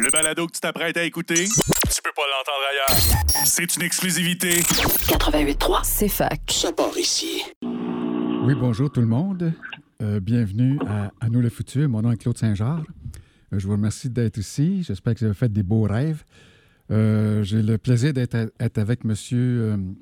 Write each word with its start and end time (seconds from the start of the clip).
Le 0.00 0.10
balado 0.10 0.46
que 0.46 0.52
tu 0.52 0.60
t'apprêtes 0.60 0.96
à 0.96 1.04
écouter, 1.04 1.44
tu 1.44 2.02
peux 2.02 2.10
pas 2.16 2.22
l'entendre 2.30 2.64
ailleurs. 2.70 3.46
C'est 3.46 3.76
une 3.76 3.82
exclusivité. 3.82 4.60
88.3, 4.60 5.80
c'est 5.84 6.08
fac. 6.08 6.40
Ça 6.50 6.72
part 6.72 6.96
ici. 6.96 7.42
Oui, 7.62 8.54
bonjour 8.54 8.90
tout 8.90 9.00
le 9.00 9.06
monde. 9.06 9.52
Euh, 10.02 10.20
bienvenue 10.20 10.78
à, 10.86 11.10
à 11.20 11.28
Nous 11.28 11.40
le 11.40 11.48
Futur. 11.50 11.88
Mon 11.88 12.02
nom 12.02 12.10
est 12.12 12.16
Claude 12.16 12.38
Saint-Georges. 12.38 12.86
Euh, 13.52 13.58
je 13.58 13.66
vous 13.66 13.72
remercie 13.72 14.08
d'être 14.08 14.38
ici. 14.38 14.82
J'espère 14.82 15.14
que 15.14 15.20
vous 15.20 15.26
avez 15.26 15.34
fait 15.34 15.52
des 15.52 15.62
beaux 15.62 15.82
rêves. 15.82 16.24
Euh, 16.90 17.42
J'ai 17.42 17.62
le 17.62 17.76
plaisir 17.78 18.12
d'être 18.12 18.34
être 18.58 18.78
avec 18.78 19.00
M. 19.04 19.94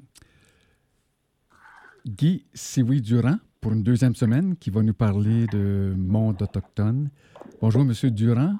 Guy 2.07 2.45
Siwi-Durand 2.54 3.38
pour 3.61 3.72
une 3.72 3.82
deuxième 3.82 4.14
semaine 4.14 4.57
qui 4.57 4.70
va 4.70 4.82
nous 4.82 4.95
parler 4.95 5.46
de 5.48 5.95
monde 5.96 6.41
autochtone. 6.43 7.11
Bonjour, 7.61 7.82
M. 7.82 7.93
Durand. 8.11 8.54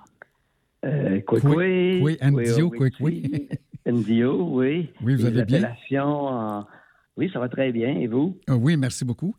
Euh, 0.85 1.21
Kwekwe. 1.23 2.01
Kwi- 2.01 2.31
Ndio, 2.31 2.71
Kwekwe. 2.71 3.23
Ndio, 3.87 4.57
oui. 4.57 4.91
Oui, 5.03 5.15
vous 5.17 5.27
allez 5.27 5.45
bien? 5.45 5.75
en- 6.03 6.67
Oui, 7.17 7.29
ça 7.33 7.39
va 7.41 7.49
très 7.49 7.71
bien. 7.73 7.99
Et 7.99 8.07
vous? 8.07 8.39
Ah 8.49 8.57
oui, 8.57 8.77
merci 8.77 9.05
beaucoup. 9.05 9.35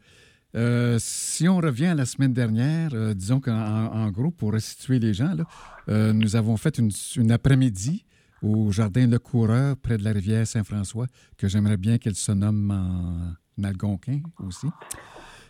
Euh, 0.55 0.97
si 0.99 1.47
on 1.47 1.57
revient 1.57 1.87
à 1.87 1.95
la 1.95 2.05
semaine 2.05 2.33
dernière, 2.33 2.89
euh, 2.93 3.13
disons 3.13 3.39
qu'en 3.39 3.53
en- 3.53 3.91
en 4.03 4.11
gros, 4.11 4.29
pour 4.31 4.51
restituer 4.53 4.99
les 4.99 5.13
gens, 5.13 5.33
là, 5.33 5.45
euh, 5.89 6.13
nous 6.13 6.35
avons 6.35 6.57
fait 6.57 6.77
une, 6.77 6.91
une 7.15 7.31
après-midi 7.31 8.05
au 8.43 8.71
Jardin 8.71 9.07
Le 9.07 9.17
Coureur, 9.17 9.77
près 9.77 9.97
de 9.97 10.03
la 10.03 10.11
rivière 10.11 10.45
Saint-François, 10.45 11.07
que 11.37 11.47
j'aimerais 11.47 11.77
bien 11.77 11.97
qu'elle 11.97 12.15
se 12.15 12.31
nomme 12.33 12.69
en 12.71 13.63
algonquin 13.63 14.19
aussi. 14.45 14.67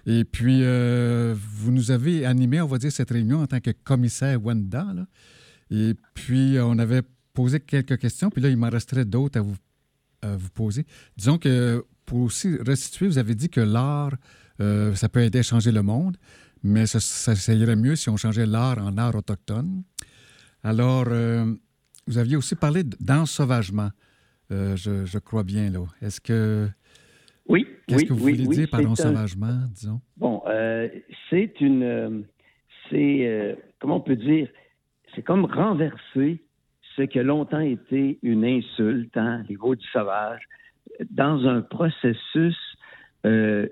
Et 0.05 0.23
puis, 0.23 0.61
vous 1.33 1.71
nous 1.71 1.91
avez 1.91 2.25
animé, 2.25 2.61
on 2.61 2.67
va 2.67 2.77
dire, 2.77 2.91
cette 2.91 3.09
réunion 3.11 3.39
en 3.41 3.47
tant 3.47 3.59
que 3.59 3.71
commissaire 3.83 4.43
Wanda. 4.43 4.85
là. 4.95 5.05
Et 5.71 5.95
puis, 6.13 6.57
on 6.61 6.77
avait 6.79 7.01
posé 7.33 7.59
quelques 7.61 7.97
questions, 7.97 8.29
puis 8.29 8.41
là, 8.41 8.49
il 8.49 8.57
m'en 8.57 8.69
resterait 8.69 9.05
d'autres 9.05 9.39
à 9.39 9.41
vous, 9.41 9.55
à 10.21 10.35
vous 10.35 10.49
poser. 10.49 10.85
Disons 11.17 11.37
que 11.37 11.83
pour 12.05 12.19
aussi 12.19 12.57
restituer, 12.57 13.07
vous 13.07 13.17
avez 13.17 13.35
dit 13.35 13.49
que 13.49 13.61
l'art, 13.61 14.11
euh, 14.59 14.93
ça 14.95 15.07
peut 15.07 15.21
aider 15.21 15.39
à 15.39 15.43
changer 15.43 15.71
le 15.71 15.81
monde, 15.81 16.17
mais 16.61 16.85
ça, 16.85 16.99
ça- 16.99 17.35
ça 17.35 17.53
irait 17.53 17.77
mieux 17.77 17.95
si 17.95 18.09
on 18.09 18.17
changeait 18.17 18.45
l'art 18.45 18.77
en 18.79 18.97
art 18.97 19.15
autochtone. 19.15 19.83
Alors, 20.63 21.05
euh, 21.07 21.45
vous 22.05 22.17
aviez 22.17 22.35
aussi 22.35 22.55
parlé 22.55 22.83
d'ensauvagement, 22.83 23.89
euh, 24.51 24.75
je, 24.75 25.05
je 25.05 25.17
crois 25.19 25.43
bien, 25.43 25.69
là. 25.69 25.85
Est-ce 26.01 26.19
que... 26.19 26.67
Oui. 27.47 27.65
Qu'est-ce 27.87 28.01
oui, 28.03 28.07
que 28.07 28.13
vous 28.13 28.25
oui, 28.25 28.31
voulez 28.33 28.47
oui, 28.47 28.55
dire 28.57 28.69
par 28.69 28.81
un- 28.81 28.85
ensauvagement, 28.87 29.61
disons? 29.73 30.01
Bon, 30.17 30.41
euh, 30.47 30.87
c'est 31.29 31.53
une. 31.61 31.83
euh, 31.83 32.21
c'est. 32.89 33.25
euh, 33.27 33.55
comment 33.79 33.97
on 33.97 34.01
peut 34.01 34.15
dire? 34.15 34.47
C'est 35.13 35.23
comme 35.23 35.45
renverser 35.45 36.41
ce 36.95 37.03
qui 37.03 37.19
a 37.19 37.23
longtemps 37.23 37.59
été 37.59 38.19
une 38.21 38.45
insulte, 38.45 39.15
hein, 39.17 39.43
les 39.49 39.55
du 39.55 39.87
sauvage, 39.91 40.41
dans 41.09 41.47
un 41.47 41.61
processus 41.61 42.57
euh, 43.25 43.67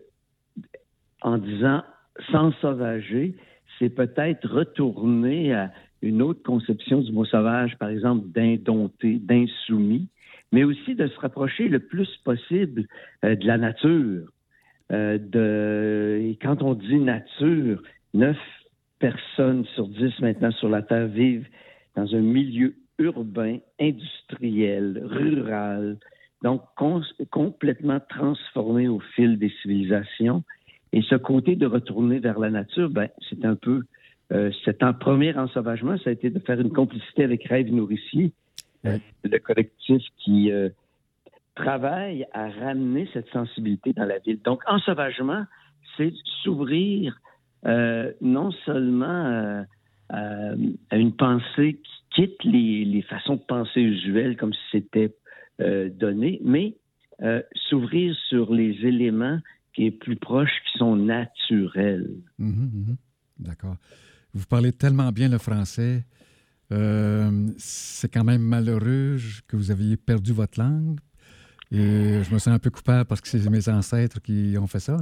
en 1.22 1.38
disant 1.38 1.84
sans 2.32 2.52
sauvager, 2.62 3.36
c'est 3.78 3.90
peut-être 3.90 4.48
retourner 4.50 5.54
à 5.54 5.72
une 6.02 6.22
autre 6.22 6.42
conception 6.44 7.02
du 7.02 7.12
mot 7.12 7.26
sauvage, 7.26 7.78
par 7.78 7.90
exemple 7.90 8.28
d'indompté, 8.28 9.20
d'insoumis, 9.20 10.08
mais 10.52 10.64
aussi 10.64 10.96
de 10.96 11.08
se 11.08 11.20
rapprocher 11.20 11.68
le 11.68 11.80
plus 11.80 12.10
possible 12.24 12.86
euh, 13.24 13.36
de 13.36 13.46
la 13.46 13.58
nature. 13.58 14.28
Euh, 14.92 15.18
de, 15.20 16.20
et 16.22 16.38
quand 16.42 16.64
on 16.64 16.74
dit 16.74 17.00
nature, 17.00 17.82
neuf 18.14 18.38
personnes 19.00 19.66
sur 19.74 19.88
dix 19.88 20.14
maintenant 20.20 20.52
sur 20.52 20.70
la 20.70 20.82
Terre 20.82 21.08
vivent 21.08 21.48
dans 21.96 22.14
un 22.16 22.22
milieu 22.22 22.76
urbain, 22.98 23.58
industriel, 23.80 25.02
rural, 25.06 25.98
donc 26.44 26.62
com- 26.76 27.04
complètement 27.32 28.00
transformé 28.10 28.88
au 28.88 29.00
fil 29.16 29.40
des 29.40 29.52
civilisations. 29.62 30.44
Et 30.92 31.02
ce 31.04 31.16
côté 31.16 31.56
de 31.56 31.66
retourner 31.66 32.20
vers 32.20 32.40
la 32.40 32.50
nature, 32.50 32.90
ben, 32.90 33.10
c'est 33.30 33.46
un 33.46 33.56
peu, 33.56 33.84
euh, 34.32 34.52
c'est 34.66 34.84
un 34.84 34.94
premier 34.94 35.36
ensauvagement, 35.38 35.98
ça 35.98 36.10
a 36.10 36.14
été 36.14 36.30
de 36.30 36.40
faire 36.40 36.60
une 36.60 36.72
complicité 36.72 37.24
avec 37.24 37.44
Rêve 37.46 37.72
Nourricier, 37.72 38.34
le 39.24 39.38
collectif 39.40 40.02
qui 40.18 40.52
euh, 40.52 40.70
travaille 41.56 42.26
à 42.34 42.50
ramener 42.50 43.10
cette 43.14 43.30
sensibilité 43.30 43.94
dans 43.94 44.06
la 44.06 44.20
ville. 44.20 44.40
Donc, 44.42 44.62
ensauvagement, 44.68 45.44
c'est 45.96 46.14
s'ouvrir 46.44 47.20
euh, 47.66 48.12
non 48.22 48.52
seulement 48.66 49.06
euh, 49.26 49.64
à, 50.10 50.52
à 50.90 50.98
une 50.98 51.16
pensée 51.16 51.80
qui 51.84 52.00
quitte 52.16 52.44
les, 52.44 53.02
façons 53.04 53.36
de 53.36 53.42
penser 53.42 53.82
usuelles 53.82 54.38
comme 54.38 54.54
si 54.54 54.60
c'était 54.72 55.16
euh, 55.62 55.90
donné, 55.90 56.40
mais 56.44 56.76
euh, 57.22 57.42
s'ouvrir 57.70 58.16
sur 58.30 58.54
les 58.54 58.72
éléments 58.86 59.40
qui 59.74 59.86
est 59.86 59.92
plus 59.92 60.16
proches, 60.16 60.52
qui 60.72 60.78
sont 60.78 60.96
naturels. 60.96 62.10
Mhm, 62.38 62.72
mhm. 62.74 62.98
D'accord. 63.40 63.76
Vous 64.34 64.46
parlez 64.46 64.72
tellement 64.72 65.12
bien 65.12 65.30
le 65.30 65.38
français. 65.38 66.04
Euh, 66.72 67.48
c'est 67.58 68.12
quand 68.12 68.24
même 68.24 68.42
malheureux 68.42 69.18
que 69.48 69.56
vous 69.56 69.72
aviez 69.72 69.98
perdu 69.98 70.34
votre 70.34 70.60
langue. 70.60 71.00
Et 71.72 72.24
je 72.24 72.34
me 72.34 72.40
sens 72.40 72.48
un 72.48 72.60
peu 72.60 72.70
coupable 72.70 73.06
parce 73.06 73.22
que 73.22 73.28
c'est 73.28 73.50
mes 73.50 73.70
ancêtres 73.70 74.22
qui 74.22 74.56
ont 74.60 74.68
fait 74.68 74.80
ça. 74.80 74.98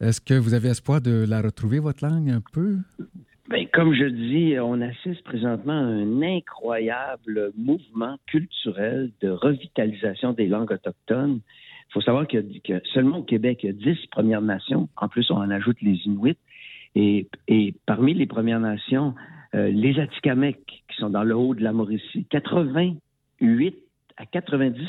Est-ce 0.00 0.20
que 0.20 0.34
vous 0.34 0.52
avez 0.52 0.68
espoir 0.68 1.00
de 1.00 1.24
la 1.26 1.40
retrouver, 1.40 1.78
votre 1.78 2.04
langue, 2.04 2.28
un 2.30 2.42
peu? 2.52 2.76
Ben, 3.48 3.66
comme 3.72 3.94
je 3.94 4.04
dis, 4.04 4.58
on 4.60 4.80
assiste 4.80 5.22
présentement 5.24 5.72
à 5.72 5.84
un 5.84 6.22
incroyable 6.22 7.52
mouvement 7.56 8.18
culturel 8.26 9.10
de 9.22 9.30
revitalisation 9.30 10.32
des 10.32 10.48
langues 10.48 10.72
autochtones. 10.72 11.40
Il 11.88 11.92
faut 11.92 12.00
savoir 12.00 12.26
que, 12.26 12.38
que 12.64 12.82
seulement 12.92 13.18
au 13.18 13.22
Québec, 13.22 13.60
il 13.62 13.66
y 13.66 13.70
a 13.70 13.72
10 13.72 14.08
Premières 14.10 14.42
Nations. 14.42 14.88
En 14.96 15.08
plus, 15.08 15.30
on 15.30 15.36
en 15.36 15.50
ajoute 15.50 15.80
les 15.80 15.98
Inuits. 16.04 16.36
Et, 16.94 17.28
et 17.48 17.74
parmi 17.86 18.12
les 18.12 18.26
Premières 18.26 18.60
Nations, 18.60 19.14
euh, 19.54 19.68
les 19.68 19.98
Atikamekw, 19.98 20.58
qui 20.66 20.96
sont 20.98 21.10
dans 21.10 21.22
le 21.22 21.36
haut 21.36 21.54
de 21.54 21.62
la 21.62 21.72
Mauricie, 21.72 22.26
88 22.28 23.78
à 24.18 24.24
90 24.24 24.86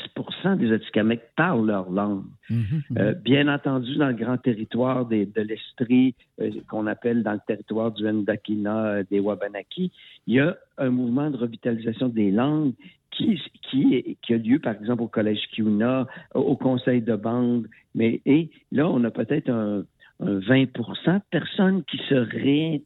des 0.58 0.72
Atikamekw 0.72 1.20
parlent 1.36 1.66
leur 1.66 1.90
langue. 1.90 2.24
Mhm, 2.48 2.82
mhm. 2.90 2.98
Euh, 2.98 3.12
bien 3.14 3.46
entendu, 3.52 3.96
dans 3.96 4.08
le 4.08 4.14
grand 4.14 4.38
territoire 4.38 5.04
des- 5.06 5.26
de 5.26 5.42
l'Estrie, 5.42 6.14
euh, 6.40 6.50
qu'on 6.68 6.86
appelle 6.86 7.22
dans 7.22 7.32
le 7.34 7.40
territoire 7.46 7.92
du 7.92 8.04
Ndakina, 8.04 8.86
euh, 8.86 9.04
des 9.10 9.20
Wabanaki, 9.20 9.92
il 10.26 10.34
y 10.34 10.40
a 10.40 10.56
un 10.78 10.90
mouvement 10.90 11.30
de 11.30 11.36
revitalisation 11.36 12.08
des 12.08 12.30
langues 12.30 12.72
qui, 13.10 13.40
qui, 13.70 14.16
qui 14.22 14.34
a 14.34 14.38
lieu, 14.38 14.58
par 14.60 14.74
exemple, 14.74 15.02
au 15.02 15.08
Collège 15.08 15.46
Kiuna, 15.52 16.06
au 16.34 16.56
Conseil 16.56 17.02
de 17.02 17.16
bande. 17.16 17.66
Mais, 17.94 18.20
et 18.24 18.50
là, 18.72 18.88
on 18.88 19.02
a 19.04 19.10
peut-être 19.10 19.50
un, 19.50 19.84
un 20.20 20.38
20 20.38 20.72
de 20.72 21.20
personnes 21.30 21.82
qui 21.84 21.98
se, 22.08 22.14
réin- 22.14 22.80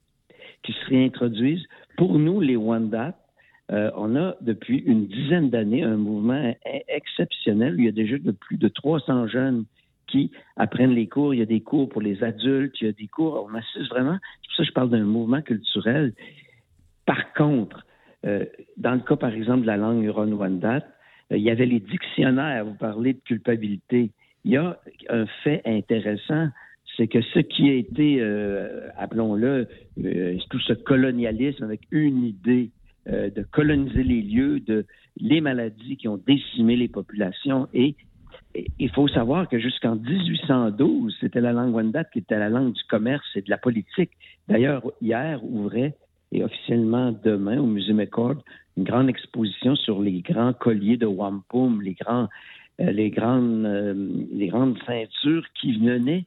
qui 0.62 0.72
se 0.72 0.86
réintroduisent. 0.86 1.66
Pour 1.96 2.18
nous, 2.18 2.40
les 2.40 2.56
Wendat, 2.56 3.14
euh, 3.70 3.90
on 3.96 4.16
a 4.16 4.34
depuis 4.40 4.78
une 4.78 5.06
dizaine 5.06 5.50
d'années 5.50 5.82
un 5.82 5.96
mouvement 5.96 6.54
e- 6.66 6.80
exceptionnel. 6.88 7.76
Il 7.78 7.84
y 7.84 7.88
a 7.88 7.92
déjà 7.92 8.16
plus 8.40 8.56
de 8.56 8.68
300 8.68 9.28
jeunes 9.28 9.64
qui 10.08 10.30
apprennent 10.56 10.94
les 10.94 11.06
cours. 11.06 11.32
Il 11.32 11.38
y 11.38 11.42
a 11.42 11.46
des 11.46 11.60
cours 11.60 11.88
pour 11.88 12.02
les 12.02 12.22
adultes, 12.24 12.74
il 12.80 12.86
y 12.86 12.90
a 12.90 12.92
des 12.92 13.06
cours. 13.06 13.46
On 13.48 13.54
assiste 13.54 13.88
vraiment. 13.88 14.18
C'est 14.42 14.48
pour 14.48 14.56
ça 14.56 14.62
que 14.64 14.68
je 14.68 14.72
parle 14.72 14.90
d'un 14.90 15.04
mouvement 15.04 15.42
culturel. 15.42 16.12
Par 17.06 17.32
contre, 17.34 17.86
euh, 18.26 18.44
dans 18.76 18.94
le 18.94 19.00
cas, 19.00 19.16
par 19.16 19.32
exemple, 19.32 19.62
de 19.62 19.66
la 19.68 19.76
langue 19.76 20.04
Huron-Wendat, 20.04 20.84
euh, 21.32 21.36
il 21.36 21.42
y 21.42 21.50
avait 21.50 21.66
les 21.66 21.80
dictionnaires. 21.80 22.64
Vous 22.64 22.74
parlez 22.74 23.14
de 23.14 23.20
culpabilité. 23.20 24.10
Il 24.44 24.50
y 24.50 24.56
a 24.56 24.78
un 25.08 25.26
fait 25.44 25.62
intéressant, 25.64 26.48
c'est 26.96 27.06
que 27.06 27.22
ce 27.22 27.38
qui 27.38 27.70
a 27.70 27.74
été, 27.74 28.20
appelons-le, 28.98 29.68
tout 30.50 30.58
ce 30.58 30.72
colonialisme 30.72 31.62
avec 31.62 31.82
une 31.92 32.24
idée 32.24 32.70
euh, 33.08 33.30
de 33.30 33.42
coloniser 33.42 34.02
les 34.02 34.22
lieux, 34.22 34.60
de 34.60 34.86
les 35.16 35.40
maladies 35.40 35.96
qui 35.96 36.08
ont 36.08 36.18
décimé 36.18 36.76
les 36.76 36.88
populations. 36.88 37.68
Et 37.74 37.96
il 38.78 38.90
faut 38.90 39.08
savoir 39.08 39.48
que 39.48 39.58
jusqu'en 39.58 39.96
1812, 39.96 41.16
c'était 41.20 41.40
la 41.40 41.52
langue 41.52 41.74
Wendat 41.74 42.04
qui 42.04 42.20
était 42.20 42.38
la 42.38 42.48
langue 42.48 42.72
du 42.72 42.82
commerce 42.88 43.26
et 43.34 43.42
de 43.42 43.50
la 43.50 43.58
politique. 43.58 44.10
D'ailleurs, 44.48 44.82
hier 45.00 45.42
ouvrait 45.44 45.96
et 46.32 46.42
officiellement 46.42 47.14
demain 47.24 47.58
au 47.58 47.66
Musée 47.66 47.92
McCord 47.92 48.42
une 48.76 48.84
grande 48.84 49.08
exposition 49.08 49.76
sur 49.76 50.00
les 50.00 50.20
grands 50.22 50.52
colliers 50.52 50.96
de 50.96 51.06
wampum, 51.06 51.82
les 51.82 51.94
grands, 51.94 52.28
euh, 52.80 52.90
les 52.90 53.10
grandes, 53.10 53.66
euh, 53.66 53.94
les 54.32 54.48
grandes 54.48 54.78
ceintures 54.86 55.44
qui 55.60 55.78
venaient 55.78 56.24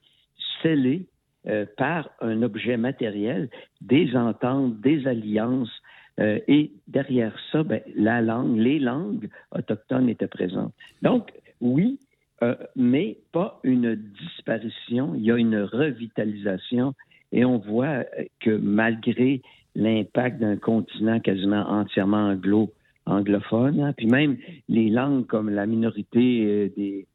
scellées 0.61 1.07
euh, 1.47 1.65
par 1.77 2.09
un 2.21 2.43
objet 2.43 2.77
matériel, 2.77 3.49
des 3.81 4.15
ententes, 4.15 4.79
des 4.81 5.07
alliances. 5.07 5.81
Euh, 6.19 6.39
et 6.47 6.71
derrière 6.87 7.35
ça, 7.51 7.63
ben, 7.63 7.81
la 7.95 8.21
langue, 8.21 8.57
les 8.57 8.79
langues 8.79 9.29
autochtones 9.51 10.09
étaient 10.09 10.27
présentes. 10.27 10.73
Donc, 11.01 11.31
oui, 11.61 11.99
euh, 12.43 12.55
mais 12.75 13.17
pas 13.31 13.59
une 13.63 13.95
disparition. 13.95 15.13
Il 15.15 15.23
y 15.23 15.31
a 15.31 15.37
une 15.37 15.61
revitalisation 15.61 16.93
et 17.31 17.43
on 17.43 17.57
voit 17.57 17.85
euh, 17.87 18.23
que 18.39 18.51
malgré 18.51 19.41
l'impact 19.75 20.39
d'un 20.39 20.55
continent 20.55 21.19
quasiment 21.19 21.67
entièrement 21.67 22.29
anglo, 22.29 22.71
anglophone. 23.05 23.81
Hein. 23.81 23.93
Puis 23.93 24.07
même 24.07 24.37
les 24.69 24.89
langues 24.89 25.25
comme 25.25 25.49
la 25.49 25.65
minorité 25.65 26.71
des, 26.77 27.07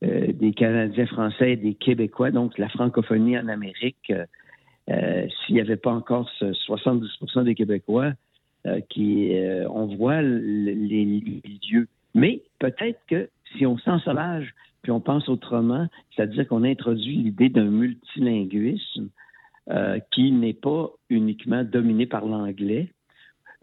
des 0.00 0.52
Canadiens 0.54 1.06
français 1.06 1.52
et 1.52 1.56
des 1.56 1.74
Québécois, 1.74 2.30
donc 2.30 2.56
la 2.56 2.70
francophonie 2.70 3.38
en 3.38 3.48
Amérique, 3.48 4.10
s'il 4.88 5.54
n'y 5.54 5.60
avait 5.60 5.76
pas 5.76 5.92
encore 5.92 6.30
ce 6.38 6.46
70% 6.46 7.44
des 7.44 7.54
Québécois 7.54 8.14
qui, 8.88 9.32
on 9.68 9.86
voit 9.96 10.22
les 10.22 11.22
lieux. 11.70 11.88
Mais 12.14 12.42
peut-être 12.58 12.98
que 13.08 13.28
si 13.56 13.66
on 13.66 13.78
s'en 13.78 13.98
sauvage, 14.00 14.54
puis 14.82 14.92
on 14.92 15.00
pense 15.00 15.28
autrement, 15.28 15.88
c'est-à-dire 16.14 16.46
qu'on 16.48 16.64
introduit 16.64 17.16
l'idée 17.16 17.48
d'un 17.48 17.70
multilinguisme 17.70 19.08
qui 20.12 20.32
n'est 20.32 20.54
pas 20.54 20.90
uniquement 21.10 21.64
dominé 21.64 22.06
par 22.06 22.24
l'anglais, 22.26 22.90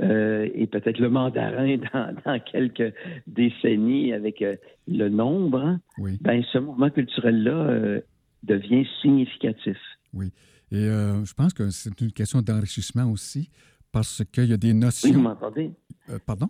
euh, 0.02 0.50
et 0.56 0.66
peut-être 0.66 1.00
le 1.00 1.10
mandarin 1.10 1.78
dans, 2.26 2.40
quelques 2.40 2.94
décennies 3.28 4.14
avec 4.14 4.42
euh, 4.42 4.56
le 4.88 5.10
nombre, 5.10 5.60
hein, 5.60 5.80
ben, 6.22 6.44
ce 6.52 6.58
mouvement 6.58 6.90
culturel-là 6.90 7.52
euh, 7.52 8.02
devient 8.44 8.86
significatif. 9.02 9.78
Oui. 10.14 10.32
Et 10.72 10.86
je 10.88 11.34
pense 11.36 11.54
que 11.54 11.70
c'est 11.70 12.02
une 12.02 12.12
question 12.12 12.42
d'enrichissement 12.42 13.04
aussi, 13.04 13.52
parce 13.94 14.24
qu'il 14.34 14.50
y 14.50 14.54
a 14.54 14.58
des 14.58 14.74
notions. 14.74 15.10
Oui, 15.10 15.16
vous 15.16 15.22
m'entendez? 15.22 15.72
pardon? 16.26 16.50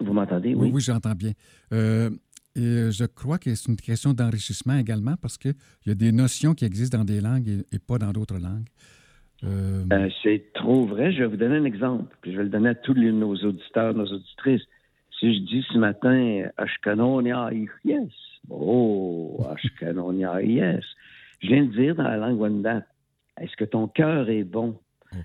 Vous 0.00 0.12
m'entendez, 0.12 0.54
oui? 0.54 0.66
Oui, 0.66 0.70
oui 0.74 0.80
j'entends 0.82 1.14
bien. 1.14 1.32
et 1.72 2.90
je 2.90 3.06
crois 3.06 3.38
que 3.38 3.54
c'est 3.54 3.70
une 3.70 3.76
question 3.76 4.12
d'enrichissement 4.12 4.76
également, 4.76 5.14
parce 5.22 5.38
qu'il 5.38 5.54
y 5.86 5.90
a 5.90 5.94
des 5.94 6.12
notions 6.12 6.52
qui 6.52 6.66
existent 6.66 6.98
dans 6.98 7.04
des 7.04 7.22
langues 7.22 7.64
et 7.72 7.78
pas 7.78 7.96
dans 7.96 8.12
d'autres 8.12 8.38
langues. 8.38 8.68
Euh, 9.44 9.84
euh, 9.92 10.08
c'est 10.22 10.52
trop 10.54 10.86
vrai. 10.86 11.12
Je 11.12 11.18
vais 11.18 11.26
vous 11.26 11.36
donner 11.36 11.56
un 11.56 11.64
exemple, 11.64 12.16
puis 12.22 12.32
je 12.32 12.38
vais 12.38 12.44
le 12.44 12.48
donner 12.48 12.70
à 12.70 12.74
tous 12.74 12.94
nos 12.94 13.34
auditeurs, 13.34 13.94
nos 13.94 14.06
auditrices. 14.06 14.62
Si 15.18 15.34
je 15.34 15.40
dis 15.40 15.64
ce 15.72 15.78
matin 15.78 16.44
Ashkanonia 16.56 17.50
yes, 17.84 18.12
oh, 18.50 19.44
Ashkanonia 19.50 20.42
yes, 20.42 20.84
je 21.40 21.48
viens 21.48 21.64
de 21.64 21.72
dire 21.72 21.94
dans 21.94 22.04
la 22.04 22.16
langue 22.16 22.40
Wendat, 22.40 22.82
est-ce 23.40 23.56
que 23.56 23.64
ton 23.64 23.88
cœur 23.88 24.28
est 24.28 24.44
bon? 24.44 24.78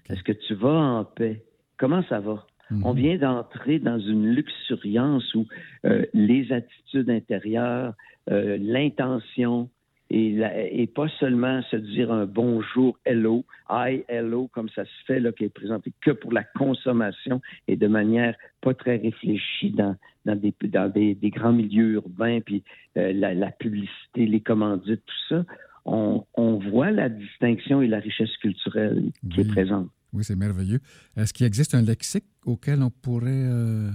Est-ce 0.09 0.23
que 0.23 0.31
tu 0.31 0.53
vas 0.55 0.69
en 0.69 1.05
paix? 1.05 1.43
Comment 1.77 2.03
ça 2.09 2.19
va? 2.19 2.45
Mhm. 2.69 2.85
On 2.85 2.93
vient 2.93 3.17
d'entrer 3.17 3.79
dans 3.79 3.99
une 3.99 4.27
luxuriance 4.27 5.33
où 5.35 5.45
euh, 5.85 6.05
les 6.13 6.51
attitudes 6.51 7.09
intérieures, 7.09 7.93
l'intention, 8.27 9.69
et, 10.13 10.87
pas 10.93 11.07
seulement 11.19 11.61
se 11.63 11.77
dire 11.77 12.11
un 12.11 12.25
bonjour, 12.25 12.97
hello, 13.05 13.45
hi, 13.69 14.03
hello, 14.07 14.49
comme 14.51 14.69
ça 14.69 14.83
se 14.83 15.05
fait, 15.05 15.19
là, 15.19 15.31
qui 15.31 15.45
est 15.45 15.49
présenté 15.49 15.93
que 16.01 16.11
pour 16.11 16.33
la 16.33 16.43
consommation 16.43 17.41
et 17.67 17.77
de 17.77 17.87
manière 17.87 18.35
pas 18.59 18.73
très 18.73 18.97
réfléchie 18.97 19.71
dans, 19.71 19.95
dans, 20.25 20.35
des, 20.35 20.53
dans 20.63 20.91
des, 20.91 21.15
grands 21.29 21.53
milieux 21.53 21.93
urbains, 21.93 22.39
puis 22.41 22.63
euh, 22.97 23.13
la, 23.13 23.51
publicité, 23.51 24.25
les 24.25 24.41
commandites, 24.41 25.03
tout 25.05 25.35
ça. 25.35 25.45
On, 25.85 26.23
voit 26.69 26.91
la 26.91 27.09
distinction 27.09 27.81
et 27.81 27.87
la 27.87 27.99
richesse 27.99 28.35
culturelle 28.37 29.11
qui 29.33 29.41
est 29.41 29.47
présente. 29.47 29.89
Oui, 30.13 30.23
c'est 30.23 30.35
merveilleux. 30.35 30.79
Est-ce 31.17 31.33
qu'il 31.33 31.45
existe 31.45 31.73
un 31.73 31.81
lexique 31.81 32.25
auquel 32.45 32.83
on 32.83 32.89
pourrait 32.89 33.29
euh, 33.31 33.89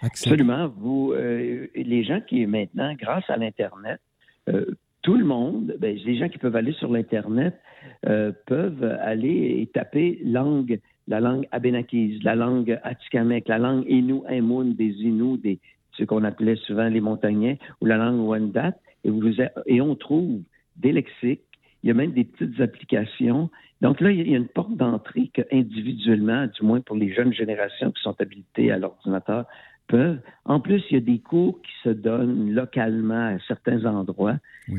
accéder? 0.00 0.34
Absolument. 0.34 0.68
Vous, 0.68 1.12
euh, 1.12 1.66
les 1.74 2.04
gens 2.04 2.20
qui, 2.20 2.46
maintenant, 2.46 2.94
grâce 2.94 3.28
à 3.28 3.36
l'Internet, 3.36 4.00
tout 5.02 5.16
le 5.16 5.24
monde, 5.24 5.74
ben, 5.78 5.96
les 5.96 6.16
gens 6.16 6.28
qui 6.28 6.38
peuvent 6.38 6.56
aller 6.56 6.72
sur 6.72 6.90
l'Internet 6.90 7.58
euh, 8.06 8.32
peuvent 8.46 8.84
aller 9.00 9.58
et 9.60 9.66
taper 9.74 10.20
langue, 10.24 10.78
la 11.08 11.20
langue 11.20 11.46
abénakise, 11.50 12.22
la 12.22 12.36
langue 12.36 12.78
atikamek, 12.84 13.48
la 13.48 13.58
langue 13.58 13.84
Innu 13.88 14.20
Amun 14.28 14.66
des 14.66 14.90
Inuits, 14.90 15.38
des, 15.38 15.60
ce 15.98 16.04
qu'on 16.04 16.22
appelait 16.22 16.56
souvent 16.56 16.88
les 16.88 17.00
montagnais, 17.00 17.58
ou 17.80 17.86
la 17.86 17.96
langue 17.96 18.20
Wendat, 18.20 18.74
et, 19.04 19.10
vous, 19.10 19.32
et 19.66 19.80
on 19.80 19.96
trouve 19.96 20.42
des 20.76 20.92
lexiques, 20.92 21.42
il 21.82 21.88
y 21.88 21.90
a 21.90 21.94
même 21.94 22.12
des 22.12 22.24
petites 22.24 22.60
applications. 22.60 23.50
Donc 23.80 24.00
là, 24.00 24.10
il 24.12 24.28
y 24.28 24.34
a 24.34 24.36
une 24.36 24.48
porte 24.48 24.76
d'entrée 24.76 25.30
que 25.34 25.42
individuellement, 25.50 26.46
du 26.46 26.64
moins 26.64 26.80
pour 26.80 26.96
les 26.96 27.12
jeunes 27.12 27.32
générations 27.32 27.90
qui 27.90 28.02
sont 28.02 28.14
habilitées 28.20 28.70
à 28.70 28.78
l'ordinateur, 28.78 29.46
en 30.44 30.60
plus, 30.60 30.82
il 30.90 30.94
y 30.94 30.96
a 30.96 31.00
des 31.00 31.18
cours 31.18 31.60
qui 31.62 31.72
se 31.84 31.90
donnent 31.90 32.52
localement 32.52 33.34
à 33.34 33.38
certains 33.46 33.84
endroits. 33.84 34.38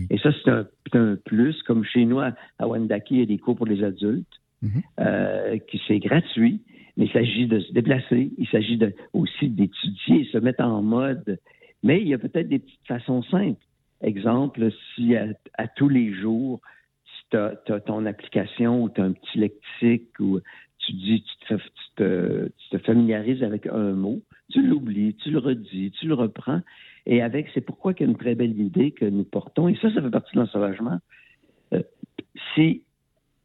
Et 0.09 0.17
ça, 0.17 0.31
c'est 0.43 0.97
un, 0.97 1.15
plus. 1.25 1.61
Comme 1.63 1.83
chez 1.83 2.05
nous, 2.05 2.19
à, 2.19 2.33
Wendaki, 2.59 3.15
il 3.15 3.19
y 3.19 3.23
a 3.23 3.25
des 3.25 3.37
cours 3.37 3.55
pour 3.55 3.65
les 3.65 3.83
adultes, 3.83 4.41
mhm. 4.61 4.81
euh, 4.99 5.57
qui 5.67 5.81
c'est 5.87 5.99
gratuit. 5.99 6.61
Mais 6.97 7.05
il 7.05 7.11
s'agit 7.11 7.47
de 7.47 7.59
se 7.59 7.71
déplacer, 7.73 8.31
il 8.37 8.47
s'agit 8.47 8.79
aussi 9.13 9.49
d'étudier, 9.49 10.25
se 10.31 10.37
mettre 10.37 10.63
en 10.63 10.81
mode. 10.83 11.39
Mais 11.81 12.01
il 12.01 12.07
y 12.07 12.13
a 12.13 12.19
peut-être 12.19 12.47
des 12.47 12.59
petites 12.59 12.87
façons 12.87 13.23
simples. 13.23 13.59
Exemple, 14.03 14.69
si 14.93 15.15
à, 15.15 15.67
tous 15.75 15.89
les 15.89 16.13
jours, 16.13 16.61
tu 17.31 17.37
as, 17.37 17.55
ton 17.85 18.05
application 18.05 18.83
ou 18.83 18.89
tu 18.89 19.01
as 19.01 19.05
un 19.05 19.13
petit 19.13 19.39
lexique 19.39 20.19
ou 20.19 20.39
tu 20.79 20.93
dis, 20.93 21.23
tu 21.47 21.57
te 21.97 22.77
familiarises 22.85 23.43
avec 23.43 23.65
un 23.67 23.93
mot, 23.93 24.21
tu 24.51 24.61
l'oublies, 24.61 25.15
tu 25.15 25.31
le 25.31 25.39
redis, 25.39 25.91
tu 25.91 26.07
le 26.07 26.13
reprends. 26.13 26.61
Et 27.05 27.21
avec, 27.21 27.49
c'est 27.53 27.61
pourquoi 27.61 27.93
qu'il 27.93 28.05
y 28.05 28.09
a 28.09 28.11
une 28.11 28.17
très 28.17 28.35
belle 28.35 28.59
idée 28.59 28.91
que 28.91 29.05
nous 29.05 29.23
portons, 29.23 29.67
et 29.67 29.75
ça, 29.81 29.93
ça 29.93 30.01
fait 30.01 30.09
partie 30.09 30.35
de 30.35 30.41
l'ensauvagement. 30.41 30.99
Euh, 31.73 31.83
si 32.53 32.83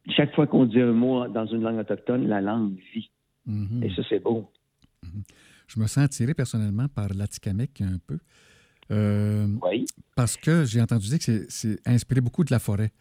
chaque 0.07 0.33
fois 0.33 0.47
qu'on 0.47 0.65
dit 0.65 0.79
un 0.79 0.93
mot 0.93 1.27
dans 1.27 1.45
une 1.45 1.61
langue 1.61 1.79
autochtone, 1.79 2.27
la 2.27 2.41
langue 2.41 2.75
vit. 2.93 3.09
Mm-hmm. 3.47 3.83
Et 3.83 3.95
ça, 3.95 4.01
c'est 4.07 4.19
beau. 4.19 4.49
Mm-hmm. 5.05 5.23
Je 5.67 5.79
me 5.79 5.87
sens 5.87 6.05
attiré 6.05 6.33
personnellement 6.33 6.87
par 6.87 7.09
l'Atikamek 7.13 7.81
un 7.81 7.97
peu. 8.07 8.17
Euh, 8.91 9.47
oui. 9.63 9.85
Parce 10.15 10.37
que 10.37 10.65
j'ai 10.65 10.81
entendu 10.81 11.07
dire 11.07 11.19
que 11.19 11.45
c'est 11.49 11.79
inspiré 11.87 12.21
beaucoup 12.21 12.43
de 12.43 12.51
la 12.51 12.59
forêt. 12.59 12.91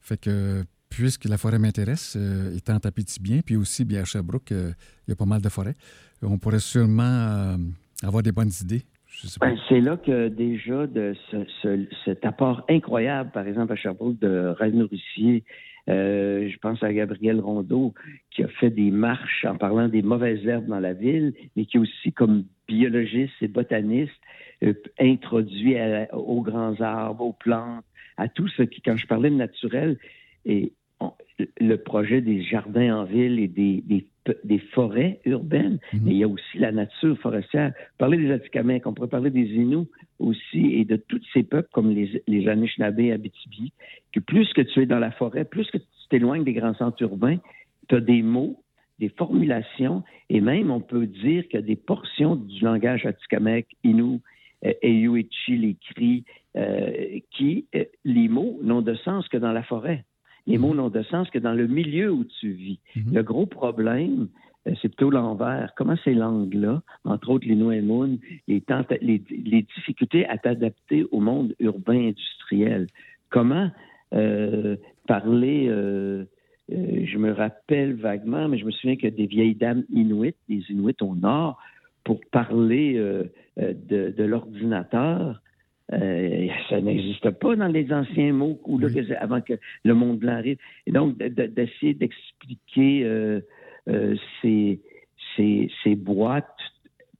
Fait 0.00 0.20
que 0.20 0.64
puisque 0.90 1.24
la 1.26 1.36
forêt 1.36 1.58
m'intéresse, 1.58 2.16
euh, 2.16 2.56
étant 2.56 2.76
à 2.76 2.90
bien, 3.20 3.40
puis 3.44 3.56
aussi 3.56 3.84
bien 3.84 4.02
à 4.02 4.04
Sherbrooke, 4.04 4.52
euh, 4.52 4.72
il 5.06 5.10
y 5.10 5.12
a 5.12 5.16
pas 5.16 5.26
mal 5.26 5.40
de 5.40 5.48
forêts, 5.48 5.74
on 6.22 6.38
pourrait 6.38 6.60
sûrement 6.60 7.02
euh, 7.02 7.56
avoir 8.02 8.22
des 8.22 8.32
bonnes 8.32 8.50
idées. 8.62 8.82
Ben, 9.40 9.56
c'est 9.68 9.80
là 9.80 9.96
que 9.96 10.28
déjà 10.28 10.86
de 10.86 11.14
cet 12.04 12.24
apport 12.24 12.64
incroyable, 12.68 13.30
par 13.32 13.46
exemple 13.48 13.72
à 13.72 13.76
Sherbrooke, 13.76 14.18
de 14.20 14.54
Reine 14.58 14.82
Russier, 14.82 15.44
je 15.88 16.56
pense 16.58 16.82
à 16.82 16.92
Gabriel 16.92 17.40
Rondeau, 17.40 17.94
qui 18.30 18.44
a 18.44 18.48
fait 18.48 18.70
des 18.70 18.90
marches 18.92 19.44
en 19.44 19.56
parlant 19.56 19.88
des 19.88 20.02
mauvaises 20.02 20.46
herbes 20.46 20.66
dans 20.66 20.78
la 20.78 20.92
ville, 20.92 21.34
mais 21.56 21.64
qui 21.64 21.78
aussi, 21.78 22.12
comme 22.12 22.44
biologiste 22.68 23.32
et 23.40 23.48
botaniste, 23.48 24.12
introduit 24.98 25.76
aux 26.12 26.42
grands 26.42 26.80
arbres, 26.80 27.24
aux 27.24 27.32
plantes, 27.32 27.84
à 28.16 28.28
tout 28.28 28.48
ce 28.48 28.62
qui, 28.62 28.82
quand 28.82 28.96
je 28.96 29.06
parlais 29.06 29.30
de 29.30 29.36
naturel, 29.36 29.96
et 30.44 30.72
le 31.60 31.76
projet 31.76 32.20
des 32.20 32.42
jardins 32.42 32.96
en 32.96 33.04
ville 33.04 33.38
et 33.38 33.48
des, 33.48 33.82
des, 34.44 34.58
forêts 34.58 35.20
urbaines, 35.24 35.78
mhm. 35.92 36.00
mais 36.04 36.10
il 36.12 36.16
y 36.18 36.24
a 36.24 36.28
aussi 36.28 36.58
la 36.58 36.72
nature 36.72 37.16
forestière. 37.18 37.72
Parler 37.96 38.18
des 38.18 38.32
Atikamekw, 38.32 38.86
on 38.86 38.94
pourrait 38.94 39.08
parler 39.08 39.30
des 39.30 39.46
Inuits 39.46 39.88
aussi 40.18 40.74
et 40.74 40.84
de 40.84 40.96
tous 40.96 41.20
ces 41.32 41.44
peuples 41.44 41.68
comme 41.72 41.90
les, 41.90 42.22
les 42.26 42.48
Anishinaabe, 42.48 43.00
Abitibi, 43.12 43.72
que 44.12 44.20
plus 44.20 44.52
que 44.52 44.62
tu 44.62 44.82
es 44.82 44.86
dans 44.86 44.98
la 44.98 45.12
forêt, 45.12 45.44
plus 45.44 45.70
que 45.70 45.78
tu 45.78 45.84
t'éloignes 46.10 46.44
des 46.44 46.52
grands 46.52 46.74
centres 46.74 47.02
urbains, 47.02 47.38
tu 47.88 47.94
as 47.94 48.00
des 48.00 48.22
mots, 48.22 48.62
des 48.98 49.08
formulations 49.10 50.02
et 50.28 50.40
même 50.40 50.70
on 50.70 50.80
peut 50.80 51.06
dire 51.06 51.44
qu'il 51.44 51.60
y 51.60 51.62
a 51.62 51.66
des 51.66 51.76
portions 51.76 52.34
du 52.34 52.64
langage 52.64 53.06
Atikamekw, 53.06 53.66
euh, 53.86 54.18
Eyuichi, 54.62 55.56
les 55.56 55.76
cris, 55.90 56.24
euh, 56.56 57.18
qui, 57.30 57.66
euh, 57.74 57.84
les 58.04 58.28
mots 58.28 58.58
n'ont 58.62 58.82
de 58.82 58.94
sens 58.94 59.28
que 59.28 59.36
dans 59.36 59.52
la 59.52 59.62
forêt. 59.62 60.04
Les 60.46 60.56
mots 60.56 60.74
n'ont 60.74 60.88
de 60.88 61.02
sens 61.02 61.28
que 61.28 61.38
dans 61.38 61.52
le 61.52 61.66
milieu 61.66 62.10
où 62.10 62.24
tu 62.24 62.50
vis. 62.50 62.80
Mhm. 62.96 63.14
Le 63.14 63.22
gros 63.22 63.44
problème, 63.44 64.28
euh, 64.66 64.72
c'est 64.80 64.88
plutôt 64.88 65.10
l'envers. 65.10 65.72
Comment 65.76 65.96
ces 66.04 66.14
langues-là, 66.14 66.82
entre 67.04 67.30
autres 67.30 67.46
les 67.46 67.54
Noémoun, 67.54 68.18
les, 68.46 68.62
les, 69.00 69.62
difficultés 69.76 70.26
à 70.26 70.38
t'adapter 70.38 71.04
au 71.10 71.20
monde 71.20 71.54
urbain 71.60 72.08
industriel. 72.08 72.86
Comment 73.30 73.70
euh, 74.14 74.76
parler, 75.06 75.66
euh, 75.68 76.24
je 76.70 77.18
me 77.18 77.32
rappelle 77.32 77.94
vaguement, 77.94 78.48
mais 78.48 78.58
je 78.58 78.64
me 78.64 78.70
souviens 78.70 78.96
que 78.96 79.06
des 79.06 79.26
vieilles 79.26 79.54
dames 79.54 79.84
inuites, 79.90 80.36
des 80.48 80.64
Inuits 80.70 80.96
au 81.02 81.14
nord, 81.14 81.58
pour 82.04 82.20
parler 82.30 82.94
de 83.56 84.24
l'ordinateur, 84.24 85.40
euh, 85.92 86.48
ça 86.68 86.80
n'existe 86.80 87.30
pas 87.30 87.56
dans 87.56 87.68
les 87.68 87.90
anciens 87.92 88.32
mots 88.32 88.60
ou 88.66 88.78
avant 89.20 89.40
que 89.40 89.54
le 89.84 89.94
monde 89.94 90.18
blanc 90.18 90.34
arrive. 90.34 90.58
Et 90.86 90.92
donc, 90.92 91.16
d'essayer 91.16 91.94
d'expliquer 91.94 93.04
euh, 93.04 93.40
euh, 93.88 94.14
ces, 94.42 94.80
ces, 95.36 95.94
boîtes 95.94 96.46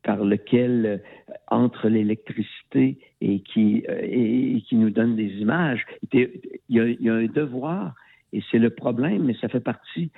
par 0.03 0.23
lesquelles 0.25 1.03
entre 1.49 1.89
l'électricité 1.89 2.99
et 3.21 3.41
qui, 3.41 3.85
et, 3.89 4.63
qui 4.69 4.77
nous 4.77 4.91
donnent 4.91 5.17
des 5.17 5.33
images. 5.41 5.87
Il 6.13 6.29
y, 6.69 6.81
a, 6.81 6.89
il 6.89 7.01
y 7.01 7.09
a 7.09 7.15
un 7.15 7.27
devoir, 7.27 7.95
et 8.33 8.43
c'est 8.51 8.59
le 8.59 8.71
problème, 8.71 9.25
mais 9.25 9.35
ça 9.41 9.49
fait 9.49 9.61
partie 9.61 10.11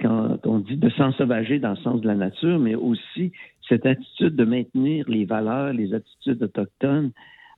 quand 0.00 0.38
on 0.46 0.60
dit 0.60 0.78
de 0.78 0.88
s'ensauvager 0.88 1.58
dans 1.58 1.70
le 1.70 1.76
sens 1.76 2.00
de 2.00 2.08
la 2.08 2.14
nature, 2.14 2.58
mais 2.58 2.74
aussi 2.74 3.32
cette 3.68 3.86
attitude 3.86 4.36
de 4.36 4.44
maintenir 4.44 5.08
les 5.08 5.24
valeurs, 5.24 5.72
les 5.72 5.94
attitudes 5.94 6.42
autochtones 6.42 7.12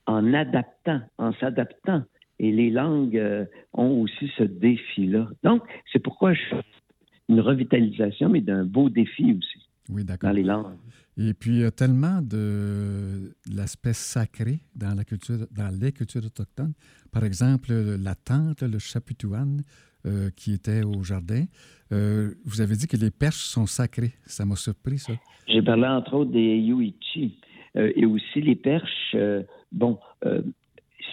en 0.06 0.34
adaptant, 0.34 1.00
en 1.18 1.32
s'adaptant. 1.34 2.02
Et 2.38 2.50
les 2.50 2.70
langues 2.70 3.46
ont 3.72 4.02
aussi 4.02 4.30
ce 4.36 4.42
défi-là. 4.42 5.28
Donc, 5.44 5.62
c'est 5.92 6.00
pourquoi 6.00 6.34
je 6.34 6.40
une 7.28 7.40
revitalisation, 7.40 8.28
mais 8.28 8.40
d'un 8.40 8.64
beau 8.64 8.90
défi 8.90 9.32
aussi. 9.32 9.68
Oui, 9.88 10.04
d'accord. 10.04 10.30
Dans 10.30 10.36
les 10.36 10.42
langues. 10.42 10.76
Et 11.16 11.34
puis, 11.34 11.50
il 11.52 11.60
y 11.60 11.64
a 11.64 11.70
tellement 11.70 12.20
de, 12.22 13.34
l'aspect 13.52 13.92
sacré 13.92 14.60
dans, 14.74 14.94
la 14.94 15.04
culture, 15.04 15.46
dans 15.50 15.70
les 15.78 15.92
cultures 15.92 16.24
autochtones. 16.24 16.72
Par 17.12 17.24
exemple, 17.24 17.72
la 17.72 18.14
tente, 18.14 18.62
le 18.62 18.78
chaputouane, 18.78 19.62
euh, 20.06 20.30
qui 20.36 20.52
était 20.52 20.82
au 20.82 21.02
jardin. 21.02 21.44
Euh, 21.92 22.34
vous 22.44 22.60
avez 22.60 22.76
dit 22.76 22.86
que 22.86 22.96
les 22.96 23.10
perches 23.10 23.44
sont 23.44 23.66
sacrées. 23.66 24.12
Ça 24.24 24.44
m'a 24.44 24.56
surpris, 24.56 24.98
ça. 24.98 25.12
J'ai 25.46 25.62
parlé, 25.62 25.86
entre 25.86 26.14
autres, 26.14 26.30
des 26.30 26.56
Yuichi. 26.56 27.38
Euh, 27.76 27.92
et 27.96 28.06
aussi 28.06 28.40
les 28.40 28.54
perches. 28.54 29.16
bon, 29.72 29.98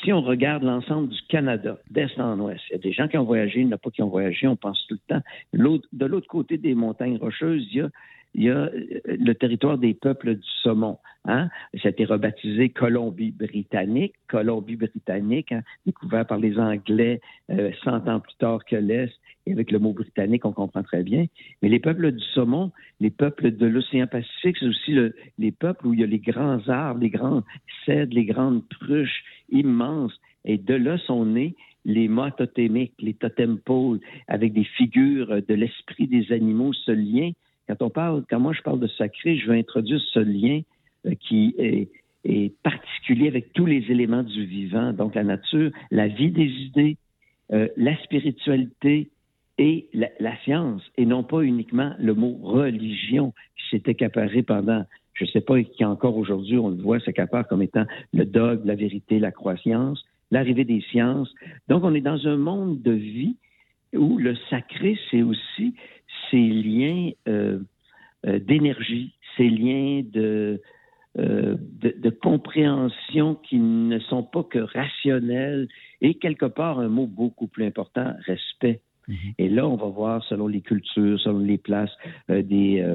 si 0.03 0.13
on 0.13 0.21
regarde 0.21 0.63
l'ensemble 0.63 1.09
du 1.09 1.19
Canada, 1.27 1.77
d'est 1.89 2.19
en 2.19 2.39
ouest, 2.39 2.61
il 2.69 2.73
y 2.73 2.75
a 2.75 2.79
des 2.79 2.91
gens 2.91 3.07
qui 3.07 3.17
ont 3.17 3.23
voyagé, 3.23 3.59
il 3.59 3.67
n'y 3.67 3.73
en 3.73 3.75
a 3.75 3.77
pas 3.77 3.91
qui 3.91 4.01
ont 4.01 4.09
voyagé, 4.09 4.47
on 4.47 4.55
pense 4.55 4.85
tout 4.87 4.95
le 4.95 5.15
temps. 5.15 5.23
de 5.53 6.05
l'autre 6.05 6.27
côté 6.27 6.57
des 6.57 6.75
montagnes 6.75 7.17
rocheuses, 7.17 7.67
il 7.71 7.77
y 7.77 7.81
a 7.81 7.89
il 8.33 8.43
y 8.43 8.49
a 8.49 8.53
euh, 8.53 8.71
le 9.05 9.33
territoire 9.33 9.77
des 9.77 9.93
peuples 9.93 10.35
du 10.35 10.47
saumon. 10.63 10.97
Hein? 11.25 11.49
Ça 11.81 11.87
a 11.87 11.91
été 11.91 12.05
rebaptisé 12.05 12.69
Colombie-Britannique. 12.69 14.13
Colombie-Britannique, 14.27 15.51
hein, 15.51 15.63
découvert 15.85 16.25
par 16.25 16.39
les 16.39 16.57
Anglais 16.57 17.21
euh, 17.49 17.71
100 17.83 18.07
ans 18.07 18.19
plus 18.19 18.35
tard 18.39 18.63
que 18.65 18.75
l'Est. 18.75 19.13
Et 19.47 19.53
avec 19.53 19.71
le 19.71 19.79
mot 19.79 19.91
britannique, 19.91 20.45
on 20.45 20.51
comprend 20.51 20.83
très 20.83 21.01
bien. 21.01 21.25
Mais 21.61 21.69
les 21.69 21.79
peuples 21.79 22.11
du 22.11 22.23
saumon, 22.33 22.71
les 22.99 23.09
peuples 23.09 23.51
de 23.51 23.65
l'océan 23.65 24.05
Pacifique, 24.05 24.57
c'est 24.59 24.67
aussi 24.67 24.91
le, 24.91 25.15
les 25.39 25.51
peuples 25.51 25.87
où 25.87 25.93
il 25.93 25.99
y 25.99 26.03
a 26.03 26.07
les 26.07 26.19
grands 26.19 26.67
arbres, 26.67 27.01
les 27.01 27.09
grands 27.09 27.41
cèdres, 27.85 28.13
les 28.13 28.25
grandes 28.25 28.63
pruches 28.67 29.23
immenses. 29.49 30.13
Et 30.45 30.57
de 30.57 30.75
là 30.75 30.97
sont 30.99 31.25
nés 31.25 31.55
les 31.85 32.07
mots 32.07 32.29
totémiques, 32.29 32.93
les 32.99 33.15
totem 33.15 33.57
poles, 33.57 33.99
avec 34.27 34.53
des 34.53 34.63
figures 34.63 35.41
de 35.41 35.53
l'esprit 35.55 36.07
des 36.07 36.31
animaux, 36.31 36.73
ce 36.73 36.91
lien 36.91 37.31
quand 37.67 37.81
on 37.81 37.89
parle, 37.89 38.23
quand 38.29 38.39
moi 38.39 38.53
je 38.53 38.61
parle 38.61 38.79
de 38.79 38.87
sacré, 38.87 39.37
je 39.37 39.47
veux 39.47 39.57
introduire 39.57 40.01
ce 40.13 40.19
lien 40.19 40.61
euh, 41.05 41.13
qui 41.19 41.55
est, 41.57 41.89
particulier 42.61 43.27
avec 43.27 43.51
tous 43.53 43.65
les 43.65 43.89
éléments 43.89 44.21
du 44.21 44.45
vivant, 44.45 44.93
donc 44.93 45.15
la 45.15 45.23
nature, 45.23 45.71
la 45.89 46.07
vie 46.07 46.29
des 46.29 46.45
idées, 46.45 46.97
euh, 47.51 47.67
la 47.77 47.97
spiritualité 48.03 49.09
et 49.57 49.89
la, 49.93 50.37
science, 50.43 50.83
et 50.97 51.05
non 51.07 51.23
pas 51.23 51.41
uniquement 51.41 51.93
le 51.99 52.13
mot 52.13 52.37
religion 52.43 53.33
qui 53.57 53.69
s'est 53.71 53.89
accaparé 53.89 54.43
pendant, 54.43 54.85
je 55.13 55.25
ne 55.25 55.29
sais 55.29 55.41
pas, 55.41 55.61
qui 55.63 55.83
encore 55.83 56.15
aujourd'hui, 56.15 56.59
on 56.59 56.69
le 56.69 56.81
voit 56.81 56.99
s'accaparer 56.99 57.43
comme 57.49 57.63
étant 57.63 57.85
le 58.13 58.25
dogme, 58.25 58.67
la 58.67 58.75
vérité, 58.75 59.17
la 59.17 59.31
croissance, 59.31 60.05
l'arrivée 60.29 60.63
des 60.63 60.81
sciences. 60.91 61.33
Donc 61.67 61.83
on 61.83 61.93
est 61.95 62.01
dans 62.01 62.27
un 62.27 62.37
monde 62.37 62.81
de 62.81 62.91
vie 62.91 63.35
où 63.93 64.17
le 64.17 64.35
sacré, 64.49 64.97
c'est 65.09 65.21
aussi 65.21 65.75
ces 66.31 66.37
liens 66.37 67.11
euh, 67.27 67.59
euh, 68.25 68.39
d'énergie, 68.39 69.13
ces 69.37 69.49
liens 69.49 70.03
euh, 70.15 70.57
de, 71.15 71.95
de, 71.97 72.09
compréhension 72.09 73.35
qui 73.35 73.57
ne 73.57 73.99
sont 73.99 74.23
pas 74.23 74.43
que 74.43 74.59
rationnels 74.59 75.67
et 75.99 76.15
quelque 76.15 76.45
part 76.45 76.79
un 76.79 76.87
mot 76.87 77.05
beaucoup 77.05 77.47
plus 77.47 77.65
important, 77.65 78.13
respect. 78.25 78.81
Mhm. 79.07 79.15
Et 79.37 79.49
là, 79.49 79.67
on 79.67 79.75
va 79.75 79.87
voir 79.87 80.23
selon 80.23 80.47
les 80.47 80.61
cultures, 80.61 81.19
selon 81.19 81.39
les 81.39 81.57
places, 81.57 81.91
des, 82.29 82.85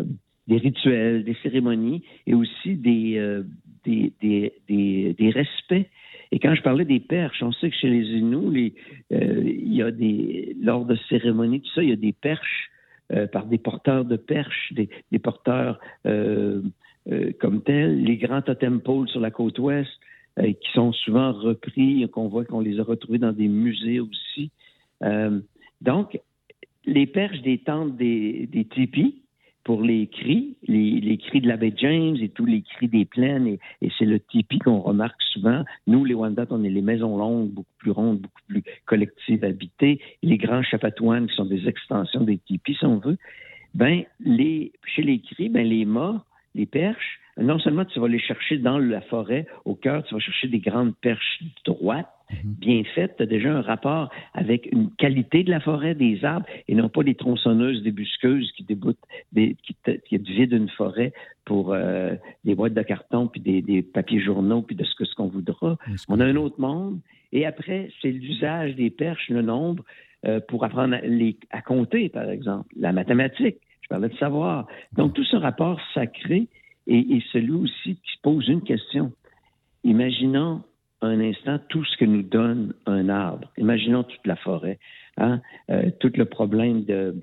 des 0.46 0.56
rituels, 0.56 1.24
des 1.24 1.36
cérémonies 1.42 2.02
et 2.26 2.34
aussi 2.34 2.76
des, 2.76 3.42
des, 3.84 4.12
des, 4.22 5.14
des, 5.18 5.30
respects 5.30 5.90
et 6.32 6.38
quand 6.38 6.54
je 6.54 6.62
parlais 6.62 6.84
des 6.84 7.00
perches, 7.00 7.42
on 7.42 7.52
sait 7.52 7.70
que 7.70 7.76
chez 7.76 7.90
les 7.90 8.06
Inuits, 8.18 8.74
il 9.10 9.74
y 9.74 9.82
a 9.82 9.90
des, 9.90 10.56
lors 10.60 10.84
de 10.84 10.96
cérémonies, 11.08 11.60
tout 11.60 11.70
ça, 11.74 11.82
il 11.82 11.90
y 11.90 11.92
a 11.92 11.96
des 11.96 12.12
perches 12.12 12.70
euh, 13.12 13.28
par 13.28 13.46
des 13.46 13.58
porteurs 13.58 14.04
de 14.04 14.16
perches, 14.16 14.72
des, 14.72 15.18
porteurs 15.20 15.78
euh, 16.06 16.60
euh, 17.12 17.30
comme 17.38 17.62
tels, 17.62 18.02
les 18.02 18.16
grands 18.16 18.42
totem 18.42 18.80
poles 18.80 19.08
sur 19.08 19.20
la 19.20 19.30
côte 19.30 19.58
ouest, 19.60 19.90
qui 20.38 20.70
sont 20.74 20.92
souvent 20.92 21.32
repris, 21.32 22.06
qu'on 22.10 22.28
voit 22.28 22.44
qu'on 22.44 22.60
les 22.60 22.78
a 22.78 22.82
retrouvés 22.82 23.16
dans 23.16 23.32
des 23.32 23.48
musées 23.48 24.00
aussi. 24.00 24.50
donc, 25.80 26.20
les 26.84 27.06
perches 27.06 27.40
des 27.40 27.58
des, 27.96 28.46
des 28.46 28.64
tipis, 28.66 29.22
pour 29.66 29.82
les 29.82 30.06
cris, 30.06 30.56
les, 30.68 31.18
cris 31.18 31.40
de 31.40 31.48
la 31.48 31.56
baie 31.56 31.74
James 31.76 32.16
et 32.22 32.28
tous 32.28 32.44
les 32.44 32.62
cris 32.62 32.86
des 32.86 33.04
plaines. 33.04 33.48
Et, 33.48 33.90
c'est 33.98 34.04
le 34.04 34.20
tipi 34.20 34.60
qu'on 34.60 34.78
remarque 34.78 35.20
souvent. 35.32 35.64
Nous, 35.88 36.04
les 36.04 36.14
Wendat, 36.14 36.46
on 36.50 36.62
est 36.62 36.70
les 36.70 36.82
maisons 36.82 37.16
longues, 37.16 37.48
beaucoup 37.48 37.74
plus 37.78 37.90
rondes, 37.90 38.20
beaucoup 38.20 38.42
plus 38.46 38.62
collectives, 38.84 39.42
habitées. 39.42 40.00
Les 40.22 40.38
grands 40.38 40.62
chapatouanes, 40.62 41.26
qui 41.26 41.34
sont 41.34 41.46
des 41.46 41.66
extensions 41.66 42.20
des 42.20 42.38
tipis, 42.38 42.76
si 42.76 42.86
on 42.86 42.98
veut. 42.98 43.16
Ben, 43.74 44.04
les, 44.20 44.70
chez 44.84 45.02
les 45.02 45.18
cris, 45.18 45.48
ben, 45.48 45.66
les 45.66 45.84
mâts, 45.84 46.24
les 46.54 46.66
perches, 46.66 47.18
non 47.38 47.58
seulement 47.58 47.84
tu 47.84 48.00
vas 48.00 48.08
les 48.08 48.18
chercher 48.18 48.58
dans 48.58 48.78
la 48.78 49.00
forêt, 49.02 49.46
au 49.64 49.74
cœur, 49.74 50.02
tu 50.04 50.14
vas 50.14 50.20
chercher 50.20 50.48
des 50.48 50.58
grandes 50.58 50.96
perches 50.96 51.42
droites, 51.64 52.08
mhm. 52.30 52.54
bien 52.58 52.82
faites, 52.94 53.16
tu 53.16 53.22
as 53.22 53.26
déjà 53.26 53.52
un 53.52 53.60
rapport 53.60 54.10
avec 54.32 54.68
une 54.72 54.90
qualité 54.92 55.44
de 55.44 55.50
la 55.50 55.60
forêt, 55.60 55.94
des 55.94 56.24
arbres, 56.24 56.46
et 56.66 56.74
non 56.74 56.88
pas 56.88 57.02
des 57.02 57.14
tronçonneuses, 57.14 57.82
des 57.82 57.92
busqueuses 57.92 58.50
qui 58.52 58.64
déboutent, 58.64 58.98
des, 59.32 59.56
qui, 59.62 59.76
qui 60.08 60.18
vident 60.18 60.56
une 60.56 60.70
forêt 60.70 61.12
pour 61.44 61.74
euh, 61.74 62.14
des 62.44 62.54
boîtes 62.54 62.74
de 62.74 62.82
carton, 62.82 63.28
puis 63.28 63.40
des, 63.40 63.82
papiers 63.82 64.20
journaux, 64.20 64.62
puis 64.62 64.76
de 64.76 64.84
ce 64.84 64.94
que 64.94 65.04
ce 65.04 65.14
qu'on 65.14 65.28
voudra. 65.28 65.76
On 66.08 66.20
a 66.20 66.24
un 66.24 66.36
autre 66.36 66.60
monde. 66.60 67.00
Et 67.32 67.44
après, 67.44 67.90
c'est 68.00 68.10
l'usage 68.10 68.76
des 68.76 68.90
perches, 68.90 69.28
le 69.28 69.42
nombre, 69.42 69.84
euh, 70.26 70.40
pour 70.40 70.64
apprendre 70.64 70.96
les, 71.04 71.36
à 71.50 71.60
compter, 71.60 72.08
par 72.08 72.30
exemple, 72.30 72.68
la 72.76 72.92
mathématique. 72.92 73.58
Je 73.82 73.88
parlais 73.88 74.08
de 74.08 74.16
savoir. 74.16 74.66
Donc, 74.96 75.14
tout 75.14 75.24
ce 75.24 75.36
rapport 75.36 75.78
sacré 75.94 76.48
et, 76.86 77.22
celui 77.32 77.52
aussi 77.52 77.96
qui 77.96 78.18
pose 78.22 78.48
une 78.48 78.62
question. 78.62 79.12
Imaginons 79.84 80.62
un 81.02 81.20
instant 81.20 81.58
tout 81.68 81.84
ce 81.84 81.96
que 81.96 82.04
nous 82.04 82.22
donne 82.22 82.74
un 82.86 83.08
arbre. 83.08 83.50
Imaginons 83.58 84.02
toute 84.04 84.26
la 84.26 84.36
forêt, 84.36 84.78
hein? 85.16 85.40
Euh, 85.70 85.90
tout 86.00 86.12
le 86.14 86.24
problème 86.24 86.84
de, 86.84 87.14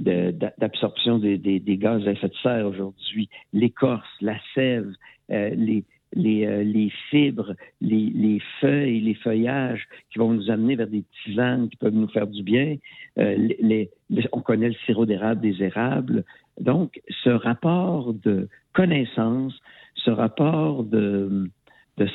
d'absorption 0.00 1.18
des, 1.18 1.60
gaz 1.78 2.06
à 2.06 2.12
effet 2.12 2.28
de 2.28 2.34
serre 2.42 2.66
aujourd'hui, 2.66 3.28
l'écorce, 3.52 4.08
la 4.20 4.38
sève, 4.54 4.90
euh, 5.30 5.50
les, 5.50 5.84
les, 6.14 6.46
euh, 6.46 6.62
les, 6.62 6.90
fibres, 7.10 7.54
les, 7.80 8.10
les, 8.14 8.40
feuilles, 8.60 9.00
les 9.00 9.14
feuillages 9.14 9.86
qui 10.10 10.18
vont 10.18 10.32
nous 10.32 10.50
amener 10.50 10.76
vers 10.76 10.88
des 10.88 11.04
tisanes 11.24 11.68
qui 11.68 11.76
peuvent 11.76 11.94
nous 11.94 12.08
faire 12.08 12.26
du 12.26 12.42
bien. 12.42 12.76
les, 13.16 13.90
on 14.32 14.40
connaît 14.40 14.68
le 14.68 14.76
sirop 14.86 15.04
d'érable 15.04 15.40
des 15.42 15.62
érables. 15.62 16.24
Donc, 16.60 17.00
ce 17.22 17.30
rapport 17.30 18.14
de 18.14 18.48
connaissance, 18.78 19.54
ce 19.96 20.10
rapport 20.12 20.84
de, 20.84 21.50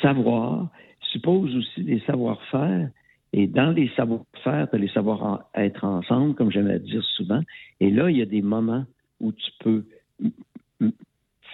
savoir 0.02 0.70
suppose 1.12 1.54
aussi 1.58 1.84
des 1.84 2.00
savoir-faire. 2.08 2.90
Et 3.34 3.48
dans 3.48 3.72
les 3.72 3.90
savoir-faire, 3.98 4.70
tu 4.70 4.76
as 4.76 4.80
les 4.80 4.88
savoir-être 4.88 5.84
ensemble, 5.84 6.36
comme 6.36 6.52
j'aime 6.52 6.70
à 6.70 6.80
dire 6.80 7.04
souvent. 7.18 7.42
Et 7.82 7.90
là, 7.92 8.10
il 8.10 8.18
y 8.18 8.22
a 8.22 8.26
des 8.26 8.42
moments 8.42 8.86
où 9.20 9.34
tu 9.34 9.52
peux 9.60 9.84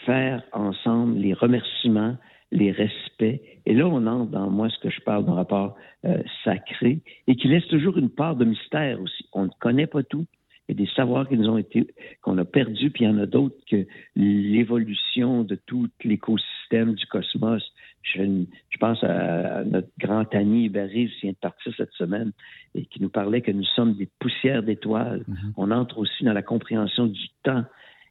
faire 0.05 0.43
ensemble 0.53 1.17
les 1.17 1.33
remerciements, 1.33 2.15
les 2.51 2.71
respects. 2.71 3.41
Et 3.65 3.73
là, 3.73 3.87
on 3.87 4.05
entre 4.05 4.29
dans 4.29 4.51
moi 4.51 4.69
ce 4.69 4.77
que 4.77 4.91
je 4.91 5.01
parle 5.01 5.25
d'un 5.25 5.33
rapport 5.33 5.75
euh, 6.05 6.21
sacré 6.43 6.99
et 7.25 7.35
qui 7.35 7.47
laisse 7.47 7.67
toujours 7.67 7.97
une 7.97 8.11
part 8.11 8.35
de 8.35 8.45
mystère 8.45 9.01
aussi. 9.01 9.25
On 9.33 9.45
ne 9.45 9.55
connaît 9.59 9.87
pas 9.87 10.03
tout. 10.03 10.27
Il 10.69 10.79
y 10.79 10.83
a 10.83 10.85
des 10.85 10.91
savoirs 10.95 11.27
qui 11.27 11.35
nous 11.35 11.49
ont 11.49 11.57
été, 11.57 11.87
qu'on 12.21 12.37
a 12.37 12.45
perdus, 12.45 12.91
puis 12.91 13.03
il 13.03 13.07
y 13.07 13.11
en 13.11 13.17
a 13.17 13.25
d'autres 13.25 13.57
que 13.67 13.87
l'évolution 14.15 15.43
de 15.43 15.55
tout 15.55 15.89
l'écosystème 16.03 16.93
du 16.93 17.07
cosmos. 17.07 17.63
Je, 18.03 18.45
pense 18.79 19.03
à, 19.03 19.63
notre 19.63 19.89
grand 19.97 20.31
ami 20.35 20.69
Barry, 20.69 21.09
qui 21.09 21.21
vient 21.21 21.31
de 21.31 21.37
partir 21.37 21.73
cette 21.75 21.91
semaine, 21.93 22.33
et 22.75 22.85
qui 22.85 23.01
nous 23.01 23.09
parlait 23.09 23.41
que 23.41 23.51
nous 23.51 23.65
sommes 23.75 23.95
des 23.95 24.07
poussières 24.19 24.61
d'étoiles. 24.61 25.25
Mm-hmm. 25.27 25.53
On 25.57 25.71
entre 25.71 25.97
aussi 25.97 26.23
dans 26.23 26.33
la 26.33 26.43
compréhension 26.43 27.07
du 27.07 27.29
temps 27.41 27.65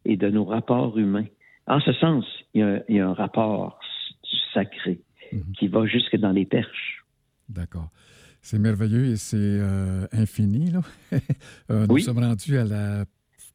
et 0.04 0.16
de 0.16 0.28
nos 0.28 0.44
rapports 0.44 0.98
humains. 0.98 1.26
En 1.68 1.78
ce 1.78 1.92
sens, 1.92 2.24
il 2.54 2.82
y 2.88 2.98
a, 2.98 3.08
un 3.08 3.14
rapport 3.14 3.78
sacré 4.52 4.98
mm-hmm. 5.32 5.52
qui 5.52 5.68
va 5.68 5.86
jusque 5.86 6.16
dans 6.16 6.32
les 6.32 6.44
perches. 6.44 7.04
D'accord. 7.48 7.90
C'est 8.42 8.58
merveilleux 8.58 9.06
et 9.06 9.16
c'est 9.16 9.36
euh, 9.36 10.06
infini. 10.12 10.70
Là. 10.70 10.82
Euh, 11.70 11.86
nous 11.86 11.98
sommes 11.98 12.18
rendus 12.18 12.56
à 12.56 12.64
la 12.64 13.04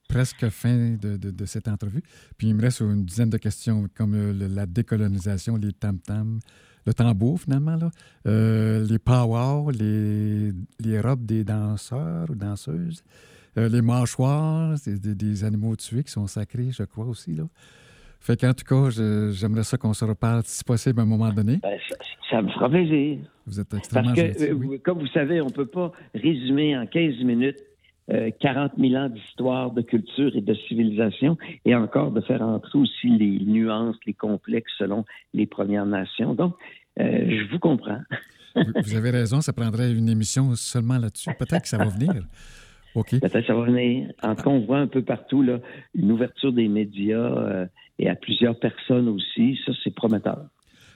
presque 0.08 0.48
fin 0.50 0.96
de, 1.02 1.46
cette 1.46 1.68
entrevue. 1.68 2.04
Puis 2.38 2.48
il 2.48 2.56
me 2.56 2.62
reste 2.62 2.82
une 2.82 3.06
dizaine 3.06 3.30
de 3.30 3.38
questions 3.38 3.88
comme 3.96 4.14
euh, 4.14 4.48
la 4.48 4.66
décolonisation, 4.68 5.58
les 5.58 5.74
tam-tams, 5.74 6.40
le 6.86 6.94
tambour 6.94 7.42
finalement, 7.42 7.76
là, 7.76 7.90
les 8.26 9.00
power, 9.00 9.72
les, 9.74 10.52
les 10.80 11.00
robes 11.00 11.26
des 11.26 11.44
danseurs 11.44 12.30
ou 12.30 12.36
danseuses. 12.36 13.04
Les 13.56 13.82
mâchoires, 13.82 14.76
des, 14.86 15.16
des 15.16 15.44
animaux 15.44 15.76
tués 15.76 16.04
qui 16.04 16.12
sont 16.12 16.28
sacrés, 16.28 16.72
je 16.72 16.84
crois 16.84 17.06
aussi. 17.06 17.34
Là. 17.36 17.48
Fait 18.24 18.40
qu'en 18.40 18.54
tout 18.54 18.64
cas, 18.64 18.90
j'aimerais 19.32 19.64
ça 19.64 19.78
qu'on 19.78 19.94
se 19.94 20.06
reparle, 20.06 20.44
si 20.46 20.64
possible, 20.64 21.02
à 21.02 21.04
un 21.04 21.06
moment 21.06 21.30
donné. 21.34 21.58
Ben, 21.62 21.78
ça, 21.90 21.96
ça 22.32 22.42
me 22.42 22.50
fera 22.50 22.70
plaisir. 22.70 23.20
Vous 23.46 23.60
êtes 23.60 23.74
extrêmement 23.74 24.14
Parce 24.16 24.22
que, 24.22 24.28
gentil. 24.34 24.44
euh, 24.46 24.54
oui. 24.54 24.80
comme 24.80 25.00
vous 25.00 25.08
savez, 25.08 25.42
on 25.42 25.48
ne 25.48 25.52
peut 25.52 25.66
pas 25.66 25.92
résumer 26.16 26.78
en 26.78 26.86
15 26.88 27.18
minutes 27.24 27.60
euh, 28.12 28.32
40 28.40 28.74
000 28.78 28.96
ans 28.96 29.10
d'histoire, 29.10 29.72
de 29.72 29.82
culture 29.82 30.34
et 30.36 30.42
de 30.42 30.54
civilisation, 30.70 31.38
et 31.66 31.76
encore 31.76 32.12
de 32.12 32.22
faire 32.22 32.42
entrer 32.42 32.80
aussi 32.80 33.10
les 33.10 33.40
nuances, 33.46 33.98
les 34.06 34.14
complexes 34.14 34.72
selon 34.78 35.04
les 35.34 35.46
Premières 35.46 35.86
Nations. 35.86 36.34
Donc, 36.34 36.56
euh, 37.00 37.04
je 37.28 37.52
vous 37.52 37.60
comprends. 37.60 38.00
Vous, 38.56 38.64
vous 38.84 38.96
avez 38.96 39.10
raison, 39.10 39.42
ça 39.42 39.52
prendrait 39.52 39.92
une 39.92 40.08
émission 40.08 40.54
seulement 40.56 40.98
là-dessus. 40.98 41.32
Peut-être 41.38 41.64
que 41.64 41.68
ça 41.68 41.78
va 41.78 41.86
venir. 41.86 42.14
OK. 42.96 43.10
Peut-être 43.20 43.42
que 43.42 43.46
ça 43.48 43.54
va 43.56 43.66
venir. 43.66 44.12
En 44.22 44.36
tout 44.36 44.44
cas, 44.44 44.50
on 44.50 44.60
voit 44.66 44.78
un 44.80 44.88
peu 44.88 45.02
partout 45.02 45.42
là, 45.42 45.60
une 45.96 46.12
ouverture 46.12 46.54
des 46.54 46.68
médias 46.68 47.18
euh, 47.18 47.66
et 48.00 48.10
à 48.10 48.16
plusieurs 48.16 48.60
personnes 48.60 49.08
aussi. 49.08 49.60
Ça, 49.66 49.72
c'est 49.84 49.94
prometteur. 49.94 50.46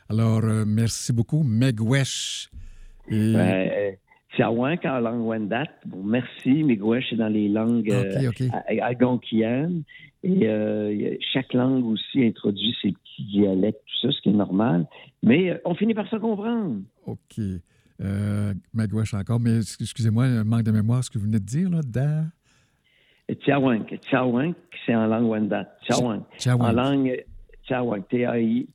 Alors, 0.09 0.43
euh, 0.43 0.63
merci 0.65 1.11
beaucoup. 1.13 1.43
Meg 1.43 1.81
Wesh. 1.81 2.49
Et... 3.09 3.33
Ben, 3.33 3.69
euh, 3.71 3.91
Tiawank 4.35 4.85
en 4.85 4.99
langue 4.99 5.25
Wendat. 5.25 5.65
Bon, 5.85 6.03
merci. 6.03 6.63
Miigwech 6.63 7.11
est 7.11 7.15
dans 7.15 7.27
les 7.27 7.47
langues 7.49 7.91
OK, 7.91 8.27
OK. 8.27 8.43
a- 8.53 8.85
algonquiennes. 8.85 9.83
Et 10.23 10.47
euh, 10.47 11.15
chaque 11.33 11.53
langue 11.53 11.85
aussi 11.85 12.23
introduit 12.25 12.75
ses 12.81 12.91
petits 12.91 13.23
dialectes, 13.31 13.79
tout 13.85 14.07
ça, 14.07 14.11
ce 14.15 14.21
qui 14.21 14.29
est 14.29 14.33
normal. 14.33 14.85
Mais 15.23 15.51
euh, 15.51 15.57
on 15.65 15.73
finit 15.73 15.93
par 15.93 16.07
se 16.09 16.17
comprendre. 16.17 16.81
OK. 17.05 17.39
Euh, 18.01 18.53
Wesh 18.93 19.13
encore, 19.13 19.39
mais 19.39 19.59
excusez-moi, 19.79 20.25
un 20.25 20.43
manque 20.43 20.63
de 20.63 20.71
mémoire, 20.71 21.03
ce 21.03 21.09
que 21.09 21.17
vous 21.17 21.25
venez 21.25 21.39
de 21.39 21.45
dire, 21.45 21.69
là, 21.69 21.81
da... 21.83 22.23
Tiawank. 23.43 23.99
Tiawank, 24.01 24.55
c'est 24.85 24.95
en 24.95 25.07
langue 25.07 25.29
Wendat. 25.29 25.65
Tiawank. 25.85 26.23
Tiawank. 26.37 26.69
En 26.69 26.71
langue 26.71 27.25
Tiawank. 27.65 28.07
T-I- 28.07 28.67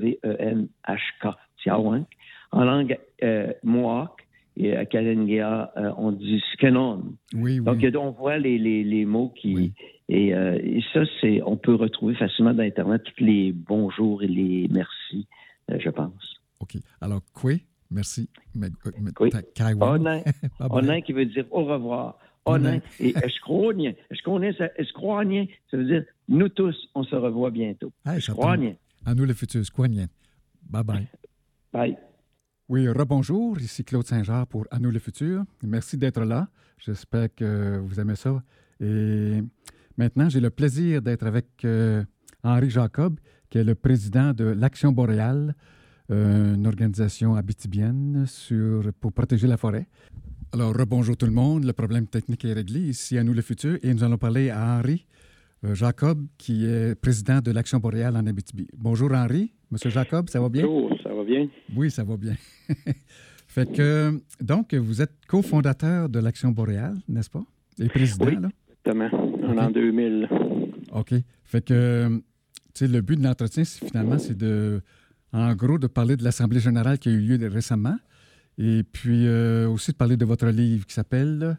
T-I-A-W-E-N-H-K. 0.00 1.28
Tiawank. 1.62 2.06
En 2.52 2.64
langue 2.64 2.98
euh, 3.22 3.52
Mohawk 3.62 4.26
et 4.56 4.74
à 4.76 4.84
Kalengia, 4.86 5.72
euh, 5.76 5.92
on 5.98 6.10
dit 6.12 6.42
Skenon. 6.54 7.04
Oui, 7.34 7.60
oui. 7.60 7.64
Donc, 7.64 7.84
on 7.96 8.10
voit 8.10 8.38
les, 8.38 8.58
les, 8.58 8.82
les 8.82 9.04
mots 9.04 9.32
qui. 9.36 9.54
Oui. 9.54 9.72
Et, 10.08 10.34
euh, 10.34 10.58
et 10.62 10.82
ça, 10.92 11.02
c'est, 11.20 11.40
on 11.44 11.56
peut 11.56 11.74
retrouver 11.74 12.14
facilement 12.16 12.52
dans 12.52 12.62
Internet 12.64 13.02
tous 13.04 13.22
les 13.22 13.52
bonjours 13.52 14.22
et 14.22 14.26
les 14.26 14.66
merci, 14.70 15.28
euh, 15.70 15.78
je 15.78 15.88
pense. 15.90 16.40
OK. 16.58 16.76
Alors, 17.00 17.20
quoi? 17.32 17.52
Merci. 17.90 18.28
Meg, 18.54 18.72
euh, 18.86 18.90
Meg- 19.00 19.20
Oui. 19.20 19.30
Onin, 19.80 20.22
onin 20.70 21.00
qui 21.00 21.12
veut 21.12 21.26
dire 21.26 21.46
au 21.50 21.64
revoir. 21.64 22.18
Onin. 22.44 22.80
Et 22.98 23.14
escrognien. 23.22 23.92
Escrognien, 24.10 24.52
ça, 24.56 24.68
escrognien, 24.76 25.46
ça 25.70 25.76
veut 25.76 25.84
dire 25.84 26.04
nous 26.28 26.48
tous, 26.48 26.76
on 26.94 27.02
se 27.04 27.14
revoit 27.16 27.50
bientôt. 27.50 27.92
Hey. 28.06 28.20
À 29.04 29.14
nous, 29.14 29.24
le 29.24 29.34
futur. 29.34 29.64
Squanien. 29.64 30.06
Bye 30.68 30.84
bye. 30.84 31.06
Bye. 31.72 31.96
Oui, 32.68 32.88
rebonjour. 32.88 33.58
Ici 33.58 33.84
Claude 33.84 34.06
Saint-Jean 34.06 34.46
pour 34.46 34.66
À 34.70 34.78
nous 34.78 34.90
le 34.90 34.98
futur. 34.98 35.44
Merci 35.62 35.96
d'être 35.96 36.22
là. 36.24 36.48
J'espère 36.78 37.34
que 37.34 37.78
vous 37.78 37.98
aimez 38.00 38.16
ça. 38.16 38.42
Et 38.80 39.40
maintenant, 39.96 40.28
j'ai 40.28 40.40
le 40.40 40.50
plaisir 40.50 41.02
d'être 41.02 41.26
avec 41.26 41.46
euh, 41.64 42.04
Henri 42.42 42.70
Jacob, 42.70 43.18
qui 43.50 43.58
est 43.58 43.64
le 43.64 43.74
président 43.74 44.32
de 44.32 44.44
l'Action 44.44 44.92
boréale, 44.92 45.54
une 46.10 46.66
organisation 46.66 47.34
habitibienne 47.36 48.24
sur, 48.26 48.82
pour 49.00 49.12
protéger 49.12 49.46
la 49.46 49.56
forêt. 49.56 49.86
Alors, 50.52 50.76
rebonjour 50.76 51.16
tout 51.16 51.26
le 51.26 51.32
monde. 51.32 51.64
Le 51.64 51.72
problème 51.72 52.06
technique 52.06 52.44
est 52.44 52.52
réglé 52.52 52.80
ici 52.80 53.16
à 53.16 53.22
nous 53.22 53.32
le 53.32 53.42
futur. 53.42 53.78
Et 53.82 53.94
nous 53.94 54.02
allons 54.02 54.18
parler 54.18 54.50
à 54.50 54.78
Henri 54.78 55.06
euh, 55.64 55.74
Jacob, 55.74 56.26
qui 56.38 56.64
est 56.66 56.94
président 57.00 57.40
de 57.40 57.52
l'Action 57.52 57.78
boréale 57.78 58.16
en 58.16 58.26
Abitibi. 58.26 58.66
Bonjour 58.76 59.12
Henri. 59.12 59.52
Monsieur 59.70 59.90
Jacob, 59.90 60.28
ça 60.28 60.40
va 60.40 60.48
bien? 60.48 60.64
Bonjour, 60.66 60.98
ça 61.04 61.14
va 61.14 61.22
bien? 61.22 61.48
Oui, 61.76 61.90
ça 61.92 62.02
va 62.02 62.16
bien. 62.16 62.34
fait 63.46 63.70
que, 63.70 64.20
donc, 64.40 64.74
vous 64.74 65.00
êtes 65.00 65.12
cofondateur 65.28 66.08
de 66.08 66.18
l'Action 66.18 66.50
boréale, 66.50 66.96
n'est-ce 67.08 67.30
pas? 67.30 67.44
Et 67.78 67.88
président, 67.88 68.26
Oui. 68.26 68.36
là? 68.40 68.48
Exactement, 68.84 69.44
en 69.46 69.50
Ok. 69.50 69.56
l'an 69.56 69.70
2000. 69.70 70.28
OK. 70.92 71.14
Fait 71.44 71.64
que, 71.64 72.08
tu 72.18 72.22
sais, 72.74 72.88
le 72.88 73.00
but 73.02 73.16
de 73.16 73.22
l'entretien, 73.22 73.62
c'est 73.62 73.86
finalement, 73.86 74.18
c'est 74.18 74.36
de, 74.36 74.80
en 75.32 75.54
gros, 75.54 75.78
de 75.78 75.86
parler 75.86 76.16
de 76.16 76.24
l'Assemblée 76.24 76.60
générale 76.60 76.98
qui 76.98 77.08
a 77.08 77.12
eu 77.12 77.20
lieu 77.20 77.48
récemment. 77.48 77.96
Et 78.58 78.82
puis 78.82 79.26
euh, 79.26 79.68
aussi 79.68 79.92
de 79.92 79.96
parler 79.96 80.16
de 80.16 80.24
votre 80.24 80.46
livre 80.48 80.84
qui 80.86 80.94
s'appelle. 80.94 81.56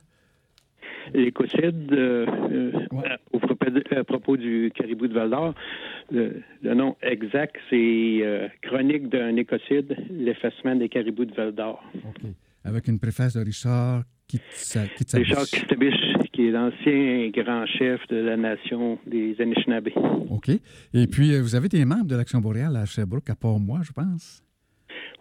L'écocide, 1.13 1.91
euh, 1.93 2.25
euh, 2.51 2.71
Ouais. 2.91 3.07
à, 3.09 3.17
au 3.31 3.39
propos, 3.39 3.65
à 3.95 4.03
propos 4.03 4.37
du 4.37 4.71
caribou 4.75 5.07
de 5.07 5.13
Val-d'Or, 5.13 5.55
le, 6.11 6.41
le 6.61 6.73
nom 6.75 6.95
exact, 7.01 7.55
c'est 7.69 8.19
euh, 8.21 8.47
Chronique 8.61 9.09
d'un 9.09 9.35
écocide, 9.35 9.95
l'effacement 10.11 10.75
des 10.75 10.89
caribous 10.89 11.25
de 11.25 11.33
Val-d'Or. 11.33 11.83
OK. 12.07 12.31
Avec 12.63 12.87
une 12.87 12.99
préface 12.99 13.33
de 13.35 13.43
Richard 13.43 14.03
Kistabich, 14.39 15.93
qui 16.31 16.47
est 16.47 16.51
l'ancien 16.51 17.29
grand 17.29 17.65
chef 17.65 17.99
de 18.07 18.17
la 18.17 18.37
nation 18.37 18.97
des 19.07 19.35
Anishinaabe. 19.39 19.89
OK. 20.29 20.49
Et 20.93 21.07
puis, 21.07 21.33
euh, 21.33 21.41
vous 21.41 21.55
avez 21.55 21.67
des 21.69 21.85
membres 21.85 22.05
de 22.07 22.15
l'Action 22.15 22.39
boréale 22.39 22.75
à 22.77 22.85
Sherbrooke, 22.85 23.29
à 23.29 23.35
part 23.35 23.59
moi, 23.59 23.79
je 23.83 23.91
pense? 23.91 24.41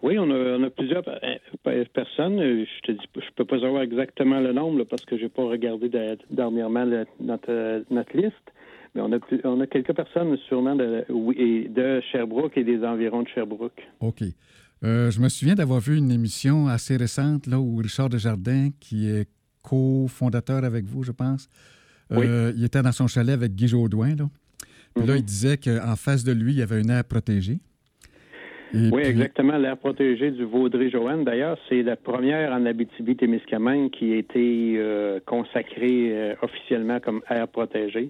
Oui, 0.03 0.17
on 0.17 0.29
a, 0.31 0.57
on 0.57 0.63
a 0.63 0.69
plusieurs 0.69 1.07
euh, 1.07 1.35
pe- 1.63 1.85
personnes. 1.93 2.39
Euh, 2.39 2.65
Je 2.65 2.81
te 2.87 2.91
dis, 2.91 3.07
pas- 3.13 3.21
je 3.21 3.31
peux 3.35 3.45
pas 3.45 3.59
savoir 3.59 3.83
exactement 3.83 4.39
le 4.39 4.51
nombre 4.51 4.79
là, 4.79 4.85
parce 4.85 5.05
que 5.05 5.17
j'ai 5.17 5.29
pas 5.29 5.43
regardé 5.43 5.89
de- 5.89 6.17
dernièrement 6.31 6.85
le- 6.85 7.05
notre, 7.19 7.83
notre 7.91 8.17
liste. 8.17 8.35
Mais 8.95 9.01
on 9.01 9.11
a, 9.13 9.19
on 9.45 9.61
a 9.61 9.67
quelques 9.67 9.93
personnes 9.93 10.35
sûrement 10.49 10.75
de, 10.75 11.05
de 11.07 12.01
Sherbrooke 12.11 12.57
et 12.57 12.63
des 12.65 12.83
environs 12.83 13.21
de 13.23 13.27
Sherbrooke. 13.29 13.81
OK. 14.01 14.21
Euh, 14.83 15.11
je 15.11 15.19
me 15.19 15.29
souviens 15.29 15.53
d'avoir 15.55 15.79
vu 15.79 15.97
une 15.97 16.11
émission 16.11 16.67
assez 16.67 16.97
récente 16.97 17.45
là, 17.47 17.59
où 17.59 17.75
Richard 17.77 18.09
Desjardins, 18.09 18.69
qui 18.79 19.07
est 19.09 19.27
cofondateur 19.61 20.63
avec 20.63 20.85
vous, 20.85 21.03
je 21.03 21.11
pense, 21.11 21.49
euh, 22.11 22.51
il 22.57 22.63
était 22.63 22.81
dans 22.81 22.91
son 22.91 23.07
chalet 23.07 23.33
avec 23.35 23.53
Guy 23.53 23.67
Jodoin. 23.67 24.15
Là. 24.15 24.25
Puis 24.95 25.05
là, 25.05 25.13
Mhm. 25.13 25.19
il 25.19 25.23
disait 25.23 25.57
qu'en 25.57 25.95
face 25.95 26.23
de 26.23 26.31
lui, 26.33 26.53
il 26.53 26.57
y 26.59 26.61
avait 26.61 26.81
une 26.81 26.89
aire 26.89 27.03
protégée. 27.05 27.59
Et 28.73 28.89
Oui, 28.89 29.01
puis- 29.01 29.11
exactement. 29.11 29.57
L'aire 29.57 29.77
protégée 29.77 30.31
du 30.31 30.45
Vaudrey-Joanne, 30.45 31.25
d'ailleurs, 31.25 31.57
c'est 31.69 31.83
la 31.83 31.95
première 31.97 32.51
en 32.53 32.65
Abitibi-Témiscamingue 32.65 33.91
qui 33.91 34.13
a 34.13 34.15
été 34.17 34.75
euh, 34.77 35.19
consacrée 35.25 36.35
officiellement 36.41 36.99
comme 36.99 37.21
aire 37.29 37.47
protégée. 37.49 38.09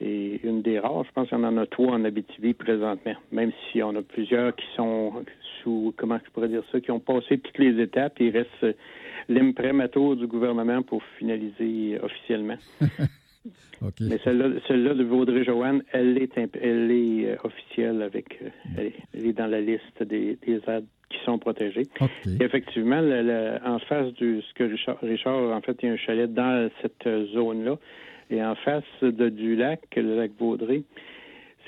Et 0.00 0.40
une 0.44 0.60
des 0.62 0.78
rares, 0.78 1.04
je 1.04 1.12
pense 1.12 1.28
qu'il 1.28 1.38
y 1.38 1.44
en 1.44 1.56
a 1.56 1.66
trois 1.66 1.92
en 1.92 2.04
Abitibi 2.04 2.52
présentement, 2.52 3.14
même 3.32 3.50
si 3.72 3.82
on 3.82 3.94
a 3.96 4.02
plusieurs 4.02 4.54
qui 4.54 4.66
sont 4.76 5.24
sous, 5.62 5.94
comment 5.96 6.18
je 6.24 6.30
pourrais 6.32 6.48
dire 6.48 6.62
ça, 6.70 6.80
qui 6.80 6.90
ont 6.90 7.00
passé 7.00 7.38
toutes 7.38 7.58
les 7.58 7.80
étapes. 7.82 8.14
Il 8.20 8.30
reste 8.30 8.50
euh, 8.62 8.72
l'imprimatur 9.28 10.16
du 10.16 10.26
gouvernement 10.26 10.82
pour 10.82 11.02
finaliser 11.18 11.98
officiellement. 12.02 12.56
Mais 14.08 14.18
celle-là, 14.24 14.48
celle-là 14.66 14.94
de 14.94 15.04
Vaudrey-Joanne, 15.04 15.82
elle 15.92 16.18
est, 16.18 16.30
elle 16.60 16.90
est 16.90 17.26
euh, 17.30 17.36
officielle 17.44 18.02
avec, 18.02 18.38
euh, 18.42 18.48
elle, 18.76 18.86
est, 18.86 18.94
elle 19.14 19.26
est 19.26 19.32
dans 19.32 19.46
la 19.46 19.60
liste 19.60 20.02
des, 20.02 20.38
des 20.46 20.60
aires 20.66 20.80
qui 21.10 21.18
sont. 21.24 21.38
Et 22.40 22.44
effectivement, 22.44 23.00
le- 23.00 23.22
le- 23.22 23.58
en 23.64 23.78
face 23.78 24.12
du 24.14 24.42
ce 24.42 24.54
que 24.54 24.64
Richard, 24.64 24.98
Richard, 25.02 25.52
en 25.56 25.60
fait, 25.60 25.76
il 25.82 25.86
y 25.86 25.88
a 25.90 25.92
un 25.92 25.96
chalet 25.96 26.32
dans 26.32 26.68
cette 26.82 27.06
zone-là, 27.32 27.76
et 28.30 28.42
en 28.42 28.54
face 28.56 28.84
de, 29.02 29.28
du 29.28 29.56
lac, 29.56 29.80
le 29.96 30.16
lac 30.16 30.30
Vaudrey, 30.38 30.82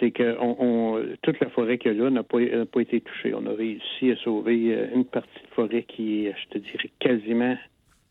c'est 0.00 0.10
que 0.10 0.36
on, 0.40 0.56
on- 0.60 1.04
toute 1.22 1.40
la 1.40 1.48
forêt 1.50 1.78
qu'il 1.78 1.92
y 1.92 2.00
a 2.00 2.04
là 2.04 2.10
n'a 2.10 2.22
pas, 2.22 2.40
été 2.40 3.00
touchée. 3.00 3.34
On 3.34 3.46
a 3.46 3.52
réussi 3.52 4.10
à 4.12 4.16
sauver 4.16 4.74
euh, 4.74 4.86
une 4.94 5.04
partie 5.04 5.40
de 5.42 5.54
forêt 5.54 5.82
qui 5.82 6.26
est, 6.26 6.34
je 6.44 6.48
te 6.50 6.58
dirais, 6.58 6.90
quasiment 7.00 7.56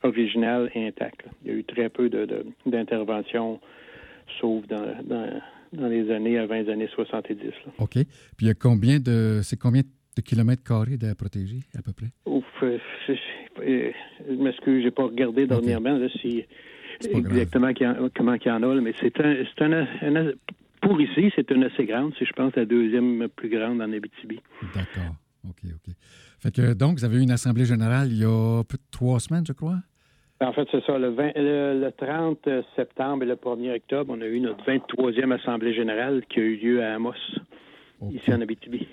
originale 0.03 0.69
et 0.75 0.87
intacte. 0.87 1.25
Il 1.43 1.51
y 1.51 1.55
a 1.55 1.57
eu 1.57 1.63
très 1.63 1.89
peu 1.89 2.09
de, 2.09 2.25
de- 2.25 2.45
d'interventions, 2.65 3.59
sauf 4.39 4.65
dans, 4.67 4.85
dans, 5.03 5.41
dans 5.73 5.87
les 5.87 6.11
années 6.11 6.37
avant 6.37 6.55
les 6.55 6.69
années 6.69 6.89
70. 6.93 7.37
là. 7.43 7.51
OK. 7.79 7.93
Puis 7.93 8.05
il 8.41 8.47
y 8.47 8.51
a 8.51 8.53
combien 8.53 8.99
de. 8.99 9.39
C'est 9.43 9.57
combien 9.59 9.81
de 9.81 10.21
kilomètres 10.21 10.63
carrés 10.63 10.97
d'aire 10.97 11.15
protégée, 11.15 11.59
à 11.77 11.81
peu 11.81 11.93
près? 11.93 12.07
Ouf, 12.25 12.43
euh, 12.63 12.77
je, 13.07 13.13
je, 13.59 13.91
je 14.27 14.33
m'excuse, 14.33 14.83
j'ai 14.83 14.91
pas 14.91 15.03
regardé 15.03 15.45
dernièrement 15.47 15.97
là, 15.97 16.07
si. 16.21 16.43
Exactement 17.05 17.73
qu'il 17.73 17.85
y 17.85 17.89
en- 17.89 18.09
comment 18.15 18.33
il 18.33 18.47
y 18.47 18.51
en 18.51 18.63
a, 18.63 18.75
mais 18.81 18.93
c'est 18.99 19.19
un, 19.21 19.35
c'est 19.57 19.63
un, 19.65 19.85
un- 20.01 20.31
pour 20.81 20.99
ici, 21.01 21.31
c'est 21.35 21.49
une 21.51 21.63
assez 21.63 21.85
grande, 21.85 22.13
c'est 22.17 22.25
je 22.25 22.33
pense 22.33 22.55
la 22.55 22.65
deuxième 22.65 23.27
plus 23.35 23.49
grande 23.49 23.81
en 23.81 23.91
Abitibi. 23.91 24.39
D'accord. 24.75 25.15
OK, 25.49 25.61
OK. 25.65 25.93
Fait 26.39 26.53
que 26.53 26.73
donc, 26.73 26.97
vous 26.99 27.05
avez 27.05 27.17
eu 27.17 27.21
une 27.21 27.31
assemblée 27.31 27.65
générale 27.65 28.07
il 28.11 28.19
y 28.19 28.25
a 28.25 28.63
peu 28.63 28.77
de 28.77 28.83
trois 28.91 29.19
semaines, 29.19 29.45
je 29.47 29.53
crois? 29.53 29.77
En 30.39 30.53
fait, 30.53 30.67
c'est 30.71 30.83
ça. 30.85 30.99
Le, 30.99 31.09
20 31.09 31.31
le, 31.35 31.79
le 31.83 31.91
30 31.97 32.47
septembre 32.75 33.23
et 33.23 33.25
le 33.25 33.33
1er 33.35 33.75
octobre, 33.77 34.13
on 34.15 34.21
a 34.21 34.25
eu 34.27 34.39
notre 34.39 34.63
23e 34.65 35.31
Assemblée 35.33 35.73
générale 35.73 36.21
qui 36.29 36.39
a 36.39 36.43
eu 36.43 36.57
lieu 36.57 36.83
à 36.83 36.93
Amos, 36.95 37.13
ici 38.11 38.31
en 38.31 38.41
Abitibi. 38.41 38.87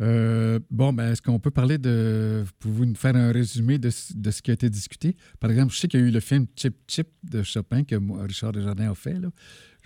Euh, 0.00 0.58
bon, 0.70 0.92
ben, 0.92 1.12
est-ce 1.12 1.22
qu'on 1.22 1.38
peut 1.38 1.50
parler 1.50 1.78
de. 1.78 2.44
Pouvez-vous 2.60 2.86
nous 2.86 2.94
faire 2.94 3.14
un 3.14 3.32
résumé 3.32 3.78
de, 3.78 3.88
de, 3.88 4.30
ce 4.30 4.42
qui 4.42 4.50
a 4.50 4.54
été 4.54 4.68
discuté? 4.68 5.14
Par 5.40 5.50
exemple, 5.50 5.72
je 5.72 5.78
sais 5.78 5.88
qu'il 5.88 6.00
y 6.00 6.02
a 6.02 6.06
eu 6.06 6.10
le 6.10 6.20
film 6.20 6.46
Chip 6.56 6.74
Chip 6.88 7.06
de 7.22 7.42
Chopin 7.42 7.84
que 7.84 7.94
Richard 8.22 8.52
Desjardins 8.52 8.90
a 8.90 8.94
fait. 8.94 9.14
Là. 9.20 9.28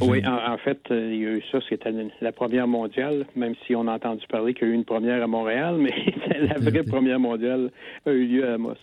Oui, 0.01 0.23
en, 0.25 0.57
fait, 0.59 0.79
euh, 0.92 1.11
il 1.12 1.21
y 1.21 1.27
a 1.27 1.31
eu 1.31 1.42
ça, 1.51 1.59
c'était 1.68 1.92
la 2.21 2.31
première 2.31 2.68
mondiale, 2.68 3.27
même 3.35 3.55
si 3.66 3.75
on 3.75 3.88
a 3.88 3.94
entendu 3.94 4.25
parler 4.29 4.55
qu'il 4.55 4.68
y 4.68 4.71
a 4.71 4.73
eu 4.73 4.77
une 4.77 4.85
première 4.85 5.21
à 5.21 5.27
Montréal, 5.27 5.77
mais 5.81 5.92
la 6.40 6.55
vraie 6.55 6.85
première 6.85 7.18
mondiale 7.18 7.73
a 8.07 8.12
eu 8.12 8.25
lieu 8.25 8.49
à 8.49 8.55
Amos. 8.55 8.77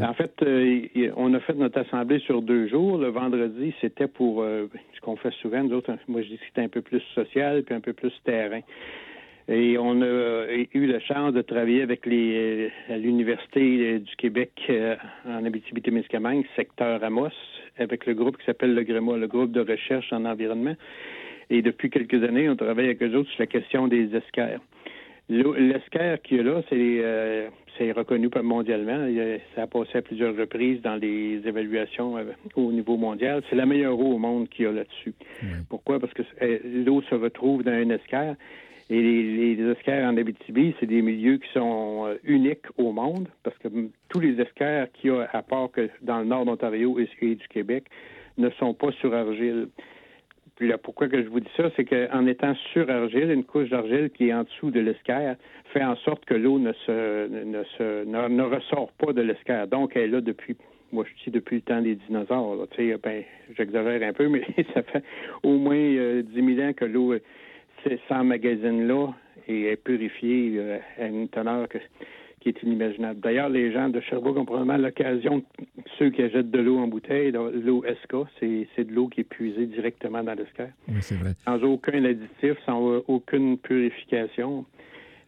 En 0.00 0.12
fait, 0.14 0.34
euh, 0.42 0.88
on 1.16 1.32
a 1.34 1.40
fait 1.40 1.54
notre 1.54 1.78
assemblée 1.78 2.18
sur 2.18 2.42
deux 2.42 2.66
jours. 2.66 2.98
Le 2.98 3.10
vendredi, 3.10 3.72
c'était 3.80 4.08
pour 4.08 4.42
ce 4.42 5.00
qu'on 5.02 5.14
fait 5.14 5.32
souvent, 5.40 5.62
nous 5.62 5.76
autres, 5.76 5.92
moi 6.08 6.22
je 6.22 6.30
dis 6.30 6.38
que 6.38 6.44
c'était 6.48 6.62
un 6.62 6.68
peu 6.68 6.82
plus 6.82 7.02
social 7.14 7.62
puis 7.62 7.74
un 7.74 7.80
peu 7.80 7.92
plus 7.92 8.12
terrain. 8.24 8.60
Et 9.48 9.78
on 9.78 10.02
a 10.02 10.46
eu 10.74 10.86
la 10.86 10.98
chance 10.98 11.32
de 11.32 11.40
travailler 11.40 11.82
avec 11.82 12.04
les, 12.04 12.72
à 12.88 12.96
l'Université 12.96 14.00
du 14.00 14.16
Québec 14.16 14.50
euh, 14.68 14.96
en 15.24 15.44
Abitibi-Témiscamingue, 15.44 16.44
secteur 16.56 17.02
Amos, 17.04 17.30
avec 17.78 18.06
le 18.06 18.14
groupe 18.14 18.38
qui 18.38 18.44
s'appelle 18.44 18.74
le 18.74 18.82
GREMA, 18.82 19.16
le 19.16 19.28
groupe 19.28 19.52
de 19.52 19.60
recherche 19.60 20.12
en 20.12 20.24
environnement. 20.24 20.74
Et 21.48 21.62
depuis 21.62 21.90
quelques 21.90 22.24
années, 22.24 22.48
on 22.48 22.56
travaille 22.56 22.86
avec 22.86 23.02
eux 23.04 23.14
autres 23.14 23.30
sur 23.30 23.40
la 23.40 23.46
question 23.46 23.86
des 23.86 24.16
esquères. 24.16 24.60
L'esquerre 25.28 26.22
qu'il 26.22 26.38
y 26.38 26.40
a 26.40 26.42
là, 26.42 26.62
c'est 26.68 27.00
euh, 27.04 27.48
c'est 27.78 27.92
reconnu 27.92 28.28
mondialement. 28.42 29.06
Ça 29.54 29.62
a 29.62 29.66
passé 29.66 29.98
à 29.98 30.02
plusieurs 30.02 30.36
reprises 30.36 30.80
dans 30.82 30.96
les 30.96 31.40
évaluations 31.44 32.16
euh, 32.16 32.24
au 32.56 32.72
niveau 32.72 32.96
mondial. 32.96 33.42
C'est 33.48 33.56
la 33.56 33.66
meilleure 33.66 33.98
eau 33.98 34.14
au 34.14 34.18
monde 34.18 34.48
qu'il 34.48 34.64
y 34.64 34.68
a 34.68 34.72
là-dessus. 34.72 35.14
Pourquoi? 35.68 36.00
Parce 36.00 36.12
que 36.14 36.22
l'eau 36.84 37.00
se 37.02 37.14
retrouve 37.14 37.62
dans 37.62 37.72
un 37.72 37.90
esquerre 37.90 38.34
et 38.88 39.02
les, 39.02 39.56
les 39.56 40.04
en 40.04 40.16
Abitibi, 40.16 40.74
c'est 40.78 40.86
des 40.86 41.02
milieux 41.02 41.38
qui 41.38 41.48
sont 41.52 42.04
euh, 42.06 42.14
uniques 42.22 42.66
au 42.78 42.92
monde, 42.92 43.28
parce 43.42 43.56
que 43.58 43.68
tous 44.08 44.20
les 44.20 44.40
esquerres 44.40 44.86
qu'il 44.92 45.10
y 45.10 45.12
a, 45.12 45.28
à 45.32 45.42
part 45.42 45.70
que 45.72 45.88
dans 46.02 46.20
le 46.20 46.26
nord 46.26 46.44
d'Ontario 46.44 46.96
et, 46.98 47.34
du 47.34 47.48
Québec, 47.48 47.86
ne 48.38 48.48
sont 48.50 48.74
pas 48.74 48.92
sur 48.92 49.12
argile. 49.12 49.68
Puis 50.54 50.68
là, 50.68 50.78
pourquoi 50.78 51.08
que 51.08 51.20
je 51.20 51.28
vous 51.28 51.40
dis 51.40 51.50
ça, 51.56 51.64
c'est 51.74 51.84
qu'en 51.84 52.26
étant 52.26 52.54
sur 52.72 52.88
argile, 52.88 53.30
une 53.30 53.44
couche 53.44 53.70
d'argile 53.70 54.10
qui 54.10 54.28
est 54.28 54.32
en 54.32 54.44
dessous 54.44 54.70
de 54.70 54.80
l'esquerre 54.80 55.36
fait 55.72 55.82
en 55.84 55.96
sorte 55.96 56.24
que 56.24 56.34
l'eau 56.34 56.58
ne 56.58 56.72
se 56.72 58.44
ressort 58.54 58.92
pas 58.92 59.12
de 59.12 59.20
l'esquerre. 59.20 59.66
Donc 59.66 59.96
elle 59.96 60.02
est 60.02 60.08
là 60.08 60.20
depuis 60.20 60.56
moi 60.92 61.04
je 61.04 61.24
dis 61.24 61.30
depuis 61.30 61.56
le 61.56 61.62
temps 61.62 61.82
des 61.82 61.96
dinosaures. 61.96 62.66
Ben, 63.02 63.24
j'exagère 63.56 64.08
un 64.08 64.12
peu, 64.12 64.28
mais 64.28 64.42
ça 64.74 64.82
fait 64.84 65.02
au 65.42 65.58
moins 65.58 65.76
euh, 65.76 66.22
dix 66.22 66.40
10 66.40 66.54
000 66.54 66.68
ans 66.68 66.72
que 66.72 66.84
l'eau 66.84 67.14
s'emmagasine-là 68.08 69.14
et 69.48 69.64
est 69.64 69.76
purifié 69.76 70.54
euh, 70.56 70.78
à 70.98 71.06
une 71.06 71.28
teneur 71.28 71.68
qui 72.40 72.48
est 72.48 72.62
inimaginable. 72.62 73.20
D'ailleurs, 73.20 73.48
les 73.48 73.72
gens 73.72 73.88
de 73.88 74.00
Sherbrooke 74.00 74.36
ont 74.36 74.44
probablement 74.44 74.76
l'occasion, 74.76 75.42
ceux 75.98 76.10
qui 76.10 76.22
achètent 76.22 76.50
de 76.50 76.60
l'eau 76.60 76.78
en 76.78 76.88
bouteille, 76.88 77.32
l'eau 77.32 77.84
SK, 78.02 78.16
c'est 78.40 78.84
de 78.84 78.92
l'eau 78.92 79.08
qui 79.08 79.22
est 79.22 79.24
puisée 79.24 79.66
directement 79.66 80.22
dans 80.22 80.34
l'escalier. 80.34 80.70
Oui, 80.88 80.98
c'est 81.00 81.16
vrai. 81.16 81.34
Sans 81.44 81.62
aucun 81.62 82.04
additif, 82.04 82.56
sans 82.64 83.02
aucune 83.08 83.58
purification. 83.58 84.64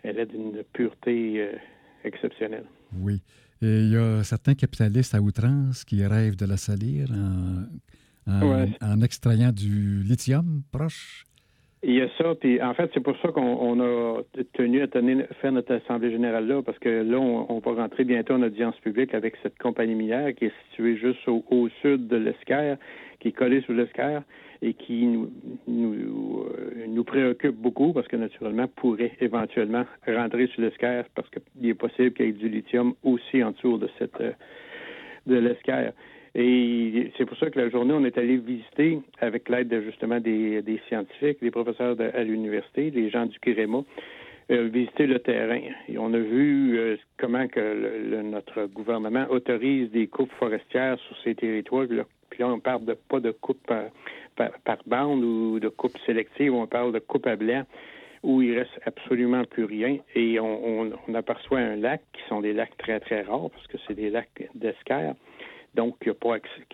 Elle 0.04 0.20
est 0.20 0.26
d'une 0.26 0.62
pureté 0.72 1.40
euh, 1.40 1.52
exceptionnelle. 2.04 2.64
Oui. 2.96 3.20
Et 3.60 3.80
il 3.80 3.90
y 3.90 3.96
a 3.96 4.22
certains 4.22 4.54
capitalistes 4.54 5.14
à 5.14 5.20
outrance 5.20 5.84
qui 5.84 6.06
rêvent 6.06 6.36
de 6.36 6.46
la 6.46 6.56
salir 6.56 7.08
en 8.28 9.00
extrayant 9.00 9.50
du 9.50 10.04
lithium 10.04 10.62
proche. 10.70 11.24
Il 11.84 11.94
y 11.94 12.00
a 12.00 12.08
ça, 12.18 12.34
puis 12.34 12.60
en 12.60 12.74
fait, 12.74 12.90
c'est 12.92 13.02
pour 13.02 13.16
ça 13.18 13.28
qu'on 13.28 13.80
a 13.80 14.20
tenu 14.54 14.82
à 14.82 14.88
tenir, 14.88 15.26
faire 15.40 15.52
notre 15.52 15.74
assemblée 15.74 16.10
générale 16.10 16.48
là, 16.48 16.60
parce 16.60 16.78
que 16.80 16.88
là, 16.88 17.18
on, 17.20 17.60
va 17.60 17.72
rentrer 17.72 18.02
bientôt 18.02 18.34
en 18.34 18.42
audience 18.42 18.76
publique 18.80 19.14
avec 19.14 19.36
cette 19.44 19.56
compagnie 19.58 19.94
minière 19.94 20.34
qui 20.34 20.46
est 20.46 20.52
située 20.70 20.96
juste 20.96 21.20
au, 21.28 21.68
sud 21.80 22.08
de 22.08 22.16
l'Esquerre, 22.16 22.78
qui 23.20 23.28
est 23.28 23.32
collée 23.32 23.60
sur 23.60 23.74
l'Esquerre 23.74 24.22
et 24.60 24.74
qui 24.74 25.06
euh, 25.06 25.26
nous, 25.68 27.04
préoccupe 27.04 27.54
beaucoup 27.54 27.92
parce 27.92 28.08
que 28.08 28.16
naturellement 28.16 28.66
pourrait 28.66 29.12
éventuellement 29.20 29.84
rentrer 30.04 30.48
sur 30.48 30.62
l'Esquerre 30.62 31.04
parce 31.14 31.28
qu'il 31.30 31.68
est 31.70 31.74
possible 31.74 32.12
qu'il 32.12 32.26
y 32.26 32.28
ait 32.30 32.32
du 32.32 32.48
lithium 32.48 32.94
aussi 33.04 33.40
en 33.44 33.52
dessous 33.52 33.78
de 33.78 33.88
cette 34.00 34.20
euh, 34.20 34.32
de. 35.26 35.54
Et 36.40 37.10
c'est 37.18 37.26
pour 37.26 37.36
ça 37.36 37.50
que 37.50 37.58
la 37.58 37.68
journée, 37.68 37.92
on 37.92 38.04
est 38.04 38.16
allé 38.16 38.36
visiter, 38.36 39.00
avec 39.20 39.48
l'aide 39.48 39.66
de, 39.66 39.80
justement 39.80 40.20
des, 40.20 40.80
scientifiques, 40.86 41.40
des 41.42 41.50
professeurs 41.50 41.96
à 42.14 42.22
l'université, 42.22 42.92
des 42.92 43.10
gens 43.10 43.26
du 43.26 43.40
Kirema, 43.40 43.82
euh, 44.52 44.68
visiter 44.68 45.08
le 45.08 45.18
terrain. 45.18 45.60
Et 45.88 45.98
on 45.98 46.14
a 46.14 46.18
vu 46.18 46.78
euh, 46.78 46.96
comment 47.16 47.48
que 47.48 48.22
notre 48.22 48.66
gouvernement 48.66 49.26
autorise 49.30 49.90
des 49.90 50.06
coupes 50.06 50.30
forestières 50.38 50.96
sur 51.00 51.16
ces 51.24 51.34
territoires. 51.34 51.86
Puis 52.30 52.38
là, 52.38 52.48
on 52.48 52.60
parle 52.60 52.84
de 52.84 52.94
pas 52.94 53.18
de 53.18 53.32
coupes 53.32 53.66
par, 53.66 54.78
bande 54.86 55.24
ou 55.24 55.58
de 55.58 55.68
coupes 55.68 55.98
sélectives, 56.06 56.54
on 56.54 56.68
parle 56.68 56.92
de 56.92 57.00
coupes 57.00 57.26
à 57.26 57.34
blanc 57.34 57.64
où 58.22 58.42
il 58.42 58.56
reste 58.56 58.78
absolument 58.86 59.44
plus 59.44 59.64
rien. 59.64 59.98
Et 60.14 60.38
on, 60.38 60.92
aperçoit 61.14 61.58
un 61.58 61.74
lac 61.74 62.00
qui 62.12 62.22
sont 62.28 62.40
des 62.40 62.52
lacs 62.52 62.76
très, 62.78 63.00
très 63.00 63.22
rares 63.22 63.50
parce 63.50 63.66
que 63.66 63.78
c'est 63.86 63.94
des 63.94 64.10
lacs 64.10 64.48
d'esquerre 64.54 65.16
donc 65.78 65.96
qui 66.00 66.08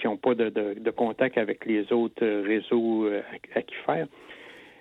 n'ont 0.07 0.17
pas, 0.17 0.35
de, 0.35 0.91
contact 0.91 1.37
avec 1.37 1.67
les 1.67 1.93
autres 1.93 2.25
euh, 2.25 2.43
réseaux 2.43 3.05
euh, 3.05 3.21
aquifères. 3.55 4.09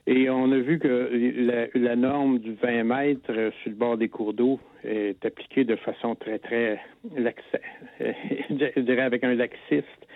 Et 0.08 0.30
on 0.30 0.50
a 0.54 0.58
vu 0.58 0.80
que 0.80 1.70
la, 1.76 1.96
norme 1.98 2.40
du 2.40 2.54
20 2.54 2.84
mètres 2.86 3.32
euh, 3.32 3.52
sur 3.62 3.72
le 3.72 3.76
bord 3.76 3.98
des 3.98 4.08
cours 4.08 4.34
d'eau 4.34 4.62
est 4.86 5.26
appliquée 5.26 5.66
de 5.66 5.76
façon 5.76 6.16
très, 6.16 6.40
très, 6.40 6.80
je 7.14 8.80
dirais 8.80 9.02
avec 9.02 9.26
un 9.26 9.36
laxiste 9.36 10.08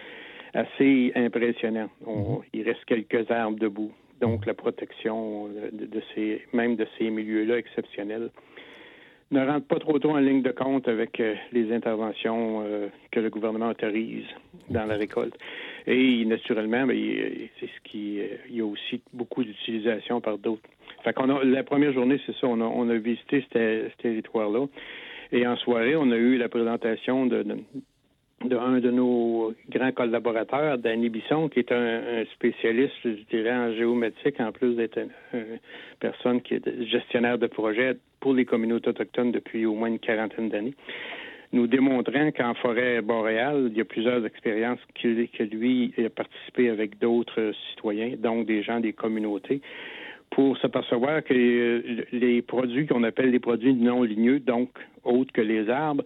assez 0.54 1.12
impressionnant. 1.16 1.90
Mm-hmm. 2.06 2.42
il 2.54 2.64
reste 2.64 2.86
quelques 2.86 3.30
arbres 3.30 3.60
debout. 3.60 3.92
Donc, 4.22 4.46
la 4.46 4.54
protection 4.54 5.48
de, 5.48 6.02
ces, 6.16 6.42
même 6.54 6.76
de 6.78 6.88
ces 6.98 7.10
milieux-là 7.10 7.58
exceptionnels 7.58 8.30
ne 9.32 9.46
rentre 9.46 9.68
pas 9.68 9.80
trop 9.80 10.00
tôt 10.00 10.12
en 10.12 10.20
ligne 10.20 10.42
de 10.42 10.52
compte 10.52 10.88
avec 10.88 11.20
euh, 11.20 11.36
les 11.52 11.74
interventions 11.74 12.64
euh, 12.66 12.88
que 13.12 13.20
le 13.20 13.30
gouvernement 13.30 13.70
autorise 13.70 14.26
dans 14.70 14.86
la 14.86 14.96
récolte. 14.96 15.36
Et 15.86 16.24
naturellement, 16.26 16.86
ben, 16.86 16.98
c'est 17.60 17.68
ce 17.68 17.90
qui 17.90 18.20
euh, 18.22 18.28
il 18.50 18.58
y 18.58 18.62
a 18.62 18.66
aussi 18.66 19.02
beaucoup 19.14 19.44
d'utilisation 19.44 20.22
par 20.22 20.38
d'autres. 20.38 20.62
Fait 21.04 21.16
la 21.44 21.64
première 21.64 21.94
journée, 21.94 22.20
c'est 22.26 22.36
ça, 22.36 22.48
on 22.48 22.90
a, 22.90 22.96
visité 22.96 23.46
ce 23.54 23.96
territoire-là. 24.02 24.66
Et 25.32 25.46
en 25.46 25.56
soirée, 25.58 25.96
on 25.96 26.12
a 26.12 26.18
eu 26.18 26.38
la 26.38 26.50
présentation 26.50 27.26
de, 27.26 27.46
d'un 28.46 28.80
de 28.80 28.92
nos 28.92 29.54
grands 29.70 29.92
collaborateurs, 29.92 30.78
Danny 30.78 31.10
Bisson, 31.10 31.50
qui 31.50 31.60
est 31.60 31.72
un, 31.72 32.24
spécialiste, 32.34 32.96
je 33.04 33.24
dirais, 33.30 33.54
en 33.54 33.74
géométrique, 33.74 34.40
en 34.40 34.52
plus 34.52 34.76
d'être 34.76 34.98
une, 35.34 35.60
personne 36.00 36.42
qui 36.42 36.56
est 36.56 36.84
gestionnaire 36.86 37.38
de 37.38 37.48
projet 37.48 37.98
pour 38.20 38.34
les 38.34 38.46
communautés 38.46 38.90
autochtones 38.90 39.32
depuis 39.32 39.66
au 39.66 39.74
moins 39.74 39.90
une 39.90 40.00
quarantaine 40.00 40.50
d'années, 40.50 40.74
nous 41.54 41.68
démontrant 41.68 42.32
qu'en 42.32 42.54
forêt 42.56 43.02
boréale, 43.02 43.70
il 43.72 43.78
y 43.78 43.82
a 43.82 43.86
plusieurs 43.86 44.26
expériences 44.26 44.80
que, 44.96 45.26
que 45.26 45.44
lui 45.44 45.94
a 45.98 46.10
participé 46.10 46.70
avec 46.70 47.00
d'autres 47.00 47.54
citoyens, 47.70 48.16
donc 48.18 48.46
des 48.46 48.64
gens 48.64 48.80
des 48.80 48.94
communautés, 48.94 49.62
pour 50.30 50.58
s'apercevoir 50.58 51.24
que 51.24 51.34
les 52.12 52.42
produits 52.42 52.86
qu'on 52.86 53.04
appelle 53.04 53.32
les 53.32 53.40
produits 53.40 53.74
non 53.74 54.04
ligneux, 54.04 54.40
donc 54.40 54.70
autres 55.04 55.32
que 55.32 55.42
les 55.42 55.70
arbres, 55.70 56.04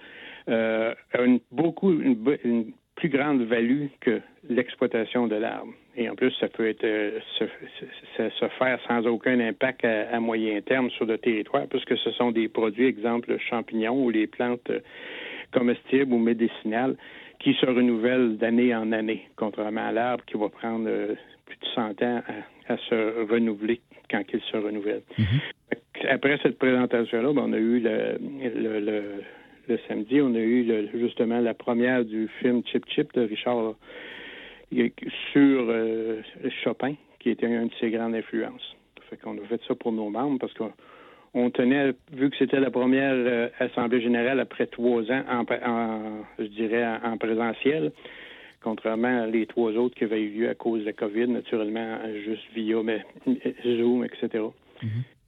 euh, 0.47 0.93
a 1.13 1.21
une, 1.23 1.39
beaucoup, 1.51 1.91
une, 1.91 2.71
plus 2.95 3.09
grande 3.09 3.41
value 3.41 3.87
que 3.99 4.21
l'exploitation 4.47 5.27
de 5.27 5.35
l'arbre. 5.35 5.73
Et 5.95 6.09
en 6.09 6.15
plus, 6.15 6.31
ça 6.39 6.47
peut 6.47 6.67
être 6.67 6.83
euh, 6.85 7.19
se, 7.37 7.45
se, 8.17 8.47
faire 8.57 8.79
sans 8.87 9.05
aucun 9.05 9.39
impact 9.39 9.83
à, 9.83 10.19
moyen 10.19 10.61
terme 10.61 10.89
sur 10.91 11.05
le 11.05 11.17
territoire, 11.17 11.67
puisque 11.67 11.97
ce 11.97 12.11
sont 12.11 12.31
des 12.31 12.47
produits, 12.47 12.85
exemple 12.85 13.37
champignons 13.37 14.05
ou 14.05 14.09
les 14.09 14.27
plantes 14.27 14.69
euh, 14.69 14.79
comestibles 15.51 16.13
ou 16.13 16.17
médicinales, 16.17 16.95
qui 17.39 17.53
se 17.55 17.65
renouvellent 17.65 18.37
d'année 18.37 18.73
en 18.73 18.91
année, 18.91 19.27
contrairement 19.35 19.87
à 19.87 19.91
l'arbre 19.91 20.23
qui 20.25 20.37
va 20.37 20.47
prendre 20.47 20.85
plus 21.45 21.57
de 21.57 21.65
100 21.75 22.01
ans 22.03 22.21
à, 22.69 22.77
se 22.77 23.29
renouveler 23.29 23.81
quand 24.09 24.23
il 24.33 24.39
se 24.41 24.57
renouvelle. 24.57 25.01
Mm-hmm. 25.19 26.07
Après 26.09 26.39
cette 26.41 26.57
présentation-là, 26.57 27.33
ben, 27.33 27.43
on 27.47 27.53
a 27.53 27.57
eu 27.57 27.79
le, 27.79 28.79
le 28.79 29.23
le 29.67 29.79
samedi, 29.87 30.21
on 30.21 30.33
a 30.35 30.39
eu 30.39 30.89
justement 30.93 31.39
la 31.39 31.53
première 31.53 32.03
du 32.03 32.27
film 32.39 32.61
Chip 32.65 32.85
Chip 32.89 33.13
de 33.13 33.21
Richard 33.21 33.75
sur 35.31 35.65
euh, 35.69 36.21
Chopin, 36.63 36.95
qui 37.19 37.29
était 37.29 37.47
une 37.47 37.67
de 37.67 37.73
ses 37.79 37.91
grandes 37.91 38.15
influences. 38.15 38.75
Fait 39.09 39.17
qu'on 39.17 39.37
a 39.37 39.41
fait 39.47 39.61
ça 39.67 39.75
pour 39.75 39.91
nos 39.91 40.09
membres 40.09 40.39
parce 40.39 40.53
qu'on 40.53 41.49
tenait, 41.51 41.93
vu 42.13 42.29
que 42.29 42.37
c'était 42.37 42.59
la 42.59 42.71
première 42.71 43.13
euh, 43.13 43.49
assemblée 43.59 44.01
générale 44.01 44.39
après 44.39 44.67
trois 44.67 45.03
ans, 45.11 45.23
en, 45.29 46.23
je 46.39 46.45
dirais 46.45 46.85
en, 47.03 47.17
présentiel, 47.17 47.91
contrairement 48.61 49.23
à 49.23 49.27
les 49.27 49.45
trois 49.47 49.71
autres 49.73 49.95
qui 49.95 50.05
avaient 50.05 50.21
eu 50.21 50.29
lieu 50.29 50.49
à 50.49 50.55
cause 50.55 50.81
de 50.81 50.85
la 50.85 50.93
COVID, 50.93 51.27
naturellement, 51.27 51.99
juste 52.23 52.43
via 52.55 52.81
mais, 52.83 53.03
Zoom, 53.63 54.05
etc. 54.05 54.45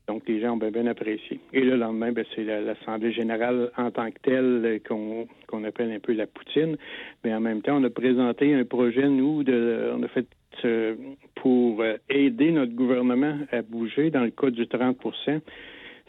Donc, 0.08 0.24
les 0.28 0.42
gens 0.42 0.54
ont 0.54 0.58
bien, 0.58 0.86
apprécié. 0.88 1.40
Et 1.54 1.62
le 1.62 1.76
lendemain, 1.76 2.12
ben, 2.12 2.26
c'est 2.36 2.44
l'Assemblée 2.44 3.14
générale 3.14 3.72
en 3.78 3.90
tant 3.92 4.12
que 4.12 4.20
telle 4.22 4.82
qu'on 4.88 5.64
appelle 5.64 5.92
un 5.92 6.00
peu 6.00 6.14
la 6.14 6.28
poutine. 6.28 6.78
Mais 7.24 7.34
en 7.34 7.40
même 7.40 7.62
temps, 7.62 7.78
on 7.80 7.84
a 7.84 7.90
présenté 7.90 8.54
un 8.54 8.66
projet, 8.66 9.08
nous, 9.08 9.44
de, 9.44 9.92
on 9.96 10.04
a 10.04 10.08
fait 10.10 10.28
euh, 10.66 10.96
pour 11.36 11.82
euh, 11.82 11.98
aider 12.10 12.52
notre 12.52 12.74
gouvernement 12.74 13.38
à 13.52 13.62
bouger 13.62 14.12
dans 14.12 14.24
le 14.24 14.30
cas 14.30 14.50
du 14.50 14.68
30 14.68 14.98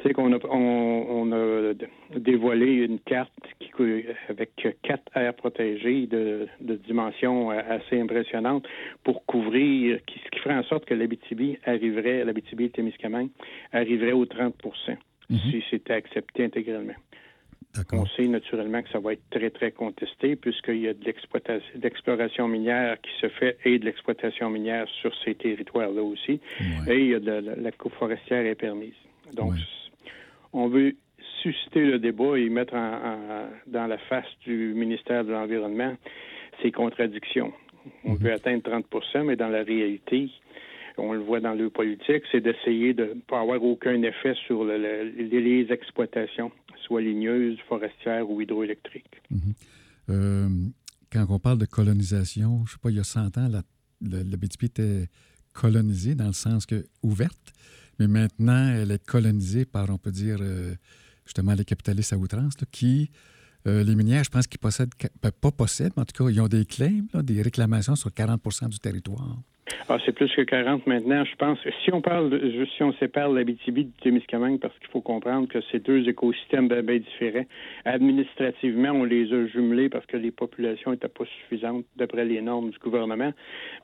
c'est 0.05 0.13
qu'on 0.13 0.33
a, 0.33 0.39
on, 0.51 1.33
a 1.33 1.73
dévoilé 2.17 2.67
une 2.67 2.99
carte 3.01 3.33
qui, 3.59 3.71
avec 4.29 4.51
quatre 4.83 5.17
aires 5.17 5.35
protégées 5.35 6.07
de, 6.07 6.47
de 6.61 6.75
dimensions 6.77 7.51
assez 7.51 8.01
impressionnantes 8.01 8.67
pour 9.03 9.25
couvrir, 9.25 9.99
ce 10.07 10.31
qui 10.31 10.39
ferait 10.41 10.57
en 10.57 10.65
sorte 10.65 10.85
que 10.85 10.95
l'Abitibi 10.95 11.59
arriverait, 11.65 12.25
l'Abitibi 12.25 12.65
et 12.65 12.71
Témiscamingue 12.71 13.31
arriverait 13.73 14.13
aux 14.13 14.27
30 14.27 14.55
mhm. 15.31 15.39
si 15.51 15.65
c'était 15.71 15.95
accepté 15.95 16.45
intégralement. 16.45 16.95
On 17.93 18.07
sait 18.07 18.29
naturellement 18.29 18.83
que 18.83 18.91
ça 18.91 19.01
va 19.01 19.15
être 19.15 19.29
très, 19.31 19.51
très 19.51 19.73
contesté 19.73 20.37
puisqu'il 20.37 20.79
y 20.79 20.89
a 20.89 20.95
de 20.95 21.05
l'exploration 21.83 22.47
minière 22.47 23.01
qui 23.01 23.11
se 23.21 23.29
fait 23.29 23.57
et 23.65 23.81
de 23.81 23.85
l'exploitation 23.85 24.49
minière 24.49 24.87
sur 25.01 25.13
ces 25.25 25.35
territoires-là 25.35 26.03
aussi. 26.03 26.41
Et 26.87 26.99
il 27.01 27.07
y 27.09 27.15
a 27.15 27.21
de 27.21 27.33
la, 27.33 27.57
la 27.57 27.73
coupe 27.73 27.95
forestière 27.95 28.47
est 28.47 28.55
permise. 28.55 28.95
Donc, 29.33 29.55
on 30.55 30.69
veut 30.69 30.97
susciter 31.43 31.85
le 31.85 31.99
débat 31.99 32.39
et 32.39 32.49
mettre 32.49 32.75
dans 33.67 33.87
la 33.87 33.99
face 33.99 34.27
du 34.47 34.73
ministère 34.75 35.25
de 35.25 35.33
l'Environnement 35.33 35.95
ces 36.63 36.73
contradictions. 36.73 37.53
On 38.05 38.13
mhm. 38.13 38.19
veut 38.19 38.33
atteindre 38.33 38.63
30% 38.63 39.25
mais 39.25 39.37
dans 39.37 39.49
la 39.49 39.63
réalité, 39.63 40.31
on 40.97 41.13
le 41.13 41.21
voit 41.21 41.41
dans 41.41 41.55
le 41.55 41.69
politique, 41.69 42.23
c'est 42.31 42.41
d'essayer 42.41 42.95
de 42.95 43.05
ne 43.05 43.21
pas 43.21 43.41
avoir 43.41 43.63
aucun 43.63 44.01
effet 44.03 44.35
sur 44.47 44.65
les 44.65 45.67
exploitations, 45.71 46.53
soit 46.87 47.03
ligneuses, 47.03 47.59
forestières 47.69 48.31
ou 48.31 48.41
hydroélectriques. 48.41 49.21
Mhm. 49.31 49.39
Euh, 50.11 50.49
quand 51.13 51.27
on 51.29 51.39
parle 51.39 51.59
de 51.59 51.67
colonisation, 51.67 52.59
je 52.59 52.63
ne 52.63 52.69
sais 52.69 52.79
pas, 52.81 52.91
il 52.91 52.97
y 52.97 53.01
a 53.01 53.05
100 53.05 53.39
ans, 53.39 53.49
la, 53.51 53.63
la, 54.01 54.37
était 54.63 55.09
colonisée 55.53 56.15
dans 56.15 56.27
le 56.27 56.33
sens 56.33 56.67
que 56.67 56.85
ouverte, 57.03 57.53
mais 57.99 58.09
maintenant, 58.09 58.69
elle 58.69 58.91
est 58.91 59.05
colonisée 59.05 59.65
par, 59.65 59.91
on 59.91 59.99
peut 59.99 60.13
dire, 60.13 60.39
euh, 60.41 60.75
justement, 61.25 61.55
les 61.55 61.65
capitalistes 61.65 62.13
à 62.13 62.19
outrance, 62.19 62.55
qui, 62.71 63.11
euh, 63.67 63.83
les 63.83 63.95
minières, 63.95 64.25
je 64.25 64.31
pense 64.31 64.47
qu'ils 64.47 64.61
possèdent, 64.61 64.95
pas 65.21 65.51
possèdent, 65.51 65.93
mais 65.97 66.03
en 66.03 66.05
tout 66.05 66.25
cas, 66.25 66.31
ils 66.31 66.41
ont 66.41 66.49
des 66.49 66.67
claims, 66.67 67.07
des 67.23 67.43
réclamations 67.43 67.97
sur 67.97 68.11
40% 68.11 68.69
du 68.69 68.79
territoire. 68.79 69.39
Ah, 69.89 69.99
c'est 70.05 70.13
plus 70.13 70.31
que 70.35 70.43
40 70.43 70.87
maintenant. 70.87 71.25
Je 71.25 71.37
pense 71.37 71.59
si 71.85 71.93
on 71.93 72.01
parle, 72.01 72.31
de, 72.31 72.67
si 72.77 72.83
on 72.83 72.93
sépare 72.95 73.31
l'Abitibi 73.31 73.85
du 73.85 73.93
Témiscamingue, 74.03 74.61
parce 74.61 74.77
qu'il 74.79 74.89
faut 74.89 75.01
comprendre 75.01 75.49
que 75.49 75.59
c'est 75.71 75.83
deux 75.83 76.07
écosystèmes 76.09 76.69
bien, 76.69 76.83
différents. 76.83 77.47
Administrativement, 77.85 78.91
on 78.91 79.05
les 79.05 79.33
a 79.33 79.47
jumelés 79.47 79.89
parce 79.89 80.05
que 80.07 80.17
les 80.17 80.31
populations 80.31 80.91
n'étaient 80.91 81.09
pas 81.09 81.25
suffisantes 81.25 81.85
d'après 81.97 82.25
les 82.25 82.43
normes 82.43 82.71
du 82.71 82.79
gouvernement, 82.79 83.33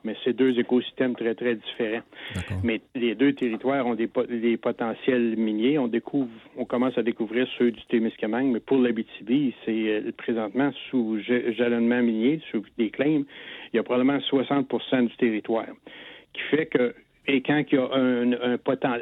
mais 0.03 0.15
c'est 0.23 0.33
deux 0.33 0.57
écosystèmes 0.59 1.15
très, 1.15 1.33
très 1.33 1.55
différents. 1.55 2.03
Mais 2.63 2.81
les 2.95 3.15
deux 3.15 3.33
territoires 3.33 3.85
ont 3.87 3.95
des, 3.95 4.09
des 4.29 4.57
potentiels 4.57 5.35
miniers. 5.37 5.79
On 5.79 5.87
découvre, 5.87 6.29
on 6.57 6.65
commence 6.65 6.97
à 6.97 7.03
découvrir 7.03 7.47
ceux 7.57 7.71
du 7.71 7.81
Témiscamingue, 7.85 8.51
mais 8.51 8.59
pour 8.59 8.77
l'Abitibi, 8.77 9.53
c'est 9.65 9.89
euh, 9.89 10.11
présentement 10.15 10.71
sous 10.89 11.19
jalonnement 11.19 12.01
minier, 12.01 12.41
sous 12.51 12.63
des 12.77 12.89
claims 12.89 13.23
il 13.73 13.77
y 13.77 13.79
a 13.79 13.83
probablement 13.83 14.17
60% 14.17 15.07
du 15.07 15.15
territoire. 15.17 15.67
Qui 16.33 16.41
fait 16.49 16.65
que, 16.67 16.93
et 17.27 17.41
quand 17.41 17.63
il 17.71 17.75
y 17.75 17.77
a 17.77 17.89
un, 17.93 18.31
un, 18.33 18.57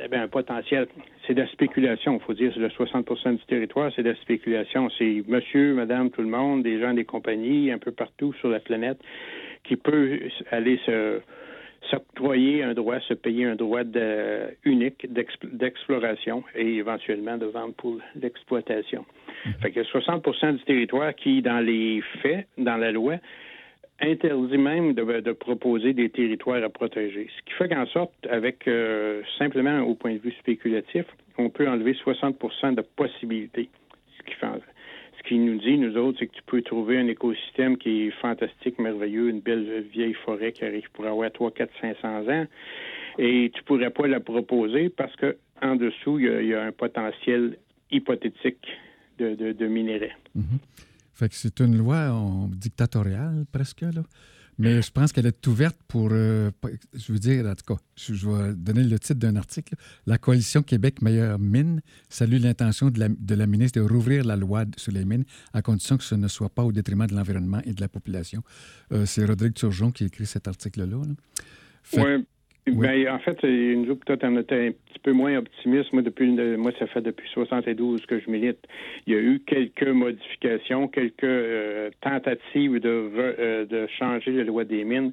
ben, 0.10 0.28
potentiel, 0.28 0.88
c'est 1.26 1.34
de 1.34 1.42
la 1.42 1.48
spéculation, 1.48 2.16
il 2.16 2.26
faut 2.26 2.34
dire, 2.34 2.52
c'est 2.54 2.60
le 2.60 2.70
60% 2.70 3.38
du 3.38 3.46
territoire, 3.46 3.92
c'est 3.96 4.04
de 4.04 4.10
la 4.10 4.16
spéculation. 4.16 4.90
C'est 4.98 5.24
monsieur, 5.28 5.74
madame, 5.74 6.10
tout 6.10 6.22
le 6.22 6.28
monde, 6.28 6.64
des 6.64 6.80
gens 6.80 6.94
des 6.94 7.06
compagnies, 7.06 7.72
un 7.72 7.78
peu 7.78 7.92
partout 7.92 8.34
sur 8.34 8.50
la 8.50 8.60
planète, 8.60 9.00
qui 9.64 9.76
peut 9.76 10.20
aller 10.52 10.80
se 10.86 11.22
s'octroyer 11.90 12.64
un 12.64 12.74
droit, 12.74 13.00
se 13.02 13.14
payer 13.14 13.46
un 13.46 13.56
droit 13.56 13.82
unique 14.66 15.08
d'exploration 15.54 16.44
et 16.56 16.76
éventuellement 16.76 17.38
de 17.38 17.46
vente 17.46 17.76
pour 17.76 17.98
l'exploitation. 18.16 19.06
Mmh. 19.46 19.50
Fait 19.62 19.72
que 19.72 19.80
60% 19.82 20.58
du 20.58 20.64
territoire 20.64 21.16
qui, 21.16 21.42
dans 21.42 21.60
les 21.60 22.02
faits, 22.22 22.48
dans 22.58 22.78
la 22.78 22.92
loi, 22.92 23.16
interdit 24.02 24.58
même 24.58 24.94
de, 24.94 25.32
proposer 25.34 25.94
des 25.94 26.10
territoires 26.10 26.64
à 26.64 26.70
protéger. 26.70 27.30
Ce 27.38 27.44
qui 27.46 27.54
fait 27.54 27.70
qu'en 27.70 27.86
sorte, 27.88 28.14
avec 28.30 28.68
euh, 28.68 29.22
simplement 29.38 29.82
au 29.82 29.96
point 29.96 30.14
de 30.14 30.20
vue 30.20 30.34
spéculatif, 30.40 31.06
on 31.38 31.50
peut 31.50 31.68
enlever 31.68 31.94
60% 31.94 32.76
de 32.76 32.82
possibilités. 32.82 33.70
Ce 34.28 35.28
qui, 35.28 35.38
nous 35.38 35.60
dit, 35.60 35.78
nous 35.78 35.98
autres, 35.98 36.20
c'est 36.20 36.28
que 36.28 36.36
tu 36.36 36.44
peux 36.46 36.62
trouver 36.62 36.98
un 36.98 37.08
écosystème 37.08 37.78
qui 37.78 38.08
est 38.08 38.12
fantastique, 38.12 38.80
merveilleux, 38.80 39.30
une 39.30 39.42
belle 39.42 39.84
vieille 39.92 40.14
forêt 40.14 40.52
qui 40.52 40.64
arrive 40.64 40.90
pour 40.94 41.06
avoir 41.06 41.32
3, 41.32 41.52
4, 41.52 41.72
500 41.82 42.30
ans, 42.30 42.46
et 43.18 43.52
tu 43.54 43.64
pourrais 43.64 43.90
pas 43.90 44.08
la 44.08 44.20
proposer 44.20 44.90
parce 44.90 45.16
que 45.18 45.36
en 45.62 45.76
dessous, 45.76 46.20
il 46.20 46.46
y 46.48 46.54
a, 46.54 46.64
un 46.64 46.72
potentiel 46.72 47.58
hypothétique 47.92 48.66
de, 49.18 49.36
de, 49.36 49.68
minerais. 49.68 50.16
Mm-hmm. 50.38 50.89
Fait 51.20 51.28
que 51.28 51.36
c'est 51.36 51.60
une 51.60 51.78
loi 51.78 52.48
dictatoriale, 52.56 53.46
presque, 53.52 53.82
là. 53.82 54.04
Mais 54.58 54.82
je 54.82 54.90
pense 54.90 55.12
qu'elle 55.12 55.26
est 55.26 55.48
ouverte 55.48 55.78
pour, 55.88 56.10
euh, 56.12 56.52
je 56.94 57.12
veux 57.12 57.20
dire, 57.20 57.46
en 57.46 57.56
tout 57.56 57.76
cas, 57.76 57.82
je, 57.98 58.28
vais 58.28 58.54
donner 58.54 58.84
le 58.84 59.00
titre 59.00 59.20
d'un 59.20 59.36
article. 59.36 59.76
La 60.06 60.18
coalition 60.18 60.64
Québec 60.64 61.02
Meilleure 61.02 61.38
Mine 61.40 61.82
salue 62.10 62.42
l'intention 62.42 62.90
de 62.90 63.00
la, 63.00 63.08
de 63.10 63.36
la, 63.36 63.48
ministre 63.48 63.82
de 63.82 63.86
rouvrir 63.86 64.24
la 64.24 64.38
loi 64.38 64.64
sur 64.78 64.94
les 64.94 65.04
mines 65.04 65.26
à 65.54 65.62
condition 65.62 65.98
que 65.98 66.04
ce 66.04 66.16
ne 66.16 66.28
soit 66.30 66.50
pas 66.50 66.64
au 66.64 66.72
détriment 66.72 67.08
de 67.08 67.16
l'environnement 67.16 67.62
et 67.66 67.74
de 67.74 67.82
la 67.82 67.88
population. 67.90 68.44
Euh, 68.94 69.06
c'est 69.06 69.26
Rodrigue 69.26 69.54
Turgeon 69.54 69.92
qui 69.92 70.06
écrit 70.06 70.26
cet 70.26 70.48
article-là. 70.48 71.02
Ben, 72.72 73.10
en 73.10 73.20
fait, 73.20 73.44
nous 73.44 73.96
peut-être 73.96 74.24
on 74.24 74.38
était 74.38 74.68
un 74.68 74.72
petit 74.72 75.00
peu 75.04 75.12
moins 75.12 75.38
optimiste. 75.38 75.92
Moi, 75.94 76.02
depuis, 76.02 76.28
moi, 76.58 76.72
ça 76.80 76.88
fait 76.88 77.02
depuis 77.02 77.30
72 77.30 78.06
que 78.06 78.20
je 78.20 78.30
milite. 78.30 78.60
Il 79.08 79.14
y 79.14 79.16
a 79.16 79.20
eu 79.20 79.40
quelques 79.46 79.88
modifications, 79.88 80.88
quelques 80.88 81.24
euh, 81.24 81.90
tentatives 82.02 82.80
de, 82.80 83.12
euh, 83.18 83.66
de 83.66 83.88
changer 83.98 84.32
la 84.32 84.44
loi 84.44 84.64
des 84.64 84.84
mines. 84.84 85.12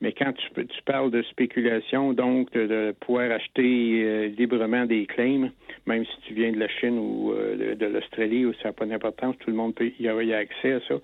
Mais 0.00 0.12
quand 0.12 0.32
tu, 0.32 0.66
tu 0.66 0.82
parles 0.84 1.10
de 1.10 1.22
spéculation, 1.22 2.12
donc 2.12 2.52
de, 2.52 2.94
pouvoir 3.00 3.32
acheter 3.32 4.02
euh, 4.04 4.28
librement 4.28 4.86
des 4.86 5.06
claims, 5.06 5.50
même 5.86 6.04
si 6.04 6.20
tu 6.26 6.34
viens 6.34 6.52
de 6.52 6.58
la 6.58 6.68
Chine 6.68 6.98
ou 6.98 7.32
de, 7.34 7.86
l'Australie, 7.86 8.46
où 8.46 8.52
ça 8.62 8.68
n'a 8.68 8.72
pas 8.72 8.86
d'importance, 8.86 9.36
tout 9.38 9.50
le 9.50 9.56
monde 9.56 9.74
peut 9.74 9.90
y 9.98 10.08
avoir 10.08 10.24
accès 10.38 10.72
à 10.74 10.80
ça. 10.86 10.94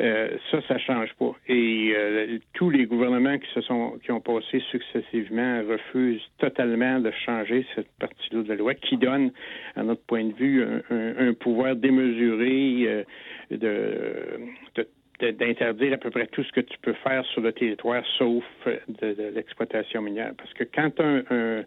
Euh, 0.00 0.30
ça, 0.50 0.60
ça 0.66 0.78
change 0.78 1.12
pas. 1.18 1.32
Et 1.46 1.92
euh, 1.94 2.38
tous 2.54 2.70
les 2.70 2.86
gouvernements 2.86 3.38
qui 3.38 3.50
se 3.52 3.60
sont 3.60 3.98
qui 4.02 4.10
ont 4.12 4.20
passé 4.20 4.62
successivement 4.70 5.62
refusent 5.68 6.26
totalement 6.38 7.00
de 7.00 7.10
changer 7.10 7.66
cette 7.74 7.90
partie-là 7.98 8.42
de 8.42 8.48
la 8.48 8.54
loi 8.54 8.74
qui 8.74 8.96
donne, 8.96 9.30
à 9.76 9.82
notre 9.82 10.02
point 10.02 10.24
de 10.24 10.32
vue, 10.32 10.64
un, 10.90 11.34
pouvoir 11.34 11.76
démesuré 11.76 12.86
euh, 12.86 13.04
de, 13.50 14.86
d'interdire 15.32 15.92
à 15.92 15.98
peu 15.98 16.10
près 16.10 16.26
tout 16.28 16.44
ce 16.44 16.52
que 16.52 16.60
tu 16.60 16.78
peux 16.80 16.94
faire 16.94 17.24
sur 17.26 17.42
le 17.42 17.52
territoire, 17.52 18.02
sauf 18.16 18.44
de, 18.66 19.32
l'exploitation 19.34 20.00
minière. 20.00 20.32
Parce 20.38 20.52
que 20.54 20.64
quand 20.64 20.98
as 20.98 21.22
un, 21.30 21.64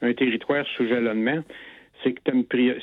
un 0.00 0.12
territoire 0.12 0.64
sous 0.76 0.86
jalonnement, 0.86 1.42
c'est 2.04 2.12
que 2.12 2.20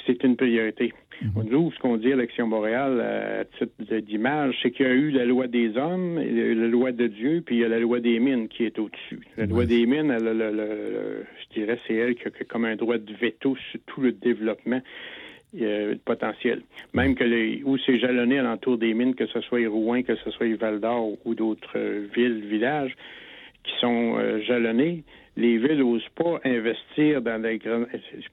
c'est 0.06 0.24
une 0.24 0.36
priorité. 0.36 0.94
Mhm. 1.22 1.50
Nous, 1.50 1.72
ce 1.72 1.80
qu'on 1.80 1.98
dit 1.98 2.12
à 2.12 2.16
l'Action 2.16 2.48
Boréal, 2.48 3.00
à 3.00 3.46
titre 3.46 4.00
d'image, 4.02 4.58
c'est 4.62 4.72
qu'il 4.72 4.86
y 4.86 4.90
a 4.90 4.94
eu 4.94 5.12
la 5.12 5.26
loi 5.26 5.48
des 5.48 5.78
hommes, 5.78 6.18
la 6.18 6.68
loi 6.68 6.92
de 6.92 7.08
Dieu, 7.08 7.44
puis 7.46 7.58
il 7.58 7.62
y 7.62 7.66
a 7.66 7.68
la 7.68 7.80
loi 7.80 8.00
des 8.00 8.20
mines 8.20 8.48
qui 8.48 8.66
est 8.66 8.80
au-dessus. 8.80 9.20
La 9.38 9.46
loi 9.46 9.66
des 9.66 9.86
mines, 9.86 10.16
je 10.20 11.54
dirais, 11.54 11.80
c'est 11.88 11.94
elle 11.94 12.16
qui 12.16 12.28
a 12.28 12.32
comme 12.48 12.66
un 12.66 12.76
droit 12.76 12.98
de 12.98 13.14
veto 13.14 13.56
sur 13.72 13.80
tout 13.86 14.02
le 14.02 14.12
développement 14.12 14.82
euh, 15.60 15.96
potentiel. 16.06 16.62
Même 16.94 17.14
que 17.14 17.26
les, 17.26 17.62
où 17.66 17.78
c'est 17.78 18.00
jalonné 18.00 18.40
alentour 18.40 18.78
des 18.78 18.94
mines, 18.94 19.16
que 19.16 19.28
ce 19.28 19.42
soit 19.42 19.68
Rouen, 19.68 20.02
que 20.02 20.16
ce 20.16 20.32
soit 20.32 20.56
Val 20.56 20.80
d'Or 20.80 21.18
ou 21.26 21.36
d'autres 21.36 21.78
euh, 21.78 22.08
villes, 22.16 22.42
villages, 22.46 22.96
qui 23.64 23.74
sont 23.82 24.16
euh, 24.18 24.40
jalonnés, 24.42 25.04
les 25.38 25.58
villes 25.58 25.80
n'osent 25.80 26.10
pas 26.16 26.40
investir 26.44 27.22
dans 27.22 27.42
grands, 27.58 27.86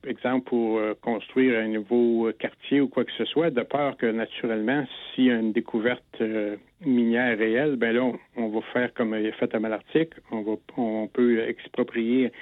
exemple 0.05 0.49
pour 0.49 0.79
euh, 0.79 0.95
construire 1.01 1.61
un 1.61 1.69
nouveau 1.69 2.31
quartier 2.39 2.81
ou 2.81 2.89
quoi 2.89 3.05
que 3.05 3.13
ce 3.17 3.25
soit, 3.25 3.51
de 3.51 3.63
peur 3.63 3.97
que 3.97 4.07
naturellement, 4.07 4.85
s'il 5.15 5.27
y 5.27 5.31
a 5.31 5.37
une 5.37 5.53
découverte 5.53 6.03
euh, 6.21 6.57
minière 6.85 7.39
réelle, 7.39 7.77
ben 7.77 7.95
là, 7.95 8.11
on, 8.37 8.49
va 8.49 8.61
faire 8.73 8.93
comme 8.95 9.15
il 9.15 9.27
est 9.27 9.33
fait 9.33 9.55
à 9.55 9.61
Malartic, 9.61 10.11
on 10.33 10.43
va, 10.43 10.53
on 10.77 11.07
peut 11.07 11.41
exproprier 11.49 12.33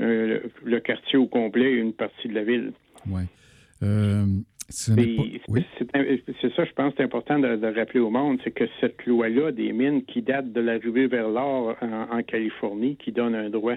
euh, 0.00 0.40
le, 0.64 0.80
quartier 0.80 1.18
au 1.18 1.26
complet, 1.26 1.72
une 1.72 1.94
partie 1.94 2.28
de 2.28 2.34
la 2.34 2.44
ville. 2.44 2.72
C'est 4.68 6.54
ça, 6.56 6.64
je 6.64 6.72
pense, 6.72 6.94
c'est 6.96 7.02
important 7.02 7.38
de, 7.38 7.78
rappeler 7.78 8.00
au 8.00 8.10
monde, 8.10 8.38
c'est 8.44 8.50
que 8.50 8.64
cette 8.80 9.04
loi-là 9.06 9.52
des 9.52 9.72
mines 9.72 10.04
qui 10.04 10.22
date 10.22 10.52
de 10.52 10.60
l'arrivée 10.60 11.06
vers 11.06 11.28
l'or 11.28 11.76
en, 11.80 12.22
Californie, 12.22 12.96
qui 12.96 13.12
donne 13.12 13.34
un 13.34 13.50
droit 13.50 13.76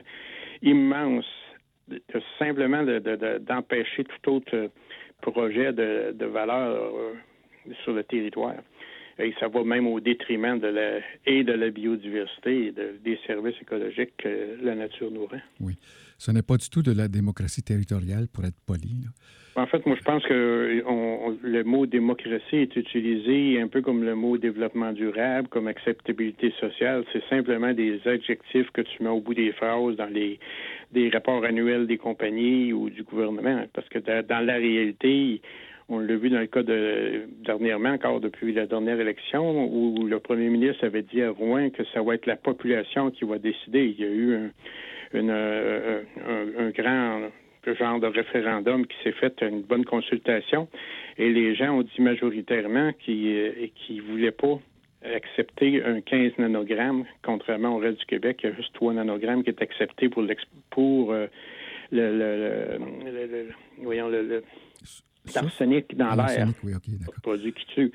immense 0.61 1.25
simplement 2.39 2.83
d'empêcher 2.83 4.03
tout 4.03 4.31
autre 4.31 4.71
projet 5.21 5.73
de, 5.73 6.25
valeur 6.25 6.93
sur 7.83 7.93
le 7.93 8.03
territoire. 8.03 8.55
Et 9.17 9.33
ça 9.39 9.47
va 9.47 9.63
même 9.63 9.87
au 9.87 9.99
détriment 10.01 10.59
de 10.59 10.67
la, 10.67 10.99
et 11.25 11.43
de 11.43 11.53
la 11.53 11.69
biodiversité 11.69 12.67
et 12.67 12.71
des 12.71 13.17
services 13.25 13.55
écologiques 13.61 14.11
que 14.17 14.57
la 14.61 14.75
nature 14.75 15.09
nous 15.09 15.25
rend. 15.25 15.39
Oui. 15.61 15.77
Ce 16.25 16.31
n'est 16.31 16.41
pas 16.41 16.57
du 16.57 16.67
tout 16.71 16.81
de 16.81 16.91
la 16.91 17.07
démocratie 17.07 17.61
territoriale, 17.61 18.27
pour 18.33 18.45
être 18.45 18.59
poli. 18.65 19.05
En 19.55 19.67
fait, 19.67 19.85
moi, 19.85 19.95
je 19.95 20.03
pense 20.03 20.23
que 20.23 20.81
le 21.43 21.63
mot 21.63 21.85
démocratie 21.85 22.55
est 22.55 22.75
utilisé 22.75 23.61
un 23.61 23.67
peu 23.67 23.83
comme 23.83 24.03
le 24.03 24.15
mot 24.15 24.35
développement 24.39 24.91
durable, 24.91 25.47
comme 25.49 25.67
acceptabilité 25.67 26.51
sociale. 26.59 27.03
C'est 27.13 27.23
simplement 27.29 27.73
des 27.73 28.01
adjectifs 28.07 28.71
que 28.71 28.81
tu 28.81 29.03
mets 29.03 29.09
au 29.09 29.21
bout 29.21 29.35
des 29.35 29.51
phrases 29.51 29.97
dans 29.97 30.11
les 30.11 30.39
des 30.93 31.11
rapports 31.11 31.45
annuels 31.45 31.85
des 31.85 31.99
compagnies 31.99 32.73
ou 32.73 32.89
du 32.89 33.03
gouvernement. 33.03 33.63
Parce 33.73 33.87
que 33.89 33.99
dans 33.99 34.43
la 34.43 34.55
réalité, 34.55 35.41
on 35.89 35.99
l'a 35.99 36.15
vu 36.15 36.31
dans 36.31 36.39
le 36.39 36.47
cas 36.47 36.63
de 36.63 37.27
dernièrement, 37.43 37.89
encore 37.89 38.19
depuis 38.19 38.51
la 38.51 38.65
dernière 38.65 38.99
élection, 38.99 39.71
où 39.71 40.07
le 40.07 40.19
premier 40.19 40.49
ministre 40.49 40.85
avait 40.85 41.03
dit 41.03 41.21
à 41.21 41.29
Rouen 41.29 41.69
que 41.69 41.83
ça 41.93 42.01
va 42.01 42.15
être 42.15 42.25
la 42.25 42.35
population 42.35 43.11
qui 43.11 43.25
va 43.25 43.37
décider. 43.37 43.93
Il 43.95 43.99
y 43.99 44.05
a 44.05 44.09
eu 44.09 44.33
un, 44.33 44.49
une, 45.13 45.29
euh, 45.31 46.01
un, 46.57 46.69
grand 46.69 47.29
genre 47.73 47.99
de 47.99 48.07
référendum 48.07 48.85
qui 48.85 48.95
s'est 49.03 49.13
fait 49.13 49.41
une 49.41 49.61
bonne 49.61 49.85
consultation. 49.85 50.67
Et 51.17 51.29
les 51.31 51.55
gens 51.55 51.79
ont 51.79 51.81
dit 51.81 52.01
majoritairement 52.01 52.93
qu'ils 52.93 53.33
ne 53.33 53.99
euh, 53.99 54.01
voulaient 54.07 54.31
pas 54.31 54.59
accepter 55.13 55.83
un 55.83 56.01
15 56.01 56.33
nanogrammes, 56.37 57.05
contrairement 57.23 57.75
au 57.75 57.79
reste 57.79 57.99
du 57.99 58.05
Québec, 58.05 58.39
il 58.43 58.49
y 58.49 58.53
a 58.53 58.55
juste 58.55 58.73
3 58.73 58.93
nanogrammes 58.93 59.43
qui 59.43 59.49
est 59.49 59.61
accepté 59.61 60.09
pour, 60.09 60.23
pour 60.69 61.11
euh, 61.11 61.27
le, 61.91 62.17
le, 62.17 63.49
voyons, 63.77 64.09
le, 64.09 64.43
l'arsenic 65.33 65.95
dans 65.95 66.15
l'air, 66.15 66.47
oui, 66.63 66.73
produit 67.21 67.53
qui 67.53 67.65
tue. 67.67 67.91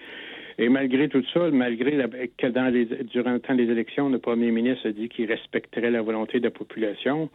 Et 0.60 0.68
malgré 0.68 1.08
tout 1.08 1.24
ça, 1.32 1.50
malgré 1.50 1.96
que 2.36 2.46
dans 2.48 2.70
les, 2.70 2.84
durant 2.84 3.32
le 3.32 3.40
temps 3.40 3.54
des 3.54 3.70
élections, 3.70 4.10
le 4.10 4.18
premier 4.18 4.50
ministre 4.50 4.88
a 4.88 4.92
dit 4.92 5.08
qu'il 5.08 5.24
respecterait 5.24 5.90
la 5.90 6.02
volonté 6.02 6.38
de 6.38 6.44
la 6.44 6.50
population, 6.50 7.30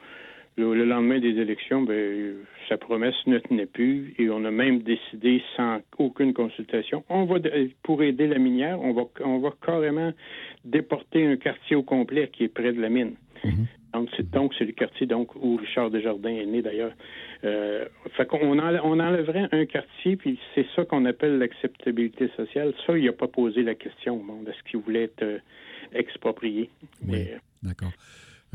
le, 0.57 0.85
lendemain 0.85 1.17
des 1.17 1.39
élections, 1.39 1.81
ben, 1.81 2.35
sa 2.69 2.77
promesse 2.77 3.15
ne 3.25 3.39
tenait 3.39 3.65
plus 3.65 4.13
et 4.19 4.29
on 4.29 4.45
a 4.45 4.51
même 4.51 4.83
décidé 4.83 5.41
sans 5.57 5.79
aucune 5.97 6.33
consultation, 6.35 7.03
on 7.09 7.25
va 7.25 7.39
pour 7.81 8.03
aider 8.03 8.27
la 8.27 8.37
minière, 8.37 8.79
on 8.79 8.93
va 8.93 9.05
on 9.23 9.39
va 9.39 9.49
carrément 9.65 10.13
déporter 10.63 11.25
un 11.25 11.35
quartier 11.35 11.75
au 11.75 11.81
complet 11.81 12.29
qui 12.31 12.43
est 12.43 12.47
près 12.47 12.73
de 12.73 12.79
la 12.79 12.89
mine. 12.89 13.15
Donc, 13.95 14.09
c'est, 14.17 14.29
donc, 14.29 14.53
c'est 14.57 14.65
le 14.65 14.73
quartier 14.73 15.07
donc, 15.07 15.33
où 15.35 15.55
Richard 15.55 15.89
Desjardins 15.89 16.29
est 16.29 16.45
né, 16.45 16.61
d'ailleurs. 16.61 16.91
Euh, 17.45 17.85
fait 18.17 18.25
qu'on 18.25 18.39
on 18.39 18.99
enlèverait 18.99 19.47
un 19.51 19.65
quartier, 19.65 20.15
puis 20.15 20.39
c'est 20.53 20.65
ça 20.75 20.83
qu'on 20.85 21.05
appelle 21.05 21.37
l'acceptabilité 21.37 22.31
sociale. 22.35 22.73
Ça, 22.85 22.97
il 22.97 23.05
n'a 23.05 23.13
pas 23.13 23.27
posé 23.27 23.61
la 23.61 23.75
question 23.75 24.19
au 24.19 24.23
monde. 24.23 24.47
Est-ce 24.47 24.69
qu'il 24.69 24.79
voulait 24.79 25.03
être 25.03 25.21
euh, 25.21 25.37
exproprié? 25.93 26.69
Oui, 27.07 27.27
d'accord. 27.61 27.91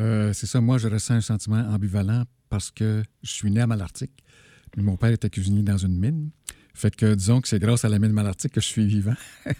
Euh, 0.00 0.32
c'est 0.32 0.46
ça, 0.46 0.60
moi, 0.60 0.78
je 0.78 0.88
ressens 0.88 1.14
un 1.14 1.20
sentiment 1.20 1.62
ambivalent 1.72 2.24
parce 2.48 2.70
que 2.70 3.02
je 3.22 3.30
suis 3.30 3.50
né 3.50 3.60
à 3.60 3.66
Malartic. 3.66 4.10
Mon 4.76 4.96
père 4.96 5.10
était 5.10 5.30
cuisinier 5.30 5.62
dans 5.62 5.76
une 5.76 5.98
mine. 5.98 6.30
Fait 6.74 6.94
que 6.94 7.14
disons 7.14 7.40
que 7.40 7.48
c'est 7.48 7.58
grâce 7.58 7.84
à 7.84 7.88
la 7.88 7.98
mine 7.98 8.12
Malartic 8.12 8.52
que 8.52 8.60
je 8.60 8.66
suis 8.66 8.86
vivant. 8.86 9.16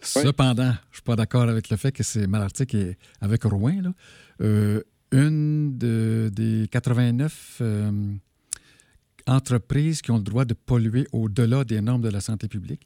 Cependant, 0.00 0.72
je 0.72 0.90
ne 0.90 0.94
suis 0.94 1.02
pas 1.02 1.16
d'accord 1.16 1.42
avec 1.42 1.68
le 1.68 1.76
fait 1.76 1.92
que 1.92 2.02
c'est 2.02 2.26
Malartic 2.26 2.74
et 2.74 2.96
avec 3.20 3.42
Rouen. 3.44 3.82
Là. 3.82 4.80
Une 5.12 5.78
de, 5.78 6.30
des 6.32 6.66
89 6.70 7.58
euh, 7.60 7.92
entreprises 9.26 10.02
qui 10.02 10.10
ont 10.10 10.16
le 10.16 10.22
droit 10.22 10.44
de 10.44 10.54
polluer 10.54 11.04
au-delà 11.12 11.64
des 11.64 11.80
normes 11.80 12.02
de 12.02 12.10
la 12.10 12.20
santé 12.20 12.48
publique. 12.48 12.82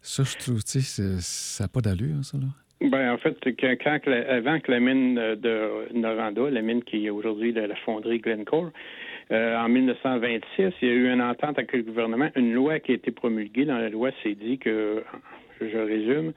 Ça, 0.00 0.22
je 0.22 0.36
trouve, 0.36 0.62
tu 0.64 0.80
sais, 0.80 1.18
ça 1.20 1.64
n'a 1.64 1.68
pas 1.68 1.80
d'allure, 1.80 2.24
ça, 2.24 2.38
là. 2.38 2.46
Ben, 2.80 3.12
en 3.12 3.18
fait, 3.18 3.38
quand, 3.58 4.00
avant 4.28 4.60
que 4.60 4.70
la 4.70 4.80
mine 4.80 5.14
de 5.14 5.94
Noranda, 5.94 6.50
la 6.50 6.60
mine 6.60 6.82
qui 6.82 7.06
est 7.06 7.10
aujourd'hui 7.10 7.52
de 7.52 7.62
la 7.62 7.76
fonderie 7.76 8.18
Glencore, 8.18 8.70
euh, 9.30 9.56
en 9.56 9.68
1926, 9.68 10.72
il 10.82 10.88
y 10.88 10.90
a 10.90 10.94
eu 10.94 11.10
une 11.10 11.22
entente 11.22 11.58
avec 11.58 11.72
le 11.72 11.82
gouvernement, 11.82 12.28
une 12.36 12.52
loi 12.52 12.78
qui 12.80 12.92
a 12.92 12.94
été 12.94 13.10
promulguée. 13.10 13.64
Dans 13.64 13.78
la 13.78 13.88
loi, 13.88 14.10
c'est 14.22 14.34
dit 14.34 14.58
que, 14.58 15.02
je 15.60 15.78
résume, 15.78 16.32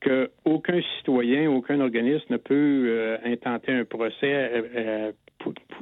qu'aucun 0.00 0.80
citoyen, 0.98 1.48
aucun 1.50 1.78
organisme 1.80 2.26
ne 2.30 2.36
peut 2.36 2.84
euh, 2.88 3.16
intenter 3.24 3.72
un 3.72 3.84
procès 3.84 4.50
euh, 4.74 5.12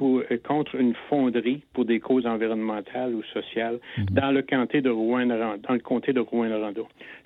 pour, 0.01 0.23
contre 0.43 0.73
une 0.73 0.95
fonderie 1.09 1.61
pour 1.73 1.85
des 1.85 1.99
causes 1.99 2.25
environnementales 2.25 3.13
ou 3.13 3.21
sociales 3.21 3.79
mhm. 3.99 4.05
dans 4.05 4.31
le 4.31 4.41
comté 4.41 4.81
de 4.81 4.89
Rouen, 4.89 5.27
dans 5.27 5.73
le 5.73 5.79
comté 5.79 6.11
de 6.11 6.19
Rouen-Noranda. 6.19 6.81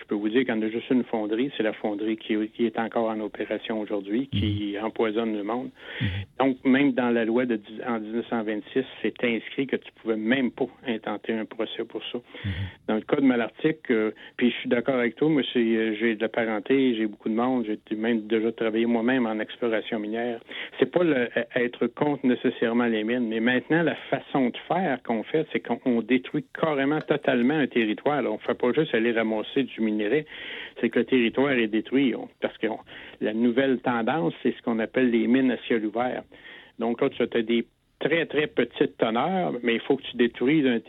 Je 0.05 0.09
peux 0.09 0.21
vous 0.21 0.29
dire 0.29 0.45
qu'on 0.45 0.61
a 0.61 0.69
juste 0.69 0.91
une 0.91 1.03
fonderie, 1.03 1.51
c'est 1.57 1.63
la 1.63 1.73
fonderie 1.73 2.15
qui, 2.17 2.33
est 2.33 2.77
encore 2.77 3.09
en 3.09 3.19
opération 3.21 3.81
aujourd'hui, 3.81 4.27
qui 4.27 4.75
mhm. 4.77 4.85
empoisonne 4.85 5.35
le 5.35 5.43
monde. 5.43 5.71
Mhm. 5.99 6.07
Donc, 6.39 6.57
même 6.63 6.91
dans 6.91 7.09
la 7.09 7.25
loi 7.25 7.47
de 7.47 7.59
en 7.87 7.99
1926, 7.99 8.85
c'est 9.01 9.23
inscrit 9.23 9.65
que 9.65 9.77
tu 9.77 9.91
pouvais 10.01 10.15
même 10.15 10.51
pas 10.51 10.67
intenter 10.87 11.33
un 11.33 11.45
procès 11.45 11.83
pour 11.85 12.03
ça. 12.11 12.19
Dans 12.87 12.95
le 12.95 13.01
cas 13.01 13.15
de 13.15 13.21
Malartic, 13.25 13.89
euh, 13.89 14.11
puis 14.37 14.51
je 14.51 14.55
suis 14.57 14.69
d'accord 14.69 14.95
avec 14.95 15.15
toi, 15.15 15.27
moi, 15.27 15.41
j'ai 15.53 16.15
de 16.15 16.21
la 16.21 16.29
parenté, 16.29 16.95
j'ai 16.95 17.07
beaucoup 17.07 17.29
de 17.29 17.33
monde, 17.33 17.65
j'ai 17.65 17.95
même 17.95 18.27
déjà 18.27 18.51
travaillé 18.51 18.85
moi-même 18.85 19.25
en 19.25 19.39
exploration 19.39 19.99
minière. 19.99 20.39
C'est 20.77 20.91
pas 20.91 21.03
le, 21.03 21.29
être 21.55 21.87
contre 21.87 22.27
nécessairement 22.27 22.85
les 22.85 23.03
mines. 23.03 23.27
Mais 23.27 23.39
maintenant, 23.39 23.81
la 23.81 23.95
façon 24.09 24.49
de 24.49 24.57
faire 24.67 25.01
qu'on 25.03 25.23
fait, 25.23 25.47
c'est 25.51 25.61
qu'on 25.61 26.01
détruit 26.01 26.45
carrément 26.53 27.01
totalement 27.01 27.55
un 27.55 27.67
territoire. 27.67 28.23
On 28.25 28.33
ne 28.33 28.39
fait 28.39 28.53
pas 28.53 28.71
juste 28.73 28.93
aller 28.93 29.11
ramasser 29.11 29.63
du 29.63 29.81
minerai, 29.81 29.94
c'est 30.81 30.89
que 30.89 30.99
le 30.99 31.05
territoire 31.05 31.51
est 31.51 31.67
détruit. 31.67 32.13
parce 32.41 32.57
que 32.57 32.67
la 33.21 33.33
nouvelle 33.33 33.79
tendance, 33.79 34.33
c'est 34.43 34.55
ce 34.55 34.61
qu'on 34.61 34.79
appelle 34.79 35.11
les 35.11 35.27
mines 35.27 35.51
à 35.51 35.57
ciel 35.67 35.85
ouvert. 35.85 36.23
Donc 36.79 37.01
là, 37.01 37.09
tu 37.09 37.21
as 37.21 37.41
des 37.41 37.65
très, 37.99 38.25
très 38.25 38.47
petites 38.47 38.97
teneurs, 38.97 39.53
mais 39.63 39.75
il 39.75 39.79
faut 39.79 39.95
que 39.95 40.03
tu 40.03 40.17
détruises 40.17 40.65
un, 40.67 40.79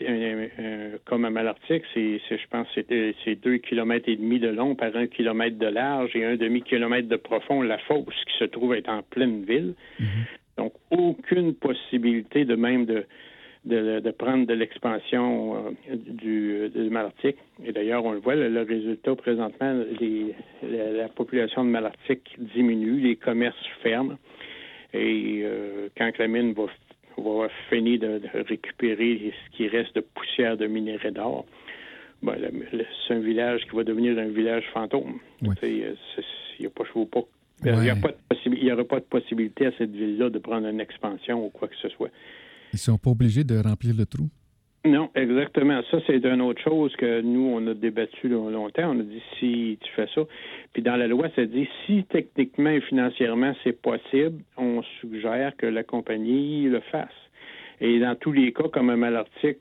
comme 1.04 1.24
un 1.24 1.30
malartic, 1.30 1.84
c'est, 1.94 2.20
je 2.28 2.48
pense 2.50 2.66
c'est 2.74 3.34
deux 3.36 3.58
kilomètres 3.58 4.08
et 4.08 4.16
demi 4.16 4.38
de 4.40 4.48
long 4.48 4.74
par 4.74 4.94
un 4.96 5.06
kilomètre 5.06 5.58
de 5.58 5.66
large 5.66 6.14
et 6.14 6.24
un 6.24 6.36
demi-kilomètre 6.36 7.08
de 7.08 7.16
profond, 7.16 7.62
la 7.62 7.78
fosse 7.78 8.24
qui 8.26 8.38
se 8.38 8.44
trouve 8.44 8.74
être 8.74 8.88
en 8.88 9.02
pleine 9.02 9.44
ville. 9.44 9.74
Mm-hmm. 10.00 10.06
Donc, 10.58 10.72
aucune 10.90 11.54
possibilité 11.54 12.44
de 12.44 12.56
même 12.56 12.86
de, 12.86 13.04
de, 13.66 14.10
prendre 14.10 14.46
de 14.46 14.54
l'expansion 14.54 15.56
euh, 15.56 15.96
du, 15.96 16.68
du 16.68 16.90
Malartic. 16.90 17.36
Et 17.64 17.72
d'ailleurs, 17.72 18.04
on 18.04 18.12
le 18.12 18.20
voit, 18.20 18.34
le, 18.34 18.62
résultat 18.62 19.14
présentement, 19.16 19.82
les, 20.00 20.34
la, 20.62 21.08
population 21.08 21.64
de 21.64 21.70
Malartic 21.70 22.36
diminue, 22.38 23.00
les 23.00 23.16
commerces 23.16 23.56
ferment. 23.82 24.18
Et 24.94 25.42
euh, 25.44 25.88
quand 25.96 26.16
la 26.18 26.28
mine 26.28 26.52
va, 26.52 26.66
va 27.18 27.48
finir 27.68 28.00
de, 28.00 28.20
récupérer 28.48 29.32
ce 29.32 29.56
qui 29.56 29.68
reste 29.68 29.96
de 29.96 30.00
poussière 30.00 30.56
de 30.56 30.66
minerai 30.66 31.10
d'or, 31.10 31.44
ben, 32.22 32.36
c'est 33.06 33.14
un 33.14 33.20
village 33.20 33.62
qui 33.68 33.76
va 33.76 33.84
devenir 33.84 34.18
un 34.18 34.28
village 34.28 34.64
fantôme. 34.72 35.18
Il 37.64 37.72
n'y 37.80 37.90
a 37.90 37.96
pas, 37.96 38.10
pas 38.12 38.36
il 38.46 38.64
n'y 38.64 38.72
aurait 38.72 38.84
pas 38.84 39.00
de 39.00 39.04
possibilité 39.04 39.66
à 39.66 39.72
cette 39.76 39.90
ville-là 39.90 40.30
de 40.30 40.38
prendre 40.38 40.68
une 40.68 40.80
expansion 40.80 41.44
ou 41.44 41.50
quoi 41.50 41.68
que 41.68 41.76
ce 41.76 41.88
soit. 41.88 42.10
Ils 42.72 42.76
ne 42.76 42.78
sont 42.78 42.98
pas 42.98 43.10
obligés 43.10 43.44
de 43.44 43.58
remplir 43.58 43.94
le 43.96 44.06
trou? 44.06 44.28
Non, 44.86 45.10
exactement. 45.16 45.80
Ça, 45.90 45.98
c'est 46.06 46.24
une 46.24 46.40
autre 46.40 46.62
chose 46.62 46.94
que 46.96 47.20
nous, 47.20 47.50
on 47.52 47.66
a 47.66 47.74
débattu 47.74 48.28
longtemps. 48.28 48.94
On 48.94 49.00
a 49.00 49.02
dit 49.02 49.22
si 49.38 49.78
tu 49.80 49.92
fais 49.94 50.06
ça. 50.14 50.22
Puis 50.72 50.82
dans 50.82 50.96
la 50.96 51.08
loi, 51.08 51.28
ça 51.34 51.44
dit 51.44 51.68
si 51.84 52.04
techniquement 52.04 52.70
et 52.70 52.80
financièrement 52.80 53.52
c'est 53.64 53.80
possible, 53.80 54.42
on 54.56 54.82
suggère 55.00 55.56
que 55.56 55.66
la 55.66 55.82
compagnie 55.82 56.68
le 56.68 56.80
fasse. 56.80 57.08
Et 57.80 57.98
dans 57.98 58.14
tous 58.14 58.32
les 58.32 58.52
cas, 58.52 58.68
comme 58.72 58.90
un 58.90 58.96
malartic, 58.96 59.58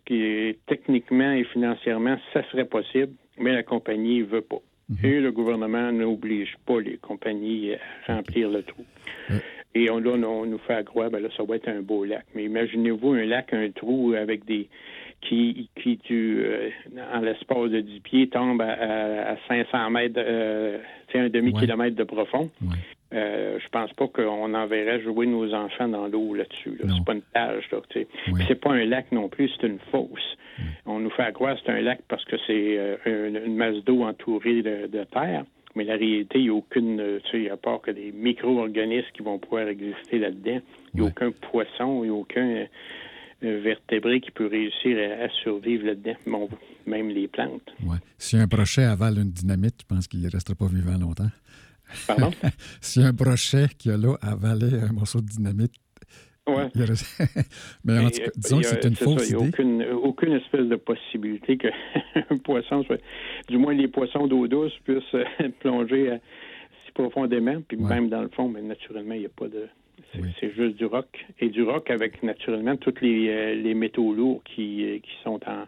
techniquement 0.67 1.31
et 1.31 1.43
financièrement, 1.45 2.17
ça 2.33 2.43
serait 2.51 2.65
possible, 2.65 3.13
mais 3.37 3.53
la 3.53 3.63
compagnie 3.63 4.19
ne 4.19 4.25
veut 4.25 4.41
pas. 4.41 4.61
Mhm. 4.89 4.97
Et 5.03 5.19
le 5.19 5.31
gouvernement 5.31 5.91
n'oblige 5.91 6.55
pas 6.65 6.79
les 6.79 6.97
compagnies 6.97 7.73
à 8.07 8.15
remplir 8.15 8.49
le 8.49 8.61
trou. 8.61 8.85
Et 9.75 9.89
on, 9.89 9.99
là, 9.99 10.11
on 10.11 10.45
nous 10.45 10.57
fait 10.59 10.85
croire, 10.85 11.09
ben 11.09 11.21
là, 11.21 11.29
ça 11.35 11.43
va 11.43 11.57
être 11.57 11.67
un 11.67 11.81
beau 11.81 12.05
lac. 12.05 12.25
Mais 12.33 12.45
imaginez-vous 12.45 13.11
un 13.11 13.25
lac, 13.25 13.53
un 13.53 13.69
trou 13.71 14.13
avec 14.17 14.45
des 14.45 14.67
qui, 15.21 15.69
qui 15.81 15.99
euh, 16.11 16.69
en 17.13 17.19
l'espace 17.19 17.69
de 17.71 17.81
10 17.81 17.99
pieds, 18.01 18.29
tombe 18.29 18.61
à, 18.61 19.31
à 19.31 19.35
500 19.47 19.89
mètres, 19.89 20.15
euh, 20.17 20.77
un 21.13 21.29
demi-kilomètre 21.29 21.95
de 21.95 22.03
profond. 22.03 22.49
Euh, 23.13 23.59
je 23.63 23.69
pense 23.69 23.93
pas 23.93 24.07
qu'on 24.07 24.53
enverrait 24.53 25.01
jouer 25.01 25.25
nos 25.27 25.53
enfants 25.53 25.87
dans 25.87 26.07
l'eau 26.07 26.33
là-dessus. 26.33 26.77
C'est 26.81 27.05
pas 27.05 27.13
une 27.13 27.21
plage. 27.21 27.63
Là, 27.71 27.79
C'est 28.47 28.59
pas 28.59 28.71
un 28.71 28.85
lac 28.85 29.11
non 29.11 29.29
plus, 29.29 29.49
c'est 29.55 29.67
une 29.67 29.79
fosse. 29.91 30.37
On 30.85 30.99
nous 30.99 31.09
fait 31.11 31.31
croire 31.33 31.55
que 31.55 31.61
c'est 31.65 31.71
un 31.71 31.81
lac 31.81 31.99
parce 32.07 32.25
que 32.25 32.35
c'est 32.47 32.77
euh, 32.77 33.45
une, 33.45 33.55
masse 33.55 33.83
d'eau 33.83 34.03
entourée 34.03 34.61
de, 34.61 35.03
terre. 35.11 35.43
Mais 35.75 35.83
la 35.83 35.97
réalité, 35.97 36.39
il 36.39 36.43
n'y 36.43 36.49
a 36.49 36.53
aucune, 36.53 37.19
tu 37.25 37.43
sais, 37.43 37.49
à 37.49 37.57
part 37.57 37.81
que 37.81 37.91
des 37.91 38.11
micro-organismes 38.11 39.07
qui 39.13 39.23
vont 39.23 39.39
pouvoir 39.39 39.67
exister 39.67 40.19
là-dedans. 40.19 40.61
Il 40.93 41.01
n'y 41.01 41.05
a 41.05 41.09
aucun 41.09 41.31
poisson, 41.31 42.03
il 42.03 42.09
n'y 42.09 42.15
a 42.15 42.19
aucun 42.19 42.65
vertébré 43.41 44.21
qui 44.21 44.31
peut 44.31 44.47
réussir 44.47 44.97
à, 45.21 45.29
survivre 45.43 45.85
là-dedans, 45.85 46.15
bon, 46.25 46.49
même 46.85 47.09
les 47.09 47.27
plantes. 47.27 47.69
Ouais. 47.83 47.97
Si 48.17 48.37
un 48.37 48.47
brochet 48.47 48.83
avale 48.83 49.17
une 49.17 49.31
dynamite, 49.31 49.75
je 49.81 49.85
pense 49.85 50.07
qu'il 50.07 50.21
ne 50.21 50.29
restera 50.29 50.55
pas 50.55 50.67
vivant 50.67 50.97
longtemps. 50.97 51.29
Pardon? 52.07 52.31
si 52.81 53.01
un 53.01 53.13
brochet 53.13 53.67
qui 53.77 53.91
a 53.91 53.97
là 53.97 54.15
avalé 54.21 54.79
un 54.79 54.93
morceau 54.93 55.21
de 55.21 55.27
dynamite, 55.27 55.73
Ouais. 56.47 56.69
Mais 57.83 57.99
en 57.99 58.09
tout 58.09 58.19
cas, 58.19 58.31
disons 58.35 58.59
que 58.59 58.65
c'est 58.65 58.85
une 58.85 58.95
fausse 58.95 59.29
idée. 59.29 59.37
Il 59.37 59.37
n'y 59.37 59.43
a 59.43 59.47
aucune, 59.47 59.83
aucune, 60.03 60.33
espèce 60.33 60.67
de 60.67 60.75
possibilité 60.75 61.57
qu'un 61.57 62.37
poisson, 62.43 62.83
soit, 62.83 62.99
du 63.47 63.57
moins 63.57 63.73
les 63.73 63.87
poissons 63.87 64.27
d'eau 64.27 64.47
douce, 64.47 64.73
puissent 64.83 65.03
plonger 65.59 66.19
si 66.85 66.91
profondément. 66.91 67.61
Puis 67.67 67.77
même 67.77 68.09
dans 68.09 68.21
le 68.21 68.29
fond, 68.29 68.47
mais 68.47 68.61
naturellement, 68.61 69.15
il 69.15 69.21
n'y 69.21 69.25
a 69.25 69.29
pas 69.29 69.47
de. 69.47 69.67
C'est 70.39 70.53
juste 70.53 70.77
du 70.77 70.85
roc. 70.85 71.25
Et 71.39 71.49
du 71.49 71.63
roc 71.63 71.89
avec 71.89 72.21
naturellement 72.21 72.77
tous 72.77 72.93
les, 73.01 73.29
euh, 73.29 73.55
les 73.55 73.73
métaux 73.73 74.13
lourds 74.13 74.41
qui, 74.43 74.85
euh, 74.85 74.99
qui 74.99 75.11
sont 75.23 75.39
en 75.47 75.65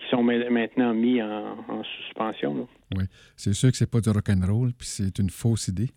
qui 0.00 0.08
sont 0.10 0.22
maintenant 0.22 0.94
mis 0.94 1.22
en, 1.22 1.82
suspension. 1.98 2.66
Oui, 2.96 3.04
c'est 3.36 3.52
sûr 3.52 3.70
que 3.70 3.76
c'est 3.76 3.90
pas 3.90 4.00
du 4.00 4.08
rock 4.08 4.28
and 4.30 4.46
roll, 4.46 4.72
puis 4.72 4.88
c'est 4.88 5.18
une 5.18 5.30
fausse 5.30 5.68
idée. 5.68 5.90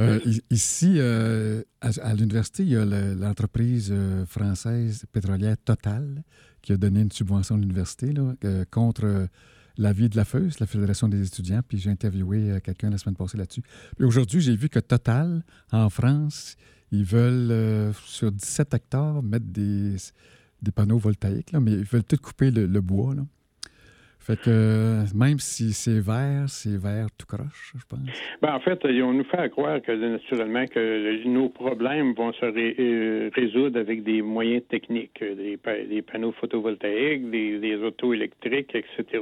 Euh, 0.00 0.20
ici, 0.50 0.94
euh, 0.96 1.62
à, 1.80 2.14
l'université, 2.14 2.64
il 2.64 2.70
y 2.70 2.76
a 2.76 2.84
l'entreprise 2.84 3.90
euh, 3.92 4.26
française 4.26 5.04
pétrolière 5.12 5.56
Total 5.64 6.24
qui 6.62 6.72
a 6.72 6.76
donné 6.76 7.00
une 7.00 7.12
subvention 7.12 7.56
à 7.56 7.58
l'université 7.58 8.12
contre 8.70 9.28
l'avis 9.76 10.08
de 10.08 10.16
la 10.16 10.24
FEUS, 10.24 10.52
la 10.60 10.66
Fédération 10.66 11.08
des 11.08 11.26
étudiants, 11.26 11.60
puis 11.66 11.78
j'ai 11.78 11.90
interviewé 11.90 12.58
quelqu'un 12.64 12.88
la 12.88 12.96
semaine 12.96 13.16
passée 13.16 13.36
là-dessus. 13.36 13.62
Puis 13.96 14.06
aujourd'hui, 14.06 14.40
j'ai 14.40 14.56
vu 14.56 14.70
que 14.70 14.78
Total, 14.78 15.44
en 15.72 15.90
France, 15.90 16.56
ils 16.90 17.04
veulent, 17.04 17.92
sur 18.06 18.32
17 18.32 18.72
hectares, 18.72 19.22
mettre 19.22 19.44
des, 19.44 19.96
des 20.62 20.70
panneaux 20.70 20.96
voltaïques, 20.96 21.52
là, 21.52 21.60
mais 21.60 21.72
ils 21.72 21.84
veulent 21.84 22.04
tout 22.04 22.16
couper 22.16 22.50
le, 22.50 22.64
le 22.64 22.80
bois. 22.80 23.14
Là. 23.14 23.26
Fait 24.26 24.40
que 24.40 25.04
même 25.14 25.38
si 25.38 25.74
c'est 25.74 26.00
vert, 26.00 26.48
c'est 26.48 26.78
vert 26.78 27.08
tout 27.18 27.26
croche, 27.26 27.72
je 27.76 27.84
pense. 27.86 28.00
Ben, 28.40 28.54
en 28.54 28.60
fait, 28.60 28.82
on 28.84 29.12
nous 29.12 29.24
fait 29.24 29.50
croire 29.50 29.82
que 29.82 29.92
naturellement 29.92 30.66
que 30.66 31.26
nos 31.28 31.50
problèmes 31.50 32.14
vont 32.14 32.32
se 32.32 32.46
euh, 32.46 33.30
résoudre 33.34 33.78
avec 33.78 34.02
des 34.02 34.22
moyens 34.22 34.62
techniques, 34.70 35.22
des, 35.22 35.58
des 35.88 36.02
panneaux 36.02 36.32
photovoltaïques, 36.32 37.30
des, 37.30 37.58
des 37.58 37.76
autos 37.76 38.14
électriques, 38.14 38.74
etc. 38.74 39.20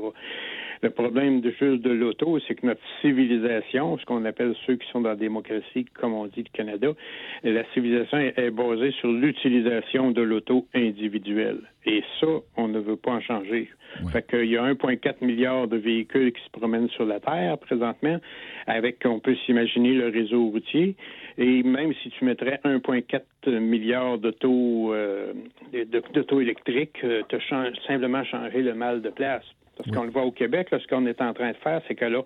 Le 0.82 0.90
problème 0.90 1.40
de 1.42 1.50
juste 1.50 1.82
de 1.82 1.90
l'auto, 1.90 2.40
c'est 2.40 2.56
que 2.56 2.66
notre 2.66 2.80
civilisation, 3.02 3.96
ce 3.98 4.04
qu'on 4.04 4.24
appelle 4.24 4.52
ceux 4.66 4.74
qui 4.74 4.88
sont 4.90 5.00
dans 5.00 5.10
la 5.10 5.16
démocratie, 5.16 5.84
comme 5.94 6.12
on 6.12 6.26
dit 6.26 6.42
le 6.42 6.50
Canada, 6.52 6.88
la 7.44 7.62
civilisation 7.72 8.18
est, 8.18 8.50
basée 8.50 8.90
sur 8.98 9.12
l'utilisation 9.12 10.10
de 10.10 10.22
l'auto 10.22 10.66
individuelle. 10.74 11.60
Et 11.86 12.02
ça, 12.18 12.26
on 12.56 12.66
ne 12.66 12.80
veut 12.80 12.96
pas 12.96 13.12
en 13.12 13.20
changer. 13.20 13.68
Fait 14.10 14.26
qu'il 14.26 14.46
y 14.46 14.56
a 14.56 14.72
1,4 14.72 15.24
milliard 15.24 15.68
de 15.68 15.76
véhicules 15.76 16.32
qui 16.32 16.42
se 16.42 16.50
promènent 16.50 16.88
sur 16.88 17.04
la 17.04 17.20
Terre 17.20 17.58
présentement, 17.58 18.18
avec, 18.66 18.96
on 19.04 19.20
peut 19.20 19.36
s'imaginer, 19.46 19.94
le 19.94 20.08
réseau 20.08 20.48
routier. 20.48 20.96
Et 21.38 21.62
même 21.62 21.94
si 22.02 22.10
tu 22.10 22.24
mettrais 22.24 22.58
1,4 22.64 23.58
milliard 23.60 24.18
d'autos 24.18 24.92
euh, 24.94 25.32
électriques, 25.72 26.98
euh, 27.04 27.22
tu 27.28 27.36
as 27.36 27.72
simplement 27.86 28.24
changé 28.24 28.62
le 28.62 28.74
mal 28.74 29.00
de 29.00 29.10
place. 29.10 29.44
Parce 29.82 29.96
qu'on 29.96 30.04
le 30.04 30.10
voit 30.10 30.24
au 30.24 30.30
Québec, 30.30 30.68
ce 30.70 30.86
qu'on 30.86 31.06
est 31.06 31.20
en 31.20 31.32
train 31.32 31.50
de 31.50 31.56
faire, 31.56 31.80
c'est 31.88 31.94
que 31.94 32.04
là, 32.04 32.22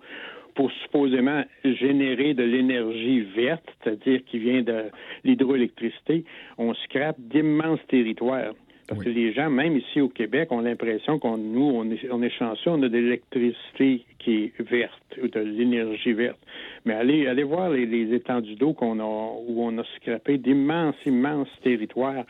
pour 0.55 0.71
supposément 0.83 1.43
générer 1.63 2.33
de 2.33 2.43
l'énergie 2.43 3.21
verte, 3.21 3.63
c'est-à-dire 3.83 4.21
qui 4.25 4.39
vient 4.39 4.61
de 4.61 4.85
l'hydroélectricité, 5.23 6.23
on 6.57 6.73
scrape 6.73 7.17
d'immenses 7.19 7.79
territoires. 7.87 8.53
Parce 8.87 9.03
que 9.03 9.09
les 9.09 9.33
gens, 9.33 9.49
même 9.49 9.75
ici 9.75 9.99
au 9.99 10.07
Québec, 10.07 10.49
ont 10.51 10.61
l'impression 10.61 11.19
qu'on 11.19 11.37
nous, 11.37 11.71
on 11.75 11.91
est, 11.91 12.09
on 12.09 12.21
est 12.21 12.29
chanceux, 12.29 12.69
on 12.71 12.81
a 12.83 12.87
de 12.87 12.97
l'électricité 12.97 14.05
qui 14.17 14.45
est 14.45 14.61
verte, 14.61 15.19
ou 15.21 15.27
de 15.27 15.41
l'énergie 15.41 16.13
verte. 16.13 16.39
Mais 16.85 16.93
allez, 16.93 17.27
allez 17.27 17.43
voir 17.43 17.69
les, 17.69 17.85
les 17.85 18.15
étendues 18.15 18.55
d'eau 18.55 18.71
qu'on 18.71 18.99
a, 18.99 19.03
où 19.47 19.61
on 19.61 19.77
a 19.77 19.83
scrapé 19.97 20.37
d'immenses, 20.37 20.95
immenses 21.05 21.49
territoires 21.63 22.23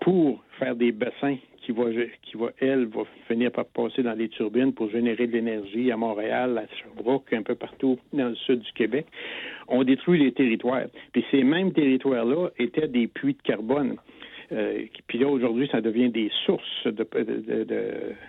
pour 0.00 0.44
faire 0.58 0.76
des 0.76 0.92
bassins 0.92 1.38
qui 1.64 1.72
va, 1.72 1.84
qui 2.22 2.36
va, 2.36 2.50
elle, 2.60 2.86
va 2.86 3.02
finir 3.26 3.50
par 3.50 3.64
passer 3.64 4.02
dans 4.02 4.12
les 4.12 4.28
turbines 4.28 4.72
pour 4.72 4.90
générer 4.90 5.26
de 5.26 5.32
l'énergie 5.32 5.90
à 5.90 5.96
Montréal, 5.96 6.58
à 6.58 6.76
Sherbrooke, 6.76 7.32
un 7.32 7.42
peu 7.42 7.54
partout 7.54 7.98
dans 8.12 8.28
le 8.28 8.34
sud 8.34 8.60
du 8.60 8.72
Québec. 8.72 9.06
On 9.68 9.82
détruit 9.82 10.22
les 10.22 10.32
territoires. 10.32 10.86
Puis 11.12 11.24
ces 11.30 11.42
mêmes 11.42 11.72
territoires-là 11.72 12.50
étaient 12.58 12.88
des 12.88 13.06
puits 13.06 13.34
de 13.34 13.42
carbone. 13.42 13.96
Euh, 14.52 14.82
puis 15.06 15.18
là, 15.18 15.26
aujourd'hui, 15.28 15.68
ça 15.72 15.80
devient 15.80 16.10
des 16.10 16.30
sources 16.44 16.86
de, 16.86 17.06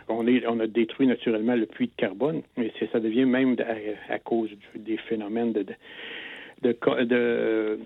on, 0.08 0.26
est, 0.28 0.48
on 0.48 0.60
a 0.62 0.68
détruit 0.68 1.08
naturellement 1.08 1.56
le 1.56 1.66
puits 1.66 1.88
de 1.88 1.96
carbone, 1.98 2.42
mais 2.56 2.72
ça 2.92 3.00
devient 3.02 3.26
même 3.26 3.58
à, 4.10 4.20
cause 4.20 4.50
des 4.76 4.96
phénomènes 4.98 5.52
de, 5.52 5.66
de, 6.62 7.78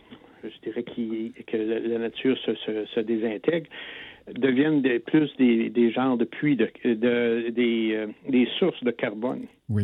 je 0.43 0.59
dirais 0.63 0.83
que 0.83 1.57
la 1.57 1.97
nature 1.97 2.37
se 2.37 2.99
désintègre 2.99 3.67
deviennent 4.35 4.81
des, 4.81 4.99
plus 4.99 5.29
des, 5.37 5.69
des, 5.69 5.91
genres 5.91 6.17
de 6.17 6.25
puits, 6.25 6.55
de, 6.55 6.69
de 6.83 7.49
des, 7.49 7.91
euh, 7.93 8.07
des, 8.27 8.47
sources 8.57 8.83
de 8.83 8.91
carbone. 8.91 9.45
Oui. 9.69 9.83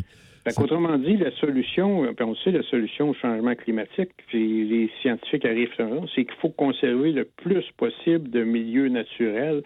Autrement 0.57 0.97
dit, 0.99 1.17
la 1.17 1.31
solution, 1.31 2.05
puis 2.13 2.23
on 2.23 2.35
sait 2.35 2.51
la 2.51 2.61
solution 2.61 3.09
au 3.09 3.13
changement 3.15 3.55
climatique, 3.55 4.11
puis 4.27 4.67
les 4.67 4.91
scientifiques 5.01 5.43
arrivent 5.43 5.73
à 5.79 5.87
c'est 6.13 6.25
qu'il 6.25 6.35
faut 6.39 6.49
conserver 6.49 7.11
le 7.11 7.25
plus 7.25 7.65
possible 7.77 8.29
de 8.29 8.43
milieux 8.43 8.89
naturels 8.89 9.63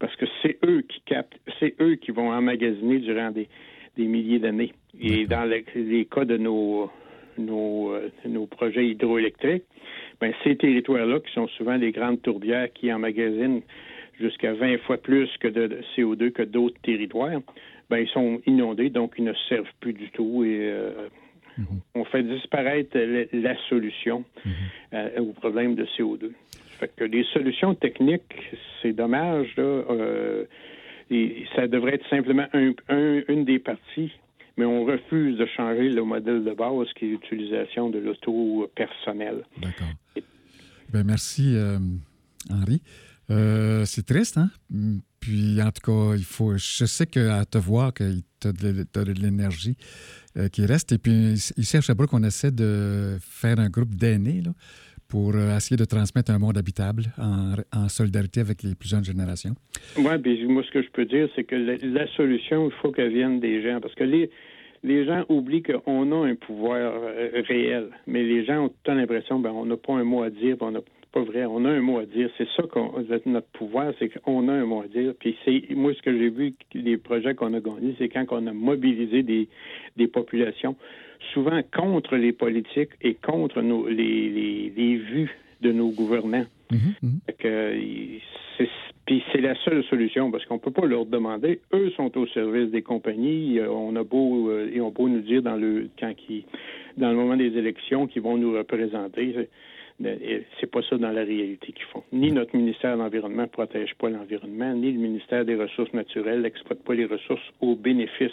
parce 0.00 0.14
que 0.16 0.26
c'est 0.42 0.58
eux 0.64 0.82
qui 0.82 1.00
captent, 1.06 1.38
c'est 1.60 1.74
eux 1.80 1.94
qui 1.94 2.10
vont 2.10 2.32
emmagasiner 2.32 2.98
durant 2.98 3.30
des, 3.30 3.48
des 3.96 4.06
milliers 4.06 4.40
d'années. 4.40 4.72
Et 5.00 5.26
dans 5.26 5.44
les, 5.44 5.64
les, 5.74 6.04
cas 6.06 6.24
de 6.24 6.36
nos, 6.36 6.90
nos, 7.38 7.92
euh, 7.92 8.10
nos 8.26 8.46
projets 8.46 8.86
hydroélectriques, 8.88 9.64
ben, 10.20 10.32
ces 10.44 10.56
territoires-là, 10.56 11.20
qui 11.20 11.32
sont 11.32 11.48
souvent 11.48 11.78
des 11.78 11.92
grandes 11.92 12.22
tourbières 12.22 12.72
qui 12.72 12.92
emmagasinent 12.92 13.62
jusqu'à 14.18 14.54
20 14.54 14.78
fois 14.78 14.98
plus 14.98 15.28
que 15.40 15.48
de 15.48 15.80
CO2 15.96 16.32
que 16.32 16.42
d'autres 16.42 16.80
territoires, 16.82 17.40
ben, 17.90 17.98
ils 17.98 18.08
sont 18.08 18.40
inondés, 18.46 18.90
donc 18.90 19.14
ils 19.18 19.24
ne 19.24 19.34
servent 19.48 19.72
plus 19.80 19.92
du 19.92 20.10
tout 20.10 20.44
et 20.44 20.58
euh, 20.70 21.08
mhm. 21.58 21.80
on 21.94 22.04
fait 22.04 22.22
disparaître 22.22 22.98
la, 23.32 23.56
solution 23.68 24.24
mhm. 24.44 24.52
euh, 24.94 25.20
au 25.20 25.32
problème 25.32 25.74
de 25.74 25.84
CO2. 25.96 26.32
Fait 26.78 26.90
que 26.94 27.04
les 27.04 27.24
solutions 27.32 27.74
techniques, 27.74 28.34
c'est 28.82 28.92
dommage, 28.92 29.54
là. 29.56 29.62
Euh, 29.62 30.44
et 31.08 31.44
ça 31.54 31.68
devrait 31.68 31.94
être 31.94 32.08
simplement 32.10 32.48
une 32.52 33.44
des 33.44 33.60
parties, 33.60 34.10
mais 34.56 34.64
on 34.64 34.84
refuse 34.84 35.38
de 35.38 35.46
changer 35.46 35.88
le 35.88 36.02
modèle 36.02 36.42
de 36.42 36.52
base 36.52 36.92
qui 36.96 37.04
est 37.04 37.08
l'utilisation 37.10 37.90
de 37.90 38.00
l'auto 38.00 38.68
personnel. 38.74 39.44
D'accord. 39.62 39.86
Ben, 40.92 41.04
merci, 41.04 41.56
Henri. 42.50 42.82
Euh, 43.30 43.84
c'est 43.84 44.06
triste, 44.06 44.38
hein? 44.38 44.50
Puis, 45.20 45.60
en 45.60 45.70
tout 45.70 45.80
cas, 45.84 46.14
il 46.16 46.24
faut. 46.24 46.52
Je 46.56 46.84
sais 46.84 47.06
qu'à 47.06 47.44
te 47.44 47.58
voir, 47.58 47.92
que 47.92 48.04
tu 48.40 48.48
as 48.48 48.52
de, 48.52 49.12
l'énergie 49.20 49.76
euh, 50.36 50.48
qui 50.48 50.64
reste. 50.64 50.92
Et 50.92 50.98
puis, 50.98 51.32
ici 51.56 51.76
à 51.76 51.80
Sherbrooke, 51.80 52.12
on 52.12 52.22
essaie 52.22 52.52
de 52.52 53.16
faire 53.20 53.58
un 53.58 53.68
groupe 53.68 53.94
d'aînés 53.94 54.42
pour 55.08 55.34
euh, 55.34 55.56
essayer 55.56 55.76
de 55.76 55.84
transmettre 55.84 56.30
un 56.30 56.38
monde 56.38 56.58
habitable 56.58 57.04
en, 57.18 57.88
solidarité 57.88 58.40
avec 58.40 58.62
les 58.62 58.74
plus 58.74 58.88
jeunes 58.88 59.04
générations. 59.04 59.54
Oui, 59.96 60.18
puis 60.22 60.46
moi, 60.46 60.62
ce 60.64 60.70
que 60.70 60.82
je 60.82 60.90
peux 60.90 61.04
dire, 61.04 61.28
c'est 61.34 61.44
que 61.44 61.56
la, 61.56 62.06
solution, 62.14 62.68
il 62.68 62.72
faut 62.80 62.92
qu'elle 62.92 63.12
vienne 63.12 63.40
des 63.40 63.62
gens. 63.62 63.80
Parce 63.80 63.94
que 63.94 64.04
les, 64.04 64.30
les 64.84 65.04
gens 65.04 65.24
oublient 65.28 65.62
qu'on 65.62 66.12
a 66.12 66.28
un 66.28 66.36
pouvoir 66.36 67.00
réel, 67.48 67.88
mais 68.06 68.22
les 68.22 68.44
gens 68.44 68.66
ont 68.66 68.68
tout 68.68 68.92
l'impression 68.92 69.40
ben 69.40 69.50
on 69.50 69.66
n'a 69.66 69.76
pas 69.76 69.94
un 69.94 70.04
mot 70.04 70.22
à 70.22 70.30
dire, 70.30 70.56
on 70.60 70.70
n'a 70.70 70.80
vrai. 71.14 71.44
On 71.44 71.64
a 71.64 71.70
un 71.70 71.80
mot 71.80 71.98
à 71.98 72.06
dire. 72.06 72.28
C'est 72.38 72.48
ça 72.56 72.62
qu'on 72.64 72.92
notre 73.26 73.46
pouvoir, 73.48 73.92
c'est 73.98 74.08
qu'on 74.08 74.48
a 74.48 74.52
un 74.52 74.64
mot 74.64 74.82
à 74.82 74.86
dire. 74.86 75.14
Puis 75.18 75.36
c'est 75.44 75.74
moi 75.74 75.92
ce 75.94 76.02
que 76.02 76.16
j'ai 76.16 76.28
vu 76.28 76.54
les 76.74 76.96
projets 76.96 77.34
qu'on 77.34 77.54
a 77.54 77.60
gagnés, 77.60 77.94
c'est 77.98 78.08
quand 78.08 78.26
on 78.30 78.46
a 78.46 78.52
mobilisé 78.52 79.22
des, 79.22 79.48
des 79.96 80.08
populations, 80.08 80.76
souvent 81.32 81.60
contre 81.74 82.16
les 82.16 82.32
politiques 82.32 82.90
et 83.02 83.14
contre 83.14 83.62
nos, 83.62 83.86
les, 83.88 84.70
les, 84.76 84.96
vues 84.96 85.36
de 85.62 85.72
nos 85.72 85.90
gouvernants. 85.90 86.46
Mm-hmm. 86.70 87.36
puis 89.06 89.22
c'est 89.32 89.40
la 89.40 89.54
seule 89.64 89.84
solution 89.84 90.32
parce 90.32 90.44
qu'on 90.46 90.58
peut 90.58 90.72
pas 90.72 90.84
leur 90.84 91.06
demander. 91.06 91.60
Eux 91.72 91.90
sont 91.96 92.16
au 92.18 92.26
service 92.26 92.70
des 92.70 92.82
compagnies. 92.82 93.60
Euh, 93.60 93.70
on 93.70 93.94
a 93.94 94.02
beau 94.02 94.50
euh, 94.50 94.68
et 94.72 94.80
on 94.80 94.90
peut 94.90 95.08
nous 95.08 95.20
dire 95.20 95.42
dans 95.42 95.54
le 95.54 95.88
quand 95.98 96.12
qui 96.14 96.44
dans 96.96 97.10
le 97.10 97.16
moment 97.16 97.36
des 97.36 97.56
élections 97.56 98.06
qu'ils 98.06 98.22
vont 98.22 98.36
nous 98.36 98.52
représenter 98.52 99.48
c'est 100.00 100.70
pas 100.70 100.82
ça 100.88 100.98
dans 100.98 101.10
la 101.10 101.24
réalité 101.24 101.72
qu'ils 101.72 101.86
font. 101.86 102.04
Ni 102.12 102.30
notre 102.30 102.54
ministère 102.56 102.96
de 102.96 103.02
l'Environnement 103.02 103.42
ne 103.42 103.48
protège 103.48 103.94
pas 103.94 104.10
l'environnement, 104.10 104.74
ni 104.74 104.92
le 104.92 104.98
ministère 104.98 105.44
des 105.44 105.56
Ressources 105.56 105.92
naturelles 105.92 106.42
n'exploite 106.42 106.82
pas 106.82 106.94
les 106.94 107.06
ressources 107.06 107.42
au 107.60 107.76
bénéfice 107.76 108.30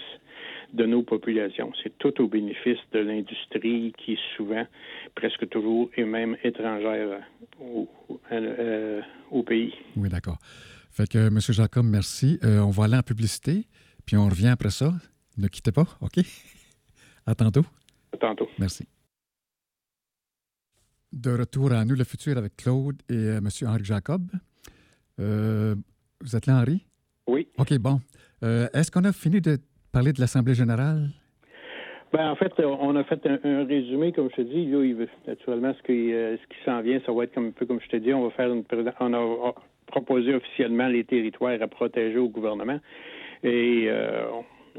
de 0.74 0.86
nos 0.86 1.04
populations. 1.04 1.72
C'est 1.84 1.98
tout 2.00 2.22
au 2.22 2.28
bénéfice 2.28 2.80
de 2.92 3.00
l'industrie 3.00 3.94
qui 3.98 4.14
est 4.14 4.36
souvent, 4.36 4.66
presque 5.16 5.48
toujours, 5.50 5.90
et 5.96 6.04
même 6.04 6.36
étrangère 6.44 7.22
au, 7.62 7.88
euh, 8.32 9.02
au 9.32 9.44
pays. 9.44 9.74
Oui, 9.96 10.10
d'accord. 10.10 10.38
Fait 10.92 11.08
que, 11.08 11.28
M. 11.28 11.40
Jacob, 11.40 11.86
merci. 11.86 12.40
Euh, 12.44 12.60
on 12.60 12.72
va 12.72 12.86
aller 12.86 12.98
en 12.98 13.04
publicité, 13.04 13.66
puis 14.06 14.18
on 14.18 14.26
revient 14.26 14.50
après 14.50 14.72
ça. 14.72 14.94
Ne 15.38 15.48
quittez 15.48 15.72
pas, 15.72 15.86
OK? 16.02 16.20
À 17.26 17.36
tantôt. 17.36 17.64
À 18.12 18.18
tantôt. 18.18 18.50
Merci. 18.60 18.86
De 21.14 21.30
retour 21.38 21.72
à 21.72 21.86
Nous 21.86 21.96
le 21.96 22.04
futur 22.04 22.38
avec 22.38 22.58
Claude 22.58 22.96
et 23.08 23.14
euh, 23.14 23.38
M. 23.38 23.48
Henri 23.68 23.84
Jacob. 23.84 24.24
Euh, 25.20 25.76
vous 26.22 26.36
êtes 26.36 26.48
là, 26.48 26.60
Henri? 26.60 26.86
Oui. 27.28 27.48
OK, 27.60 27.78
bon. 27.78 28.00
Euh, 28.44 28.68
Est-ce 28.74 28.90
qu'on 28.90 29.04
a 29.06 29.14
fini 29.14 29.40
de 29.40 29.58
parler 29.92 30.12
de 30.12 30.20
l'Assemblée 30.20 30.56
générale? 30.56 31.10
Ben, 32.12 32.30
en 32.32 32.36
fait, 32.36 32.52
on 32.60 32.96
a 32.96 33.04
fait 33.04 33.24
un, 33.28 33.40
un 33.44 33.66
résumé, 33.66 34.12
comme 34.12 34.30
je 34.32 34.38
te 34.38 34.42
dis. 34.42 34.66
Là, 34.66 34.84
il 34.84 34.96
veut- 34.96 35.10
naturellement, 35.28 35.74
ce 35.76 35.84
qui, 35.84 36.10
ce 36.12 36.48
qui 36.50 36.64
s'en 36.66 36.82
vient, 36.82 37.00
ça 37.06 37.12
va 37.12 37.26
être 37.26 37.34
comme, 37.36 37.48
un 37.48 37.52
peu 37.52 37.66
comme 37.68 37.80
je 37.80 37.90
te 37.90 37.98
dis. 37.98 38.12
On 38.14 38.24
va 38.24 38.32
faire 38.32 38.52
une 38.52 38.64
on 39.00 39.14
a 39.14 39.54
proposé 39.88 40.34
officiellement 40.34 40.88
les 40.88 41.04
territoires 41.04 41.62
à 41.62 41.68
protéger 41.68 42.18
au 42.18 42.28
gouvernement. 42.30 42.80
Et 43.44 43.88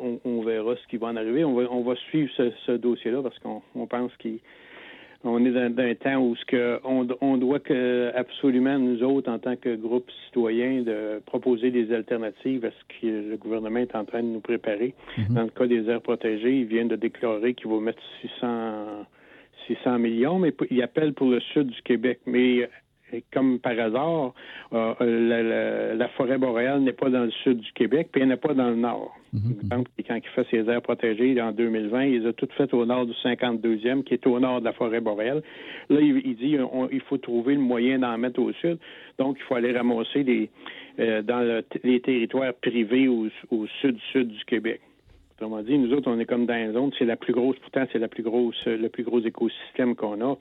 on, 0.01 0.19
on 0.25 0.43
verra 0.43 0.75
ce 0.77 0.87
qui 0.89 0.97
va 0.97 1.09
en 1.09 1.17
arriver. 1.17 1.45
On 1.45 1.55
va, 1.55 1.63
on 1.71 1.83
va 1.85 1.95
suivre 2.11 2.31
ce, 2.37 2.51
ce 2.67 2.73
dossier-là 2.73 3.23
parce 3.23 3.39
qu'on 3.39 3.63
on 3.77 3.87
pense 3.87 4.11
qu'il 4.17 4.41
on 5.25 5.45
est 5.45 5.51
dans, 5.51 5.75
dans 5.75 5.83
un 5.83 5.95
temps 5.95 6.21
où 6.21 6.37
ce 6.37 6.45
que 6.45 6.81
on, 6.85 7.07
on 7.21 7.37
doit 7.37 7.59
que 7.59 8.13
absolument 8.15 8.79
nous 8.79 9.03
autres 9.03 9.31
en 9.31 9.39
tant 9.39 9.57
que 9.57 9.75
groupe 9.75 10.11
citoyen 10.27 10.83
de 10.83 11.21
proposer 11.27 11.71
des 11.71 11.93
alternatives 11.93 12.65
à 12.65 12.71
ce 12.71 13.01
que 13.01 13.31
le 13.31 13.37
gouvernement 13.37 13.81
est 13.81 13.95
en 13.95 14.05
train 14.05 14.23
de 14.23 14.29
nous 14.29 14.41
préparer. 14.41 14.95
Dans 15.31 15.43
le 15.43 15.49
cas 15.49 15.67
des 15.67 15.89
aires 15.89 16.03
protégées, 16.03 16.61
il 16.61 16.67
vient 16.67 16.87
de 16.87 16.97
déclarer 16.97 17.55
qu'il 17.55 17.71
va 17.71 17.81
mettre 17.81 18.03
600 18.21 19.07
600 19.67 19.99
millions, 19.99 20.39
mais 20.39 20.53
il 20.71 20.83
appelle 20.83 21.15
pour 21.15 21.29
le 21.29 21.41
sud 21.41 21.69
du 21.69 21.83
Québec. 21.83 22.21
Mais 22.27 22.69
comme 23.33 23.59
par 23.61 23.79
hasard, 23.79 24.35
euh, 24.73 24.95
la, 25.01 25.43
la- 25.43 25.95
la 25.95 26.09
forêt 26.09 26.39
boréale 26.39 26.81
n'est 26.81 26.93
pas 26.93 27.11
dans 27.11 27.25
le 27.25 27.31
sud 27.31 27.59
du 27.61 27.73
Québec, 27.73 28.09
puis 28.13 28.23
elle 28.23 28.29
n'est 28.29 28.37
pas 28.37 28.55
dans 28.55 28.71
le 28.71 28.77
nord. 28.77 29.17
Donc, 29.69 29.87
quand 30.07 30.15
il 30.15 30.23
fait 30.35 30.47
ses 30.51 30.69
aires 30.71 30.81
protégées 30.83 31.41
en 31.41 31.51
2020, 31.53 32.05
il 32.05 32.21
les 32.23 32.27
a 32.29 32.33
toutes 32.33 32.53
faites 32.53 32.73
au 32.73 32.87
nord 32.87 33.07
du 33.07 33.13
52e, 33.15 34.05
qui 34.05 34.15
est 34.15 34.27
au 34.27 34.39
nord 34.39 34.61
de 34.61 34.65
la 34.67 34.73
forêt 34.73 35.01
boréale. 35.01 35.43
Là, 35.91 36.01
il, 36.01 36.23
il 36.25 36.37
dit 36.37 36.57
on- 36.73 36.89
il 36.91 37.01
faut 37.01 37.19
trouver 37.19 37.55
le 37.55 37.61
moyen 37.61 37.99
d'en 37.99 38.17
mettre 38.17 38.41
au 38.41 38.53
sud. 38.53 38.79
Donc, 39.19 39.37
il 39.39 39.43
faut 39.45 39.55
aller 39.57 39.73
ramasser 39.73 40.51
euh, 41.01 41.23
dans 41.23 41.41
le- 41.41 41.65
les 41.83 42.01
territoires 42.01 42.55
privés 42.55 43.09
au, 43.09 43.27
au 43.51 43.67
sud-sud 43.81 44.29
du 44.29 44.45
Québec. 44.45 44.81
Autrement 45.37 45.63
dit, 45.63 45.77
nous 45.79 45.93
autres, 45.93 46.09
on 46.11 46.19
est 46.21 46.27
comme 46.27 46.47
dans 46.47 46.55
une 46.55 46.73
zone, 46.73 46.91
c'est 46.99 47.05
la 47.05 47.17
plus 47.17 47.33
grosse, 47.33 47.59
pourtant, 47.59 47.85
c'est 47.93 47.99
la 47.99 48.09
plus 48.09 48.23
grosse, 48.23 48.67
le 48.67 48.89
plus 48.89 49.03
gros 49.03 49.21
écosystème 49.21 49.97
qu'on 49.97 50.21
a 50.21 50.39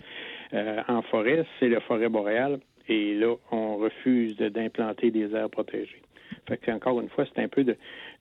euh, 0.53 0.81
en 0.87 1.01
forêt, 1.01 1.45
c'est 1.59 1.69
la 1.69 1.79
forêt 1.79 2.09
boréale. 2.09 2.59
Et 2.87 3.15
là, 3.15 3.33
on 3.51 3.77
refuse 3.77 4.35
d'implanter 4.37 5.09
des 5.09 5.33
aires 5.33 5.49
protégées. 5.49 6.01
Fait 6.47 6.57
que, 6.57 6.71
encore 6.71 6.99
une 7.01 7.09
fois, 7.09 7.25
c'est 7.33 7.41
un 7.41 7.47
peu 7.47 7.63
de, 7.63 7.75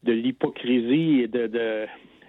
l'hypocrisie 0.04 1.22
et 1.22 1.28
de, 1.28 1.86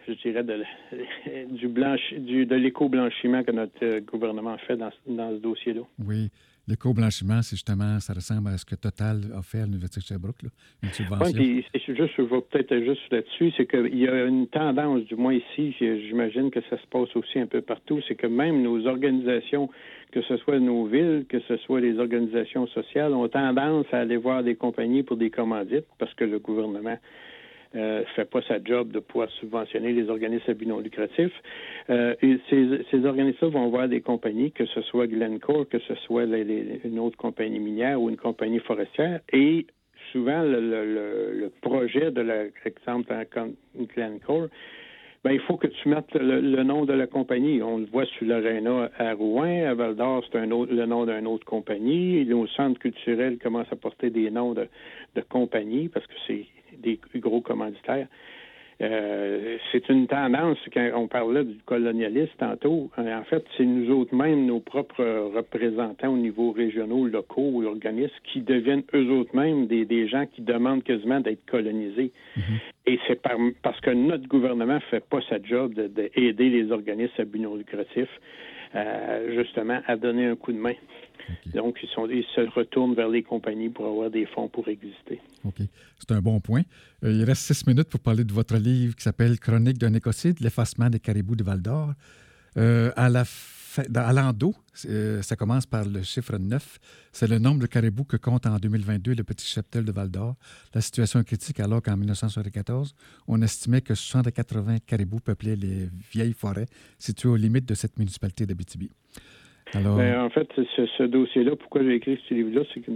je 0.08 0.14
dirais, 0.14 0.44
de, 0.44 0.64
du 1.52 1.68
blanchi, 1.68 2.20
du, 2.20 2.46
de 2.46 2.56
l'éco-blanchiment 2.56 3.44
que 3.44 3.52
notre 3.52 3.84
euh, 3.84 4.02
gouvernement 4.02 4.58
fait 4.58 4.76
dans, 4.76 4.92
dans 5.08 5.30
ce 5.32 5.42
dossier-là. 5.42 5.82
Oui. 6.06 6.30
L'éco-blanchiment, 6.66 7.42
c'est 7.42 7.58
justement, 7.58 8.00
ça 8.00 8.14
ressemble 8.14 8.48
à 8.48 8.58
ce 8.58 8.64
que 8.64 8.76
Total 8.76 9.20
a 9.38 9.42
fait 9.42 9.60
à 9.60 9.66
l'Université 9.66 10.00
de 10.00 10.06
Sherbrooke, 10.06 10.44
là, 10.44 10.50
une 10.82 10.90
subvention. 10.90 11.34
puis 11.34 11.66
c'est 11.74 11.96
juste, 11.96 12.14
je 12.18 12.22
vais 12.22 12.40
peut-être 12.40 12.86
juste 12.86 13.02
là-dessus, 13.12 13.52
c'est 13.58 13.66
qu'il 13.66 13.98
y 14.00 14.08
a 14.08 14.24
une 14.24 14.48
tendance, 14.48 15.04
du 15.04 15.16
moins 15.16 15.34
ici, 15.34 15.76
j'imagine 15.78 16.52
que 16.52 16.62
ça 16.70 16.78
se 16.78 16.88
passe 16.88 17.14
aussi 17.18 17.40
un 17.40 17.48
peu 17.48 17.62
partout, 17.62 18.00
c'est 18.08 18.16
que 18.16 18.28
même 18.28 18.62
nos 18.62 18.88
organisations, 18.88 19.70
que 20.14 20.22
ce 20.22 20.38
soit 20.38 20.60
nos 20.60 20.86
villes, 20.86 21.26
que 21.28 21.42
ce 21.50 21.58
soit 21.58 21.82
les 21.82 22.00
organisations 22.00 22.66
sociales, 22.68 23.14
ont 23.14 23.28
tendance 23.28 23.86
à 23.92 24.00
aller 24.00 24.18
voir 24.18 24.42
des 24.42 24.56
compagnies 24.56 25.04
pour 25.04 25.18
des 25.18 25.32
commandites 25.32 25.88
parce 26.00 26.14
que 26.14 26.24
le 26.24 26.40
gouvernement 26.40 26.98
euh, 27.76 28.04
fait 28.16 28.30
pas 28.30 28.42
sa 28.44 28.64
job 28.64 28.92
de 28.92 29.00
pouvoir 29.00 29.30
subventionner 29.40 29.94
les 29.94 30.10
organismes 30.10 30.52
à 30.52 30.54
but 30.54 30.68
lucratif. 30.84 31.32
Euh, 31.90 32.16
ces, 32.22 32.86
ces 32.92 33.06
organismes 33.06 33.48
vont 33.48 33.70
voir 33.70 33.88
des 33.88 34.02
compagnies, 34.02 34.52
que 34.52 34.66
ce 34.66 34.82
soit 34.82 35.08
Glencore, 35.08 35.68
que 35.68 35.80
ce 35.80 35.96
soit 35.96 36.26
une 36.26 37.00
autre 37.00 37.18
compagnie 37.18 37.60
minière 37.60 38.02
ou 38.02 38.10
une 38.10 38.18
compagnie 38.18 38.60
forestière, 38.60 39.22
et 39.32 39.66
souvent 40.12 40.44
le, 40.44 41.52
projet 41.62 42.12
de 42.12 42.22
l'exemple 42.22 43.12
en 43.12 43.84
Glencore, 43.96 44.48
ben, 45.24 45.32
il 45.32 45.40
faut 45.40 45.56
que 45.56 45.68
tu 45.68 45.88
mettes 45.88 46.14
le, 46.14 46.64
nom 46.64 46.84
de 46.84 46.92
la 46.92 47.08
compagnie. 47.08 47.62
On 47.64 47.78
le 47.78 47.86
voit 47.86 48.06
sur 48.06 48.28
l'Arena 48.28 48.92
à 48.98 49.14
Rouen, 49.14 49.66
à 49.66 49.74
Val 49.74 49.96
d'Or, 49.96 50.24
c'est 50.30 50.42
le 50.42 50.86
nom 50.86 51.06
d'une 51.06 51.28
autre 51.28 51.46
compagnie. 51.46 52.18
Et 52.18 52.26
Nos 52.26 52.46
centres 52.48 52.80
culturels 52.80 53.38
commencent 53.38 53.72
à 53.72 53.78
porter 53.78 54.10
des 54.10 54.30
noms 54.30 54.54
de, 54.54 54.68
de 55.16 55.22
compagnies 55.22 55.88
parce 55.88 56.06
que 56.08 56.14
c'est 56.28 56.46
des 56.82 57.00
gros 57.16 57.42
commanditaires. 57.42 58.08
Euh, 58.82 59.58
c'est 59.72 59.88
une 59.88 60.08
tendance, 60.08 60.58
quand 60.74 60.90
on 60.96 61.08
parlait 61.08 61.44
du 61.44 61.58
colonialisme 61.66 62.34
tantôt, 62.38 62.90
euh, 62.98 63.20
en 63.20 63.24
fait, 63.24 63.46
c'est 63.56 63.66
nous 63.66 63.92
autres 63.96 64.16
mêmes, 64.16 64.46
nos 64.48 64.60
propres 64.60 65.32
représentants 65.34 66.12
au 66.12 66.18
niveau 66.18 66.52
régionaux, 66.52 67.06
locaux 67.06 67.52
ou 67.54 67.66
organismes, 67.66 68.12
qui 68.24 68.42
deviennent 68.42 68.84
eux 68.96 69.10
autres 69.12 69.36
mêmes 69.36 69.68
des, 69.68 69.86
des 69.86 70.08
gens 70.08 70.26
qui 70.26 70.42
demandent 70.42 70.84
quasiment 70.84 71.20
d'être 71.20 71.46
colonisés. 71.46 72.12
Et 72.88 73.00
c'est 73.08 73.22
par- 73.22 73.38
parce 73.62 73.80
que 73.80 73.92
notre 73.92 74.28
gouvernement 74.28 74.80
fait 74.90 75.06
pas 75.08 75.22
sa 75.30 75.42
job 75.42 75.76
d'aider 75.76 76.12
de, 76.16 76.22
aider 76.22 76.50
les 76.50 76.72
organismes 76.72 77.14
à 77.20 77.26
but 77.26 77.40
non 77.40 77.56
lucratif, 77.56 78.10
justement, 79.36 79.82
à 79.88 79.96
donner 79.96 80.28
un 80.28 80.36
coup 80.36 80.52
de 80.52 80.58
main. 80.58 80.74
Donc, 81.54 81.78
ils, 81.82 81.90
sont, 81.90 82.08
ils 82.10 82.26
se 82.36 82.42
retournent 82.42 82.96
vers 82.96 83.08
les 83.08 83.24
compagnies 83.24 83.70
pour 83.70 83.86
avoir 83.86 84.10
des 84.10 84.26
fonds 84.26 84.48
pour 84.48 84.68
exister. 84.68 85.22
OK. 85.46 85.62
C'est 86.00 86.12
un 86.12 86.22
bon 86.22 86.40
point. 86.40 86.64
Euh, 87.04 87.12
il 87.12 87.24
reste 87.24 87.42
six 87.42 87.66
minutes 87.68 87.90
pour 87.90 88.00
parler 88.00 88.24
de 88.24 88.34
votre 88.34 88.58
livre 88.58 88.96
qui 88.96 89.04
s'appelle 89.04 89.40
Chronique 89.40 89.78
d'un 89.78 89.94
écocide, 89.94 90.40
l'effacement 90.40 90.90
des 90.90 91.00
caribous 91.00 91.36
de 91.36 91.44
Val 91.44 91.62
d'Or. 91.62 91.94
Euh, 92.58 92.92
à 92.96 93.10
la 93.10 93.24
fa- 93.74 93.88
dans- 93.90 94.02
euh, 94.88 95.22
ça 95.22 95.36
commence 95.36 95.66
par 95.66 95.86
le 95.86 96.02
chiffre 96.04 96.38
9. 96.38 96.80
C'est 97.12 97.28
le 97.30 97.40
nombre 97.40 97.60
de 97.62 97.68
caribous 97.68 98.04
que 98.06 98.18
compte 98.18 98.46
en 98.46 98.58
2022 98.58 99.14
le 99.16 99.24
petit 99.24 99.46
cheptel 99.48 99.84
de 99.86 99.92
Val 99.92 100.10
d'Or. 100.10 100.36
La 100.74 100.82
situation 100.82 101.20
est 101.20 101.24
critique 101.26 101.60
alors 101.60 101.82
qu'en 101.82 101.98
1974, 101.98 102.94
on 103.28 103.42
estimait 103.42 103.82
que 103.82 103.96
180 103.96 104.78
caribous 104.86 105.20
peuplaient 105.20 105.56
les 105.56 105.90
vieilles 106.12 106.34
forêts 106.34 106.68
situées 107.00 107.30
aux 107.30 107.36
limites 107.36 107.68
de 107.68 107.74
cette 107.76 107.98
municipalité 107.98 108.46
d'Abitibi. 108.46 108.90
Alors, 109.74 109.98
Ben, 109.98 110.20
en 110.22 110.30
fait, 110.30 110.48
ce, 110.56 110.86
ce 110.98 111.04
dossier-là, 111.04 111.56
pourquoi 111.56 111.82
j'ai 111.84 111.96
écrit 111.96 112.20
ce 112.30 112.34
livre-là, 112.36 112.62
c'est 112.74 112.82
que 112.82 112.92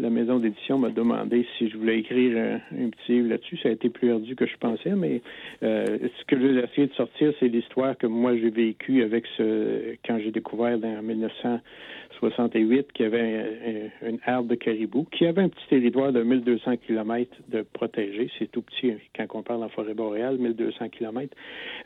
la 0.00 0.10
maison 0.10 0.38
d'édition 0.38 0.78
m'a 0.78 0.88
demandé 0.90 1.46
si 1.58 1.68
je 1.68 1.76
voulais 1.76 1.98
écrire 1.98 2.60
un, 2.72 2.88
petit 2.90 3.12
livre 3.12 3.28
là-dessus. 3.28 3.58
Ça 3.58 3.68
a 3.68 3.72
été 3.72 3.88
plus 3.90 4.10
ardu 4.12 4.34
que 4.34 4.46
je 4.46 4.56
pensais, 4.56 4.94
mais 4.96 5.20
euh, 5.62 5.84
ce 6.18 6.24
que 6.24 6.38
j'ai 6.40 6.58
essayé 6.64 6.86
de 6.86 6.92
sortir, 6.94 7.32
c'est 7.38 7.48
l'histoire 7.48 7.96
que 7.98 8.06
moi 8.06 8.36
j'ai 8.36 8.50
vécue 8.50 9.02
avec 9.02 9.24
ce 9.36 9.94
quand 10.06 10.18
j'ai 10.18 10.30
découvert 10.30 10.78
en 10.82 11.02
1968 11.02 12.92
qu'il 12.92 13.04
y 13.04 13.06
avait 13.06 13.20
un- 13.20 14.06
un- 14.06 14.10
une 14.10 14.18
aire 14.26 14.42
de 14.42 14.54
caribou, 14.54 15.06
qui 15.12 15.26
avait 15.26 15.42
un 15.42 15.48
petit 15.48 15.66
territoire 15.68 16.12
de 16.12 16.22
1200 16.22 16.76
km 16.78 17.30
de 17.48 17.62
protégé. 17.62 18.30
C'est 18.38 18.50
tout 18.50 18.62
petit 18.62 18.94
quand 19.16 19.26
on 19.34 19.42
parle 19.42 19.62
en 19.64 19.68
forêt 19.68 19.94
boréale, 19.94 20.38
1200 20.38 20.88
km 20.88 21.34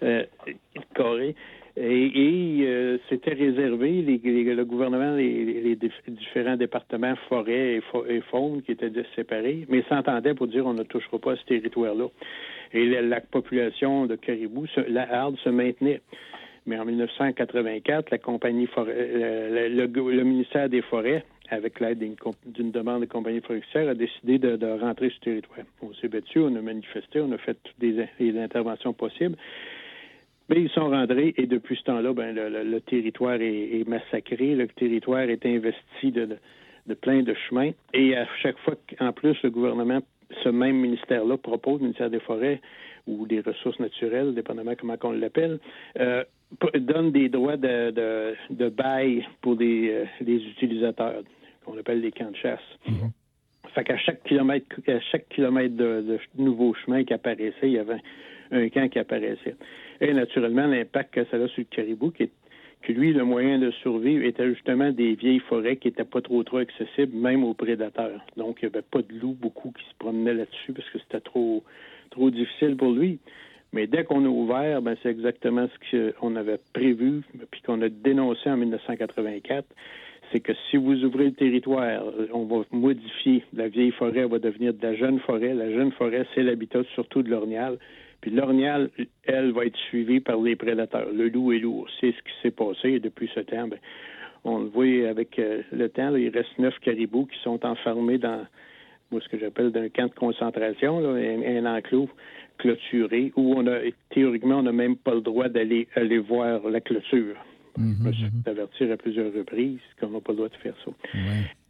euh. 0.02 0.24
Et, 1.76 2.58
euh, 2.66 2.98
c'était 3.08 3.32
réservé, 3.32 4.02
les, 4.02 4.18
le 4.54 4.64
gouvernement, 4.64 5.16
les, 5.16 5.44
les 5.60 5.74
dif- 5.76 5.90
différents 6.08 6.56
départements 6.56 7.16
forêt 7.28 7.74
et, 7.76 7.80
fa- 7.80 8.04
et 8.08 8.20
faune 8.20 8.62
qui 8.62 8.72
étaient 8.72 8.92
séparés, 9.16 9.66
mais 9.68 9.82
s'entendaient 9.88 10.34
pour 10.34 10.46
dire 10.46 10.64
on 10.66 10.74
ne 10.74 10.84
touchera 10.84 11.18
pas 11.18 11.32
à 11.32 11.36
ce 11.36 11.44
territoire-là. 11.46 12.06
Et 12.72 12.86
la, 12.86 13.02
la 13.02 13.20
population 13.20 14.06
de 14.06 14.14
caribou, 14.14 14.66
se- 14.68 14.88
la 14.88 15.12
harde 15.12 15.36
se 15.38 15.48
maintenait. 15.48 16.00
Mais 16.66 16.78
en 16.78 16.84
1984, 16.84 18.10
la 18.10 18.18
compagnie 18.18 18.68
euh, 18.78 19.68
le, 19.68 19.86
le- 19.86 20.10
le 20.16 20.24
ministère 20.24 20.68
des 20.68 20.80
Forêts, 20.82 21.24
avec 21.50 21.80
l'aide 21.80 21.98
d'une, 21.98 22.70
demande 22.70 23.00
de 23.02 23.06
compagnie 23.06 23.40
forestière, 23.40 23.88
a 23.88 23.94
décidé 23.94 24.38
de, 24.38 24.56
rentrer 24.80 25.10
sur 25.10 25.20
territoire. 25.20 25.66
On 25.82 25.92
s'est 25.94 26.08
battu, 26.08 26.38
on 26.38 26.54
a 26.54 26.62
manifesté, 26.62 27.20
on 27.20 27.32
a 27.32 27.38
fait 27.38 27.56
toutes 27.64 27.98
les 28.18 28.38
interventions 28.38 28.92
possibles. 28.92 29.36
Mais 30.48 30.60
ils 30.60 30.68
sont 30.70 30.90
rentrés 30.90 31.32
et 31.36 31.46
depuis 31.46 31.76
ce 31.76 31.84
temps-là, 31.84 32.12
ben, 32.12 32.34
le, 32.34 32.48
le- 32.50 32.64
le 32.64 32.80
territoire 32.80 33.40
est, 33.40 33.78
est 33.80 33.88
massacré, 33.88 34.54
le 34.54 34.68
territoire 34.68 35.22
est 35.22 35.44
investi 35.46 36.10
de, 36.12 36.26
de, 36.26 36.36
de 36.86 36.94
plein 36.94 37.22
de 37.22 37.34
chemins. 37.48 37.70
Et 37.94 38.14
à 38.16 38.26
chaque 38.42 38.58
fois 38.58 38.74
qu'en 38.98 39.12
plus 39.12 39.36
le 39.42 39.50
gouvernement, 39.50 40.00
ce 40.42 40.48
même 40.50 40.76
ministère-là 40.76 41.36
propose, 41.38 41.78
le 41.80 41.84
ministère 41.86 42.10
des 42.10 42.20
Forêts 42.20 42.60
ou 43.06 43.26
des 43.26 43.40
Ressources 43.40 43.78
naturelles, 43.80 44.34
dépendamment 44.34 44.74
comment 44.78 44.96
on 45.04 45.12
l'appelle, 45.12 45.58
euh, 45.98 46.24
donne 46.74 47.10
des 47.10 47.28
droits 47.28 47.56
de, 47.56 47.90
de, 47.90 48.34
de 48.50 48.68
bail 48.68 49.26
pour 49.40 49.56
des, 49.56 49.90
euh, 49.90 50.04
des 50.20 50.36
utilisateurs, 50.36 51.22
qu'on 51.64 51.78
appelle 51.78 52.00
les 52.00 52.12
camps 52.12 52.30
de 52.30 52.36
chasse. 52.36 52.60
Fait 53.74 53.82
qu'à 53.84 53.96
chaque 53.98 54.22
kilomètre, 54.24 54.66
à 54.86 55.00
chaque 55.00 55.28
kilomètre 55.30 55.74
de, 55.76 56.02
de 56.02 56.18
nouveau 56.36 56.74
chemin 56.74 57.02
qui 57.02 57.12
apparaissait, 57.14 57.54
il 57.64 57.72
y 57.72 57.78
avait 57.78 58.00
un 58.52 58.68
camp 58.68 58.88
qui 58.88 58.98
apparaissait. 58.98 59.56
Naturellement, 60.12 60.66
l'impact 60.66 61.14
que 61.14 61.24
ça 61.24 61.36
a 61.36 61.48
sur 61.48 61.60
le 61.60 61.64
caribou, 61.64 62.10
qui 62.10 62.28
Puis 62.82 62.94
lui, 62.94 63.12
le 63.12 63.24
moyen 63.24 63.58
de 63.58 63.70
survivre 63.70 64.24
était 64.24 64.48
justement 64.48 64.90
des 64.90 65.14
vieilles 65.14 65.40
forêts 65.40 65.76
qui 65.76 65.88
n'étaient 65.88 66.04
pas 66.04 66.20
trop 66.20 66.42
trop 66.42 66.58
accessibles, 66.58 67.16
même 67.16 67.44
aux 67.44 67.54
prédateurs. 67.54 68.20
Donc, 68.36 68.58
il 68.60 68.66
n'y 68.66 68.74
avait 68.74 68.84
pas 68.84 69.02
de 69.02 69.18
loups 69.18 69.36
beaucoup 69.40 69.72
qui 69.72 69.84
se 69.84 69.94
promenaient 69.98 70.34
là-dessus 70.34 70.72
parce 70.72 70.88
que 70.90 70.98
c'était 70.98 71.20
trop 71.20 71.62
trop 72.10 72.30
difficile 72.30 72.76
pour 72.76 72.92
lui. 72.92 73.18
Mais 73.72 73.86
dès 73.88 74.04
qu'on 74.04 74.24
a 74.24 74.28
ouvert, 74.28 74.82
ben, 74.82 74.96
c'est 75.02 75.10
exactement 75.10 75.66
ce 75.66 76.10
qu'on 76.20 76.36
avait 76.36 76.60
prévu, 76.72 77.22
puis 77.50 77.60
qu'on 77.62 77.82
a 77.82 77.88
dénoncé 77.88 78.48
en 78.48 78.56
1984 78.56 79.66
c'est 80.32 80.40
que 80.40 80.52
si 80.68 80.76
vous 80.76 81.04
ouvrez 81.04 81.26
le 81.26 81.32
territoire, 81.32 82.02
on 82.32 82.44
va 82.44 82.64
modifier. 82.72 83.44
La 83.52 83.68
vieille 83.68 83.92
forêt 83.92 84.26
va 84.26 84.38
devenir 84.38 84.74
de 84.74 84.82
la 84.82 84.94
jeune 84.94 85.20
forêt. 85.20 85.54
La 85.54 85.70
jeune 85.70 85.92
forêt, 85.92 86.26
c'est 86.34 86.42
l'habitat 86.42 86.82
surtout 86.94 87.22
de 87.22 87.30
l'ornial. 87.30 87.78
Puis 88.24 88.32
l'ornial, 88.32 88.88
elle, 89.24 89.52
va 89.52 89.66
être 89.66 89.76
suivie 89.76 90.18
par 90.18 90.40
les 90.40 90.56
prédateurs, 90.56 91.10
le 91.12 91.28
loup 91.28 91.52
et 91.52 91.58
l'ours. 91.58 91.92
C'est 92.00 92.12
ce 92.12 92.22
qui 92.22 92.32
s'est 92.40 92.50
passé 92.50 92.98
depuis 92.98 93.30
ce 93.34 93.40
temps. 93.40 93.68
Ben, 93.68 93.78
on 94.44 94.60
le 94.60 94.68
voit 94.68 95.10
avec 95.10 95.38
euh, 95.38 95.60
le 95.72 95.90
temps, 95.90 96.16
il 96.16 96.30
reste 96.30 96.58
neuf 96.58 96.74
caribous 96.80 97.26
qui 97.26 97.38
sont 97.40 97.66
enfermés 97.66 98.16
dans 98.16 98.46
moi, 99.10 99.20
ce 99.20 99.28
que 99.28 99.38
j'appelle 99.38 99.72
d'un 99.72 99.90
camp 99.90 100.06
de 100.06 100.14
concentration, 100.14 101.00
un, 101.00 101.66
enclos 101.66 102.08
clôturé, 102.56 103.30
où 103.36 103.56
on 103.58 103.66
a 103.66 103.80
théoriquement 104.08 104.60
on 104.60 104.62
n'a 104.62 104.72
même 104.72 104.96
pas 104.96 105.12
le 105.12 105.20
droit 105.20 105.50
d'aller 105.50 105.86
aller 105.94 106.16
voir 106.16 106.66
la 106.70 106.80
clôture. 106.80 107.36
Mm 107.76 107.94
Je 107.98 108.08
me 108.08 108.12
suis 108.12 108.26
averti 108.46 108.84
à 108.84 108.96
plusieurs 108.96 109.32
reprises 109.32 109.80
qu'on 110.00 110.10
n'a 110.10 110.20
pas 110.20 110.32
le 110.32 110.36
droit 110.36 110.48
de 110.48 110.56
faire 110.56 110.74
ça. 110.84 110.90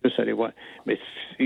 Juste 0.05 0.21
aller 0.21 0.33
voir. 0.33 0.53
Mais 0.87 0.99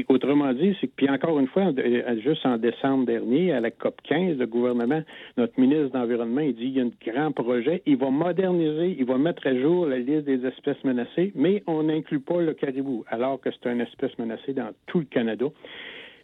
autrement 0.09 0.53
dit, 0.53 0.77
c'est 0.81 0.89
que, 0.89 0.93
puis 0.97 1.09
encore 1.09 1.39
une 1.39 1.47
fois, 1.47 1.73
euh, 1.79 2.21
juste 2.21 2.45
en 2.45 2.57
décembre 2.57 3.07
dernier, 3.07 3.53
à 3.53 3.61
la 3.61 3.71
COP 3.71 4.01
15, 4.03 4.37
le 4.37 4.47
gouvernement, 4.47 5.03
notre 5.37 5.59
ministre 5.61 5.91
d'Environnement, 5.91 6.41
il 6.41 6.55
dit 6.55 6.73
qu'il 6.73 6.77
y 6.77 6.81
a 6.81 6.85
un 6.85 7.13
grand 7.13 7.33
projet. 7.33 7.83
Il 7.87 7.99
va 7.99 8.11
moderniser, 8.11 8.97
il 8.99 9.05
va 9.05 9.17
mettre 9.17 9.47
à 9.47 9.55
jour 9.55 9.87
la 9.87 9.99
liste 9.99 10.25
des 10.25 10.45
espèces 10.45 10.83
menacées, 10.83 11.33
mais 11.37 11.63
on 11.69 11.85
n'inclut 11.85 12.21
pas 12.21 12.41
le 12.41 12.55
caribou, 12.55 13.05
alors 13.09 13.41
que 13.41 13.51
c'est 13.51 13.71
une 13.71 13.81
espèce 13.81 14.19
menacée 14.19 14.55
dans 14.55 14.71
tout 14.87 14.99
le 14.99 15.07
Canada. 15.07 15.47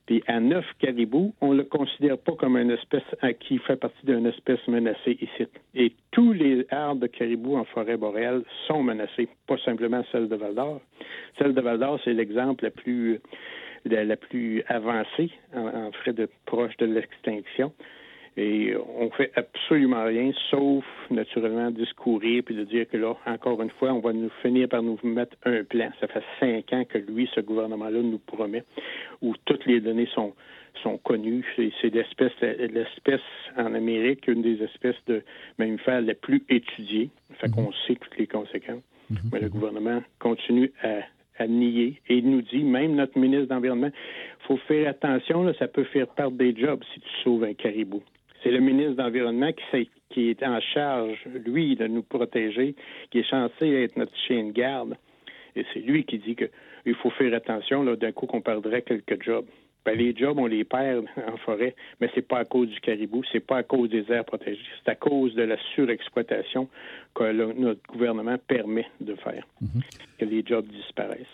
Puis 0.06 0.22
à 0.26 0.38
neuf 0.38 0.66
caribous, 0.80 1.34
on 1.40 1.52
ne 1.52 1.58
le 1.58 1.64
considère 1.64 2.18
pas 2.18 2.32
comme 2.32 2.56
une 2.56 2.70
espèce 2.70 3.02
qui 3.40 3.58
fait 3.58 3.76
partie 3.76 4.04
d'une 4.04 4.26
espèce 4.26 4.60
menacée 4.68 5.16
ici. 5.20 5.48
Et 5.74 5.92
tous 6.10 6.32
les 6.32 6.63
de 6.94 7.06
caribou 7.06 7.56
en 7.56 7.64
forêt 7.64 7.96
boréale 7.96 8.42
sont 8.66 8.82
menacés, 8.82 9.28
pas 9.46 9.58
simplement 9.58 10.04
celle 10.10 10.28
de 10.28 10.36
Val 10.36 10.54
d'Or. 10.54 10.80
Celle 11.38 11.54
de 11.54 11.60
Val 11.60 11.78
d'Or, 11.78 12.00
c'est 12.04 12.12
l'exemple 12.12 12.64
la 12.64 12.70
plus 12.70 13.20
la, 13.84 14.16
plus 14.16 14.62
avancée 14.68 15.30
en, 15.54 15.66
en 15.66 15.92
frais 15.92 16.12
de 16.12 16.28
proche 16.46 16.76
de 16.78 16.86
l'extinction. 16.86 17.72
Et 18.36 18.74
on 18.98 19.10
fait 19.10 19.30
absolument 19.36 20.04
rien, 20.04 20.32
sauf 20.50 20.84
naturellement 21.10 21.70
discourir 21.70 22.42
puis 22.44 22.56
de 22.56 22.64
dire 22.64 22.88
que 22.88 22.96
là, 22.96 23.14
encore 23.26 23.62
une 23.62 23.70
fois, 23.70 23.92
on 23.92 24.00
va 24.00 24.12
nous 24.12 24.30
finir 24.42 24.68
par 24.68 24.82
nous 24.82 24.98
mettre 25.04 25.36
un 25.44 25.62
plan. 25.62 25.90
Ça 26.00 26.08
fait 26.08 26.22
cinq 26.40 26.72
ans 26.72 26.84
que 26.84 26.98
lui, 26.98 27.30
ce 27.32 27.40
gouvernement-là, 27.40 28.00
nous 28.02 28.18
promet, 28.18 28.64
où 29.22 29.34
toutes 29.44 29.64
les 29.66 29.80
données 29.80 30.08
sont 30.14 30.34
sont 30.82 30.98
connues. 30.98 31.44
C'est 31.56 31.94
l'espèce, 31.94 32.32
l'espèce 32.40 33.20
en 33.56 33.74
Amérique, 33.74 34.26
une 34.28 34.42
des 34.42 34.62
espèces 34.62 35.02
de 35.06 35.22
mammifères 35.58 36.00
les 36.00 36.14
plus 36.14 36.42
étudiées. 36.48 37.10
Fait 37.40 37.50
qu'on 37.50 37.68
mhm. 37.68 37.72
sait 37.86 37.96
toutes 37.96 38.16
les 38.18 38.26
conséquences. 38.26 38.82
Mhm. 39.10 39.18
Mais 39.32 39.40
le 39.40 39.48
gouvernement 39.48 40.02
continue 40.18 40.72
à 40.82 41.00
à 41.38 41.46
nier 41.46 42.00
et 42.08 42.18
il 42.18 42.30
nous 42.30 42.42
dit, 42.42 42.62
même 42.62 42.94
notre 42.94 43.18
ministre 43.18 43.46
d'Environnement, 43.46 43.90
faut 44.46 44.56
faire 44.56 44.88
attention, 44.88 45.42
là, 45.42 45.52
ça 45.58 45.68
peut 45.68 45.84
faire 45.84 46.06
perdre 46.08 46.36
des 46.36 46.54
jobs 46.54 46.82
si 46.92 47.00
tu 47.00 47.08
sauves 47.22 47.44
un 47.44 47.54
caribou. 47.54 48.02
C'est 48.42 48.50
le 48.50 48.60
ministre 48.60 48.94
d'Environnement 48.94 49.50
qui, 49.52 49.90
qui, 50.10 50.28
est 50.28 50.42
en 50.42 50.60
charge, 50.60 51.18
lui, 51.46 51.76
de 51.76 51.86
nous 51.86 52.02
protéger, 52.02 52.74
qui 53.10 53.20
est 53.20 53.30
censé 53.30 53.68
être 53.68 53.96
notre 53.96 54.16
chien 54.16 54.44
de 54.44 54.52
garde. 54.52 54.96
Et 55.56 55.64
c'est 55.72 55.80
lui 55.80 56.04
qui 56.04 56.18
dit 56.18 56.36
qu'il 56.36 56.94
faut 56.96 57.10
faire 57.10 57.32
attention, 57.34 57.82
là, 57.82 57.96
d'un 57.96 58.12
coup 58.12 58.26
qu'on 58.26 58.42
perdrait 58.42 58.82
quelques 58.82 59.22
jobs. 59.22 59.46
Ben, 59.84 59.98
les 59.98 60.16
jobs, 60.16 60.38
on 60.38 60.46
les 60.46 60.64
perd 60.64 61.04
en 61.28 61.36
forêt, 61.38 61.74
mais 62.00 62.10
c'est 62.14 62.26
pas 62.26 62.38
à 62.38 62.44
cause 62.44 62.68
du 62.68 62.80
caribou, 62.80 63.22
c'est 63.30 63.40
pas 63.40 63.58
à 63.58 63.62
cause 63.62 63.90
des 63.90 64.04
aires 64.10 64.24
protégées, 64.24 64.60
c'est 64.82 64.90
à 64.90 64.94
cause 64.94 65.34
de 65.34 65.42
la 65.42 65.56
surexploitation 65.74 66.68
que 67.14 67.32
notre 67.32 67.82
gouvernement 67.88 68.38
permet 68.38 68.86
de 69.00 69.14
faire, 69.16 69.46
mhm. 69.60 69.82
que 70.18 70.24
les 70.24 70.44
jobs 70.44 70.66
disparaissent. 70.66 71.26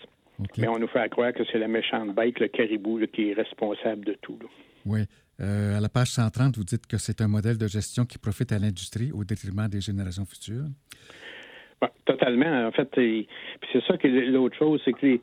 Mais 0.57 0.67
on 0.67 0.79
nous 0.79 0.87
fait 0.87 1.07
croire 1.09 1.33
que 1.33 1.43
c'est 1.51 1.59
la 1.59 1.67
méchante 1.67 2.15
bête, 2.15 2.39
le 2.39 2.47
caribou, 2.47 2.99
qui 3.13 3.29
est 3.29 3.33
responsable 3.33 4.05
de 4.05 4.17
tout. 4.21 4.39
Oui. 4.85 5.01
Euh, 5.39 5.77
à 5.77 5.79
la 5.79 5.89
page 5.89 6.09
130, 6.11 6.57
vous 6.57 6.63
dites 6.63 6.87
que 6.87 6.97
c'est 6.97 7.21
un 7.21 7.27
modèle 7.27 7.57
de 7.57 7.67
gestion 7.67 8.05
qui 8.05 8.17
profite 8.17 8.51
à 8.51 8.59
l'industrie 8.59 9.11
au 9.11 9.23
détriment 9.23 9.67
des 9.67 9.81
générations 9.81 10.25
futures. 10.25 10.65
Totalement. 12.05 12.67
En 12.67 12.71
fait, 12.71 12.89
c'est 12.95 13.83
ça 13.87 13.97
que 13.97 14.07
l'autre 14.07 14.57
chose, 14.57 14.81
c'est 14.85 14.93
que 14.93 15.19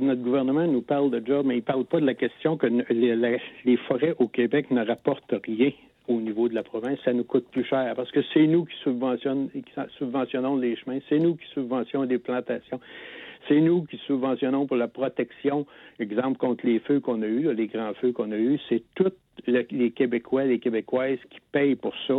notre 0.00 0.22
gouvernement 0.22 0.66
nous 0.66 0.82
parle 0.82 1.10
de 1.10 1.22
job, 1.24 1.46
mais 1.46 1.54
il 1.54 1.58
ne 1.58 1.62
parle 1.62 1.84
pas 1.84 2.00
de 2.00 2.06
la 2.06 2.14
question 2.14 2.56
que 2.56 2.66
les, 2.66 3.76
forêts 3.88 4.14
au 4.18 4.28
Québec 4.28 4.70
ne 4.70 4.84
rapportent 4.84 5.34
rien 5.44 5.70
au 6.08 6.20
niveau 6.20 6.48
de 6.48 6.54
la 6.54 6.62
province, 6.62 7.00
ça 7.04 7.12
nous 7.12 7.24
coûte 7.24 7.46
plus 7.50 7.64
cher 7.64 7.92
parce 7.96 8.12
que 8.12 8.20
c'est 8.32 8.46
nous 8.46 8.64
qui 8.64 8.76
subventionnons, 8.84 9.48
qui 9.48 9.64
subventionnons 9.98 10.56
les 10.56 10.76
chemins, 10.76 10.98
c'est 11.08 11.18
nous 11.18 11.34
qui 11.34 11.46
subventionnons 11.52 12.04
les 12.04 12.18
plantations. 12.18 12.78
C'est 13.48 13.60
nous 13.60 13.84
qui 13.84 13.96
subventionnons 14.06 14.66
pour 14.66 14.76
la 14.76 14.88
protection, 14.88 15.66
exemple 15.98 16.38
contre 16.38 16.66
les 16.66 16.80
feux 16.80 17.00
qu'on 17.00 17.22
a 17.22 17.26
eus, 17.26 17.52
les 17.54 17.66
grands 17.66 17.94
feux 17.94 18.12
qu'on 18.12 18.32
a 18.32 18.36
eus. 18.36 18.58
C'est 18.68 18.82
tous 18.94 19.12
les 19.46 19.90
Québécois, 19.90 20.44
les 20.44 20.58
Québécoises 20.58 21.18
qui 21.30 21.38
payent 21.52 21.76
pour 21.76 21.94
ça. 22.06 22.14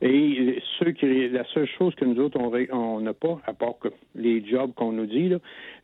Et 0.00 0.62
ceux 0.78 0.92
qui, 0.92 1.28
la 1.28 1.44
seule 1.52 1.66
chose 1.66 1.94
que 1.94 2.04
nous 2.04 2.20
autres, 2.20 2.38
on 2.72 3.00
n'a 3.00 3.12
pas, 3.12 3.40
à 3.46 3.52
part 3.52 3.74
les 4.14 4.44
jobs 4.46 4.72
qu'on 4.74 4.92
nous 4.92 5.06
dit, 5.06 5.32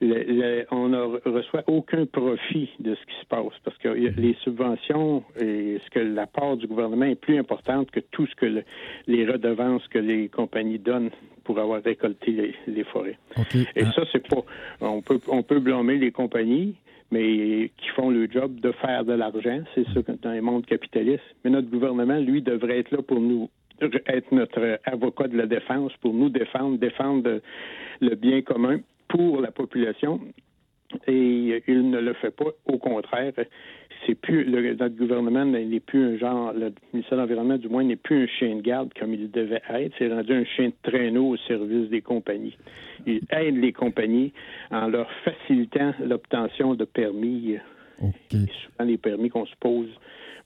on 0.01 0.89
ne 0.89 1.29
reçoit 1.29 1.65
aucun 1.67 2.07
profit 2.07 2.71
de 2.81 2.95
ce 2.95 3.07
qui 3.07 3.21
se 3.21 3.27
passe 3.27 3.53
parce 3.65 3.77
que 3.79 3.89
les 3.89 4.35
subventions 4.43 5.25
et 5.41 5.79
ce 5.85 5.91
que 5.91 6.01
la 6.01 6.27
part 6.27 6.57
du 6.57 6.67
gouvernement 6.67 7.07
est 7.07 7.21
plus 7.21 7.39
importante 7.39 7.91
que 7.91 8.01
tout 8.01 8.27
ce 8.27 8.35
que 8.37 8.63
les 9.07 9.27
redevances 9.27 9.87
que 9.89 9.99
les 9.99 10.29
compagnies 10.29 10.79
donnent 10.79 11.11
pour 11.47 11.59
avoir 11.59 11.83
récolté 11.83 12.55
les, 12.67 12.85
forêts. 12.85 13.19
Et 13.77 13.83
ah. 13.83 13.93
ça, 13.95 14.03
c'est 14.13 14.27
pas. 14.27 14.43
On 14.81 15.01
peut, 15.01 15.21
on 15.29 15.43
peut 15.43 15.61
blâmer 15.61 15.97
les 15.97 16.11
compagnies, 16.11 16.75
mais 17.11 17.71
qui 17.77 17.89
font 17.95 18.11
le 18.11 18.29
job 18.31 18.61
de 18.61 18.73
faire 18.73 19.05
de 19.05 19.13
l'argent. 19.13 19.61
C'est 19.75 19.87
ça 19.95 20.01
dans 20.23 20.33
les 20.33 20.41
mondes 20.41 20.67
capitalistes. 20.67 21.23
Mais 21.45 21.51
notre 21.51 21.71
gouvernement, 21.71 22.19
lui, 22.19 22.43
devrait 22.43 22.81
être 22.81 22.91
là 22.91 23.03
pour 23.03 23.21
nous 23.21 23.49
être 23.81 24.33
notre 24.33 24.81
avocat 24.85 25.29
de 25.29 25.37
la 25.37 25.47
défense, 25.47 25.93
pour 26.01 26.15
nous 26.15 26.31
défendre, 26.31 26.79
défendre 26.79 27.41
le 28.01 28.15
bien 28.15 28.41
commun 28.43 28.79
pour 29.09 29.41
la 29.41 29.51
population 29.51 30.21
et 31.07 31.63
il 31.69 31.91
ne 31.91 31.99
le 31.99 32.15
fait 32.15 32.31
pas. 32.31 32.51
Au 32.67 32.79
contraire, 32.79 33.33
c'est 34.07 34.15
plus 34.15 34.45
le, 34.45 34.75
notre 34.75 34.97
gouvernement 34.97 35.45
n'est 35.45 35.81
plus 35.81 36.15
un 36.15 36.19
genre, 36.19 36.53
le 36.53 36.73
ministère 36.93 37.19
de 37.19 37.23
l'Environnement 37.23 37.59
du 37.59 37.69
moins 37.69 37.85
n'est 37.85 37.97
plus 37.97 38.25
un 38.25 38.27
chien 38.27 38.57
de 38.57 38.63
garde 38.63 38.91
comme 38.99 39.15
il 39.15 39.31
devait 39.31 39.63
être. 39.69 39.95
C'est 39.99 40.09
rendu 40.09 40.33
un 40.33 40.45
chien 40.45 40.69
de 40.69 40.91
traîneau 40.91 41.31
au 41.31 41.37
service 41.37 41.89
des 41.91 42.03
compagnies. 42.03 42.57
Il 43.07 43.21
aide 43.31 43.57
les 43.57 43.73
compagnies 43.73 44.33
en 44.71 44.89
leur 44.89 45.09
facilitant 45.25 45.95
l'obtention 46.05 46.75
de 46.75 46.85
permis. 46.85 47.57
Okay. 47.99 48.45
souvent 48.63 48.85
les 48.85 48.99
permis 48.99 49.31
qu'on 49.31 49.47
se 49.47 49.55
pose 49.59 49.89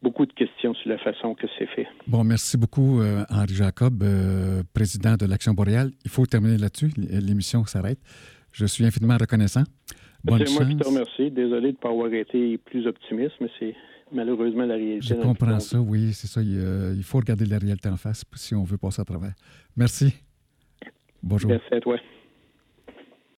beaucoup 0.02 0.24
de 0.24 0.32
questions 0.32 0.74
sur 0.74 0.88
la 0.88 0.98
façon 0.98 1.34
que 1.34 1.46
c'est 1.58 1.66
fait. 1.66 1.86
Bon, 2.06 2.24
merci 2.24 2.56
beaucoup, 2.56 3.00
euh, 3.00 3.24
Henri 3.28 3.54
Jacob, 3.54 4.02
euh, 4.02 4.62
président 4.72 5.16
de 5.16 5.26
l'Action 5.26 5.52
boréale. 5.52 5.90
Il 6.04 6.10
faut 6.10 6.26
terminer 6.26 6.58
là-dessus. 6.58 6.90
L'émission 6.96 7.64
s'arrête. 7.64 7.98
Je 8.52 8.66
suis 8.66 8.84
infiniment 8.84 9.16
reconnaissant. 9.18 9.64
Bonne 10.24 10.46
c'est 10.46 10.52
moi 10.52 10.64
qui 10.64 10.76
te 10.76 10.86
remercie. 10.86 11.30
Désolé 11.30 11.68
de 11.68 11.76
ne 11.76 11.80
pas 11.80 11.90
avoir 11.90 12.12
été 12.12 12.58
plus 12.58 12.86
optimiste, 12.86 13.34
mais 13.40 13.48
c'est 13.58 13.74
malheureusement 14.12 14.66
la 14.66 14.74
réalité. 14.74 15.06
Je 15.06 15.14
comprends 15.14 15.60
ça, 15.60 15.80
oui, 15.80 16.12
c'est 16.12 16.26
ça. 16.26 16.40
Euh, 16.40 16.94
il, 16.96 17.02
faut 17.02 17.18
regarder 17.18 17.46
la 17.46 17.58
réalité 17.58 17.88
en 17.88 17.96
face 17.96 18.24
si 18.34 18.54
on 18.54 18.64
veut 18.64 18.78
passer 18.78 19.00
à 19.00 19.04
travers. 19.04 19.32
Merci. 19.76 20.14
Bonjour. 21.22 21.50
Merci 21.50 21.74
à 21.74 21.80
toi. 21.80 21.96